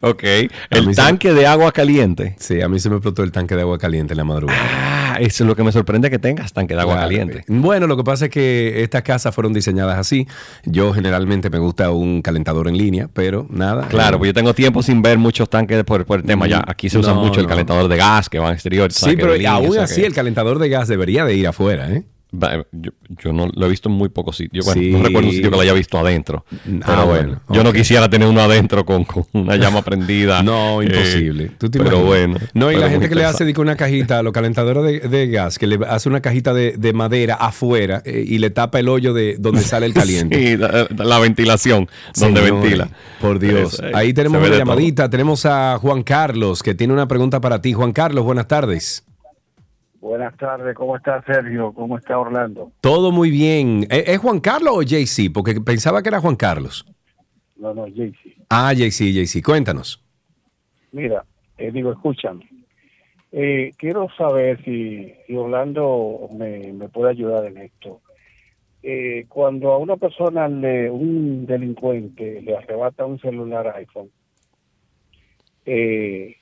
[0.00, 0.22] Ok,
[0.70, 2.36] el tanque de agua caliente.
[2.38, 4.60] Sí, a mí se me explotó el tanque de agua caliente en la madrugada.
[5.14, 7.08] Ah, eso es lo que me sorprende que tengas tanque de agua Claro.
[7.08, 7.44] caliente.
[7.48, 10.26] Bueno, lo que pasa es que estas casas fueron diseñadas así.
[10.64, 13.88] Yo generalmente me gusta un calentador en línea, pero nada.
[13.88, 16.46] Claro, eh, pues yo tengo tiempo sin ver muchos tanques por, por el tema.
[16.48, 18.92] Ya aquí se usa No, mucho el calentador de gas que va al exterior.
[18.92, 22.04] Sí, pero línea, aún así que- el calentador de gas debería de ir afuera, ¿eh?
[22.42, 22.90] Va- Yo,
[23.22, 24.64] yo no lo he visto en muy pocos sitios.
[24.64, 24.90] Bueno, Sí.
[24.90, 26.44] no recuerdo un sitio que lo haya visto adentro.
[26.50, 26.56] Ah,
[26.86, 30.42] Pero bueno, bueno, yo no quisiera tener uno adentro con, con una llama prendida.
[30.42, 31.50] No, Eh, imposible.
[31.58, 32.36] ¿Tú te pero bueno.
[32.54, 35.26] No, y la gente que le hace digo, una cajita a los calentadores de, de
[35.28, 38.88] gas, que le hace una cajita de, de madera afuera eh, y le tapa el
[38.88, 40.36] hoyo de donde sale el caliente.
[40.38, 42.88] Sí, la, la ventilación, donde ventila.
[43.20, 43.74] Por Dios.
[43.74, 44.58] Eso, eh, Ahí tenemos una de todo.
[44.60, 45.08] llamadita.
[45.10, 47.72] Tenemos a Juan Carlos, que tiene una pregunta para ti.
[47.72, 49.04] Juan Carlos, buenas tardes.
[50.04, 51.72] Buenas tardes, ¿cómo está Sergio?
[51.72, 52.72] ¿Cómo está Orlando?
[52.82, 53.86] Todo muy bien.
[53.88, 55.32] ¿Es, es Juan Carlos o JC?
[55.32, 56.84] Porque pensaba que era Juan Carlos.
[57.56, 58.36] No, no, Jaycee.
[58.50, 59.42] Ah, JC, JC.
[59.42, 60.04] Cuéntanos.
[60.92, 61.24] Mira,
[61.56, 62.46] eh, digo, escúchame.
[63.32, 68.02] Eh, quiero saber si, si Orlando me, me puede ayudar en esto.
[68.82, 74.10] Eh, cuando a una persona, le, un delincuente, le arrebata un celular iPhone,
[75.64, 76.36] eh,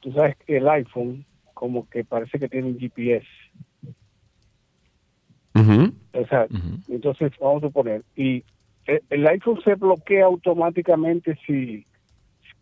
[0.00, 1.26] tú sabes que el iPhone
[1.64, 3.26] como que parece que tiene un GPS.
[6.12, 6.46] O sea,
[6.88, 8.44] entonces vamos a suponer, y
[8.84, 11.86] el, el iPhone se bloquea automáticamente si,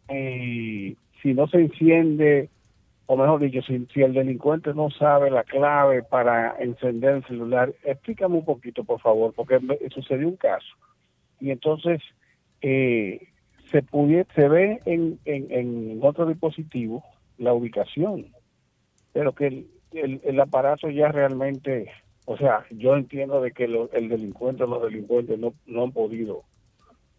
[0.08, 2.48] si, si no se enciende,
[3.06, 7.74] o mejor dicho, si, si el delincuente no sabe la clave para encender el celular.
[7.82, 10.72] Explícame un poquito, por favor, porque me- sucedió un caso.
[11.40, 12.00] Y entonces
[12.60, 13.18] eh,
[13.72, 17.02] se, pudie- se ve en, en, en otro dispositivo
[17.36, 18.26] la ubicación,
[19.12, 21.90] pero que el, el, el aparato ya realmente,
[22.26, 26.44] o sea, yo entiendo de que lo- el delincuente los delincuentes no, no han podido.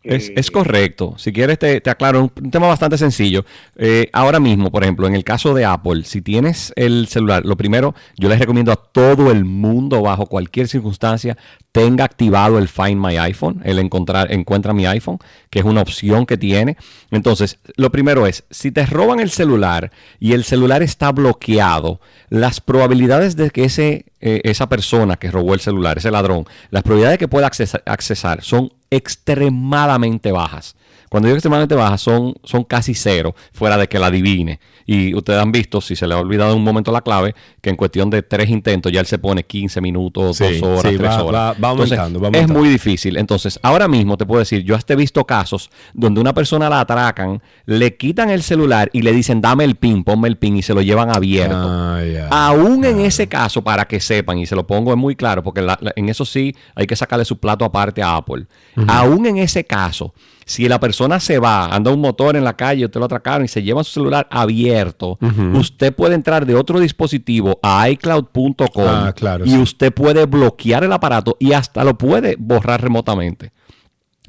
[0.03, 1.15] Es, es correcto.
[1.17, 3.45] Si quieres, te, te aclaro un, un tema bastante sencillo.
[3.77, 7.55] Eh, ahora mismo, por ejemplo, en el caso de Apple, si tienes el celular, lo
[7.55, 11.37] primero, yo les recomiendo a todo el mundo, bajo cualquier circunstancia,
[11.71, 15.17] tenga activado el Find My iPhone, el encontrar, encuentra mi iPhone,
[15.49, 16.77] que es una opción que tiene.
[17.09, 21.99] Entonces, lo primero es, si te roban el celular y el celular está bloqueado,
[22.29, 26.83] las probabilidades de que ese, eh, esa persona que robó el celular, ese ladrón, las
[26.83, 30.75] probabilidades de que pueda accesa- accesar son extremadamente bajas.
[31.13, 34.59] Cuando digo extremadamente bajas, son, son casi cero, fuera de que la adivine.
[34.87, 37.69] Y ustedes han visto, si se le ha olvidado en un momento la clave, que
[37.69, 40.97] en cuestión de tres intentos ya él se pone 15 minutos, Sí, dos horas, sí,
[40.97, 41.41] tres va- horas.
[41.41, 43.15] va- va Entonces, aumentando, va Es muy difícil.
[43.17, 46.79] Entonces, ahora mismo te puedo decir, yo hasta he visto casos donde una persona la
[46.79, 50.63] atracan, le quitan el celular y le dicen, dame el pin, ponme el pin y
[50.63, 51.55] se lo llevan abierto.
[51.55, 55.43] Ah, Aún en ese caso, para que sepan, y se lo pongo es muy claro,
[55.43, 58.47] porque la- la- en eso sí hay que sacarle su plato aparte a Apple.
[58.87, 60.13] Aún en ese caso,
[60.45, 63.47] si la persona se va, anda un motor en la calle, usted lo atracaron y
[63.47, 65.17] se lleva su celular abierto,
[65.53, 69.57] usted puede entrar de otro dispositivo a iCloud.com Ah, claro, y sí.
[69.57, 73.51] usted puede bloquear el aparato y hasta lo puede borrar remotamente.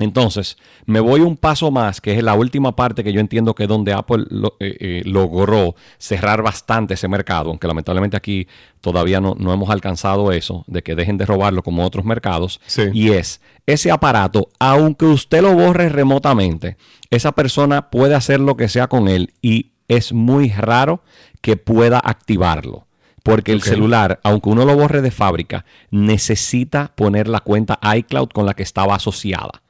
[0.01, 0.57] Entonces,
[0.87, 3.69] me voy un paso más, que es la última parte que yo entiendo que es
[3.69, 8.49] donde Apple lo- eh, eh, logró cerrar bastante ese mercado, aunque lamentablemente aquí
[8.81, 12.61] todavía no, no hemos alcanzado eso, de que dejen de robarlo como otros mercados.
[12.93, 16.77] Y es, ese aparato, aunque usted lo borre remotamente,
[17.11, 21.03] esa persona puede hacer lo que sea con él y es muy raro
[21.41, 22.87] que pueda activarlo.
[23.23, 28.45] Porque el celular, aunque uno lo borre de fábrica, necesita poner la cuenta iCloud con
[28.45, 29.63] la que estaba asociada.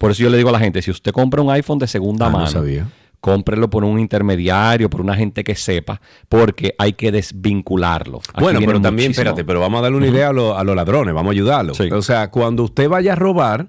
[0.00, 2.26] Por eso yo le digo a la gente, si usted compra un iPhone de segunda
[2.26, 2.86] Ah, no mano, sabía.
[3.20, 6.00] cómprelo por un intermediario, por una gente que sepa,
[6.30, 8.18] porque hay que desvincularlo.
[8.32, 9.10] Aquí Bueno, pero también, muchísimo.
[9.22, 11.78] espérate, pero vamos a darle una idea a, los- a los ladrones, vamos a ayudarlos.
[11.80, 13.68] O sea, cuando usted vaya a robar,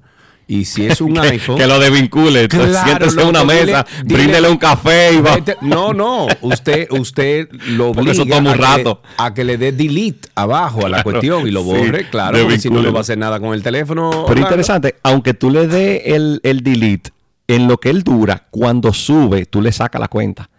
[0.53, 1.57] y si es un Que- iPhone...
[1.57, 5.93] que lo desvincule, entonces siéntese en una mesa, dile- bríndele un café y va- No,
[5.93, 9.01] no, usted, usted lo eso obliga toma un a, que, rato.
[9.17, 12.37] a que le dé delete abajo a la Claro, cuestión y lo sí, borre, claro,
[12.39, 14.25] porque si no, no va a hacer nada con el teléfono.
[14.27, 17.11] Pero interesante, aunque tú le dé el, el delete,
[17.47, 20.49] en lo que él dura, cuando sube, tú le sacas la cuenta.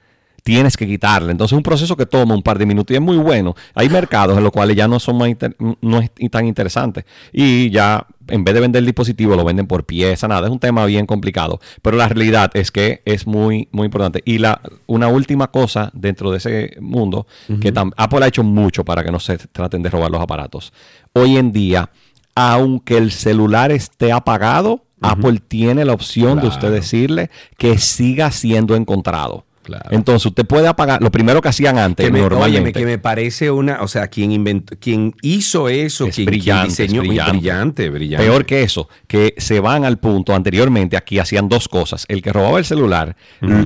[0.42, 1.30] Tienes que quitarle.
[1.30, 3.54] Entonces es un proceso que toma un par de minutos y es muy bueno.
[3.74, 7.04] Hay mercados en los cuales ya no son más inter- no es tan interesante.
[7.32, 10.46] Y ya en vez de vender el dispositivo lo venden por pieza, nada.
[10.48, 11.60] Es un tema bien complicado.
[11.80, 14.20] Pero la realidad es que es muy, muy importante.
[14.24, 17.26] Y la, una última cosa dentro de ese mundo,
[17.60, 20.72] que Apple ha hecho mucho para que no se traten de robar los aparatos.
[21.12, 21.90] Hoy en día,
[22.34, 28.74] aunque el celular esté apagado, Apple tiene la opción de usted decirle que siga siendo
[28.76, 29.44] encontrado.
[29.90, 32.58] Entonces usted puede apagar, lo primero que hacían antes, Que me, normalmente.
[32.58, 37.02] óyeme, que me parece una, o sea, quien inventó, quien hizo eso, Es quien, diseñó,
[37.02, 37.32] es brillante.
[37.32, 38.26] brillante, brillante.
[38.26, 42.04] Peor que eso, que se van al punto anteriormente, aquí hacían dos cosas.
[42.08, 43.16] El que robaba el celular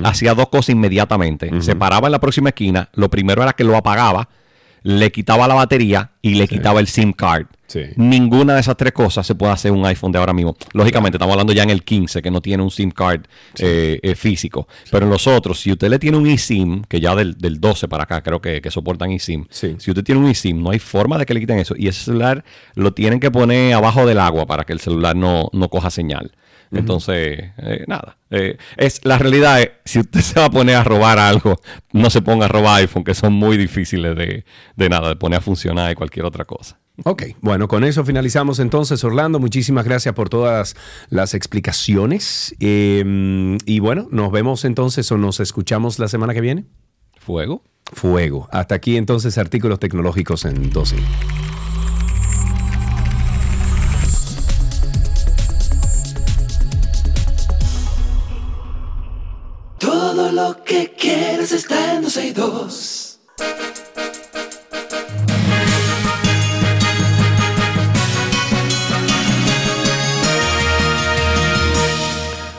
[0.05, 1.51] hacía dos cosas inmediatamente.
[1.61, 4.29] Se paraba en la próxima esquina, lo primero era que lo apagaba,
[4.83, 7.47] le quitaba la batería y le quitaba el SIM card.
[7.97, 10.57] Ninguna de esas tres cosas se puede hacer un iPhone de ahora mismo.
[10.73, 13.23] Lógicamente, estamos hablando ya en el 15, que no tiene un SIM card
[13.59, 14.69] eh, eh, físico.
[14.91, 17.89] Pero en los otros, si usted le tiene un eSIM, que ya del, del 12
[17.89, 21.19] para acá creo que, que soportan eSIM, si usted tiene un eSIM, no hay forma
[21.19, 21.75] de que le quiten eso.
[21.77, 22.45] Y ese celular
[22.75, 26.33] lo tienen que poner abajo del agua para que el celular no, no coja señal.
[26.73, 28.17] Entonces, eh, nada.
[28.31, 31.61] Eh, es, la realidad es, si usted se va a poner a robar algo,
[31.93, 34.45] no se ponga a robar iPhone, que son muy difíciles de,
[34.75, 36.79] de nada, de poner a funcionar y cualquier otra cosa.
[37.05, 39.39] Ok, bueno, con eso finalizamos entonces, Orlando.
[39.39, 40.77] Muchísimas gracias por todas
[41.11, 42.55] las explicaciones.
[42.59, 46.65] Eh, y bueno, nos vemos entonces o nos escuchamos la semana que viene.
[47.19, 47.63] Fuego.
[47.93, 48.49] Fuego.
[48.51, 50.97] Hasta aquí entonces artículos tecnológicos en 12.
[59.79, 63.21] Todo lo que quieres está en 12 y 2.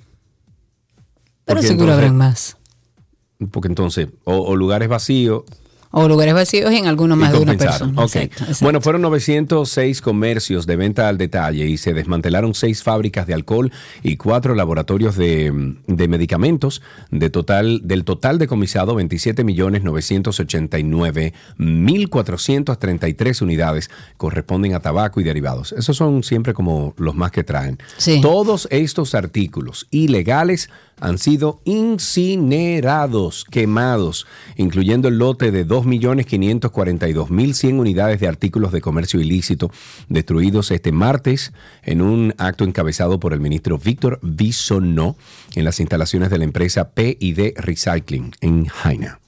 [1.45, 2.57] Pero Porque seguro entonces- habrán más.
[3.51, 5.43] Porque entonces, o, o lugares vacíos,
[5.99, 8.03] O lugares vacíos en algunos más de una persona.
[8.03, 8.15] Ok.
[8.15, 8.65] Exacto, exacto.
[8.65, 13.72] Bueno, fueron 906 comercios de venta al detalle y se desmantelaron seis fábricas de alcohol
[14.03, 16.82] y cuatro laboratorios de, de medicamentos.
[17.10, 25.24] De total, del total decomisado, 27 millones 989 mil 433 unidades corresponden a tabaco y
[25.24, 25.72] derivados.
[25.74, 27.80] Esos son siempre como los más que traen.
[27.98, 28.22] Sí.
[28.22, 30.69] Todos estos artículos ilegales
[30.99, 39.72] han sido incinerados, quemados, incluyendo el lote de 2.542.100 unidades de artículos de comercio ilícito
[40.10, 41.53] destruidos este martes
[41.84, 45.15] en un acto encabezado por el ministro Víctor Bisonó
[45.56, 49.19] en las instalaciones de la empresa PID Recycling en Jaina.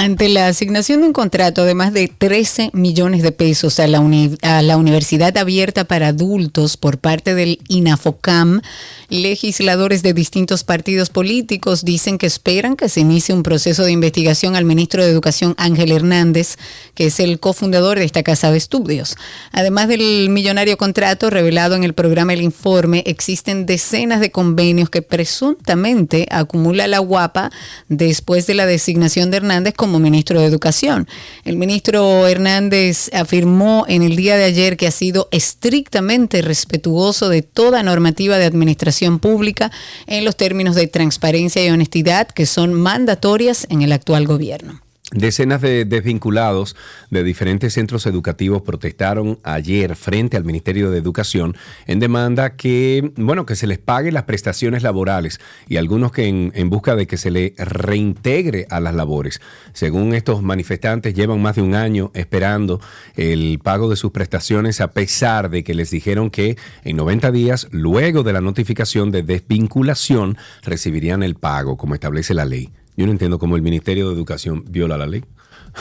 [0.00, 4.00] Ante la asignación de un contrato de más de 13 millones de pesos a la,
[4.42, 8.60] a la Universidad Abierta para Adultos por parte del INAFOCAM,
[9.08, 14.54] legisladores de distintos partidos políticos dicen que esperan que se inicie un proceso de investigación
[14.54, 16.58] al ministro de Educación Ángel Hernández,
[16.94, 19.16] que es el cofundador de esta casa de estudios.
[19.50, 25.02] Además del millonario contrato revelado en el programa El Informe, existen decenas de convenios que
[25.02, 27.50] presuntamente acumula la UAPA
[27.88, 31.08] después de la designación de Hernández como como ministro de Educación.
[31.46, 37.40] El ministro Hernández afirmó en el día de ayer que ha sido estrictamente respetuoso de
[37.40, 39.72] toda normativa de administración pública
[40.06, 44.82] en los términos de transparencia y honestidad que son mandatorias en el actual gobierno.
[45.12, 46.76] Decenas de desvinculados
[47.08, 51.56] de diferentes centros educativos protestaron ayer frente al Ministerio de Educación
[51.86, 56.52] en demanda que, bueno, que se les pague las prestaciones laborales y algunos que en,
[56.54, 59.40] en busca de que se le reintegre a las labores.
[59.72, 62.78] Según estos manifestantes, llevan más de un año esperando
[63.16, 67.68] el pago de sus prestaciones a pesar de que les dijeron que en 90 días,
[67.70, 72.68] luego de la notificación de desvinculación, recibirían el pago como establece la ley.
[72.98, 75.24] Yo no entiendo cómo el Ministerio de Educación viola la ley.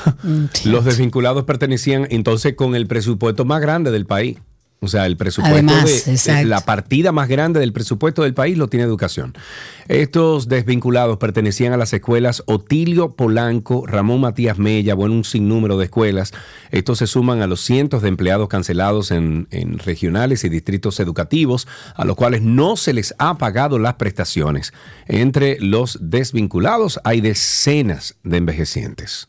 [0.66, 4.38] Los desvinculados pertenecían entonces con el presupuesto más grande del país.
[4.80, 6.48] O sea, el presupuesto Además, de, de exacto.
[6.48, 9.34] la partida más grande del presupuesto del país lo tiene educación.
[9.88, 15.86] Estos desvinculados pertenecían a las escuelas Otilio Polanco, Ramón Matías Mella, bueno, un sinnúmero de
[15.86, 16.32] escuelas.
[16.70, 21.68] Estos se suman a los cientos de empleados cancelados en, en regionales y distritos educativos,
[21.96, 24.74] a los cuales no se les ha pagado las prestaciones.
[25.08, 29.28] Entre los desvinculados hay decenas de envejecientes.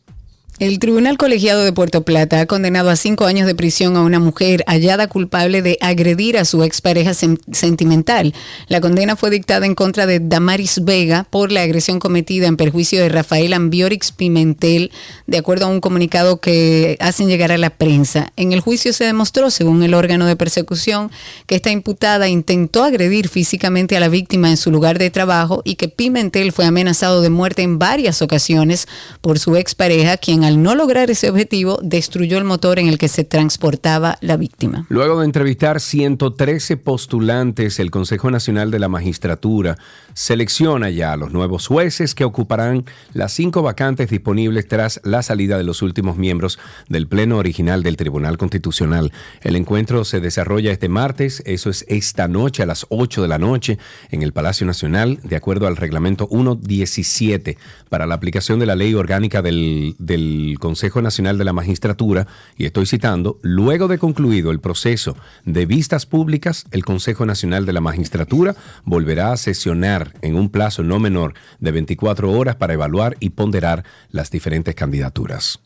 [0.59, 4.19] El Tribunal Colegiado de Puerto Plata ha condenado a cinco años de prisión a una
[4.19, 8.33] mujer hallada culpable de agredir a su expareja sentimental.
[8.67, 13.01] La condena fue dictada en contra de Damaris Vega por la agresión cometida en perjuicio
[13.01, 14.91] de Rafael Ambiorix Pimentel,
[15.27, 18.33] de acuerdo a un comunicado que hacen llegar a la prensa.
[18.35, 21.09] En el juicio se demostró, según el órgano de persecución,
[21.45, 25.75] que esta imputada intentó agredir físicamente a la víctima en su lugar de trabajo y
[25.75, 28.89] que Pimentel fue amenazado de muerte en varias ocasiones
[29.21, 33.07] por su expareja, quien al no lograr ese objetivo destruyó el motor en el que
[33.07, 34.87] se transportaba la víctima.
[34.89, 39.77] Luego de entrevistar 113 postulantes, el Consejo Nacional de la Magistratura
[40.15, 45.55] selecciona ya a los nuevos jueces que ocuparán las cinco vacantes disponibles tras la salida
[45.55, 46.57] de los últimos miembros
[46.87, 49.13] del Pleno original del Tribunal Constitucional.
[49.41, 53.37] El encuentro se desarrolla este martes, eso es esta noche a las 8 de la
[53.37, 53.77] noche
[54.09, 57.55] en el Palacio Nacional, de acuerdo al reglamento 117
[57.87, 62.65] para la aplicación de la ley orgánica del, del Consejo Nacional de la Magistratura, y
[62.65, 67.81] estoy citando, luego de concluido el proceso de vistas públicas, el Consejo Nacional de la
[67.81, 73.31] Magistratura volverá a sesionar en un plazo no menor de 24 horas para evaluar y
[73.31, 75.59] ponderar las diferentes candidaturas.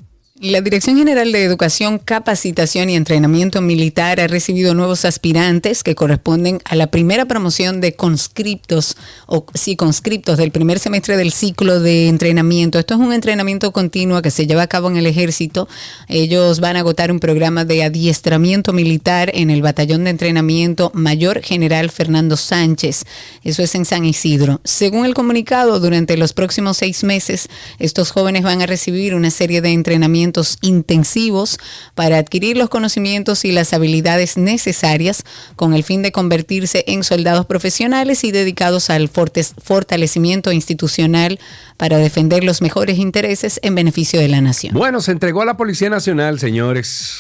[0.44, 6.60] La Dirección General de Educación, Capacitación y Entrenamiento Militar ha recibido nuevos aspirantes que corresponden
[6.66, 12.10] a la primera promoción de conscriptos o sí, conscriptos del primer semestre del ciclo de
[12.10, 12.78] entrenamiento.
[12.78, 15.70] Esto es un entrenamiento continuo que se lleva a cabo en el ejército.
[16.10, 21.42] Ellos van a agotar un programa de adiestramiento militar en el Batallón de Entrenamiento Mayor
[21.42, 23.06] General Fernando Sánchez.
[23.46, 24.60] Eso es en San Isidro.
[24.66, 27.48] Según el comunicado, durante los próximos seis meses,
[27.80, 31.60] estos jóvenes van a recibir una serie de entrenamientos intensivos
[31.96, 35.24] para adquirir los conocimientos y las habilidades necesarias
[35.56, 41.40] con el fin de convertirse en soldados profesionales y dedicados al fortalecimiento institucional
[41.78, 44.74] para defender los mejores intereses en beneficio de la nación.
[44.74, 47.12] Bueno, se entregó a la Policía Nacional, señores.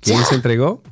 [0.00, 0.82] ¿Quién se entregó?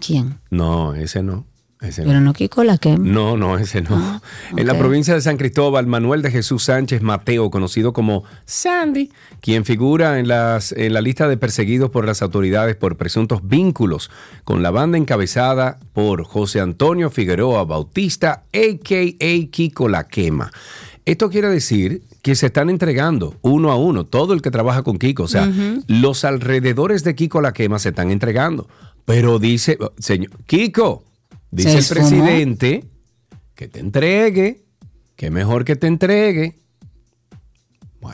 [0.00, 0.38] ¿Quién?
[0.50, 1.46] No, ese no.
[1.84, 2.02] Ese.
[2.02, 2.96] Pero no Kiko la que.
[2.96, 4.20] No, no, ese no.
[4.56, 9.64] En la provincia de San Cristóbal, Manuel de Jesús Sánchez Mateo, conocido como Sandy, quien
[9.64, 14.10] figura en, las, en la lista de perseguidos por las autoridades por presuntos vínculos
[14.44, 19.50] con la banda encabezada por José Antonio Figueroa Bautista, a.k.a.
[19.50, 20.50] Kiko La Quema.
[21.06, 24.98] Esto quiere decir que se están entregando uno a uno, todo el que trabaja con
[24.98, 25.24] Kiko.
[25.24, 25.50] O sea,
[25.86, 28.66] los alrededores de Kiko La Quema se están entregando.
[29.04, 31.04] Pero dice, señor, Kiko,
[31.54, 32.84] dice el presidente
[33.54, 34.64] que te entregue,
[35.16, 36.58] que mejor que te entregue.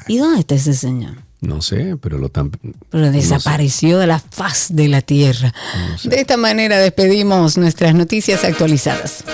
[0.06, 1.16] ¿Y dónde está ese señor?
[1.40, 2.50] No sé, pero lo tan...
[2.50, 3.12] Pero no sé.
[3.12, 5.54] desapareció de la faz de la tierra.
[6.04, 9.24] De esta manera despedimos nuestras noticias actualizadas.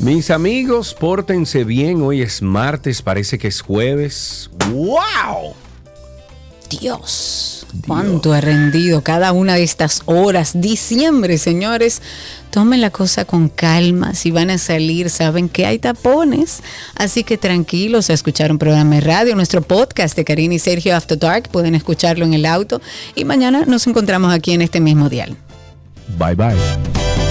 [0.00, 2.00] Mis amigos, pórtense bien.
[2.00, 4.50] Hoy es martes, parece que es jueves.
[4.70, 5.54] ¡Wow!
[6.70, 10.52] Dios, cuánto he rendido cada una de estas horas.
[10.54, 12.00] Diciembre, señores,
[12.50, 14.14] tomen la cosa con calma.
[14.14, 16.62] Si van a salir, saben que hay tapones.
[16.94, 20.96] Así que tranquilos a escuchar un programa de radio, nuestro podcast de Karina y Sergio
[20.96, 21.50] After Dark.
[21.50, 22.80] Pueden escucharlo en el auto.
[23.16, 25.36] Y mañana nos encontramos aquí en este mismo dial.
[26.18, 27.29] Bye bye.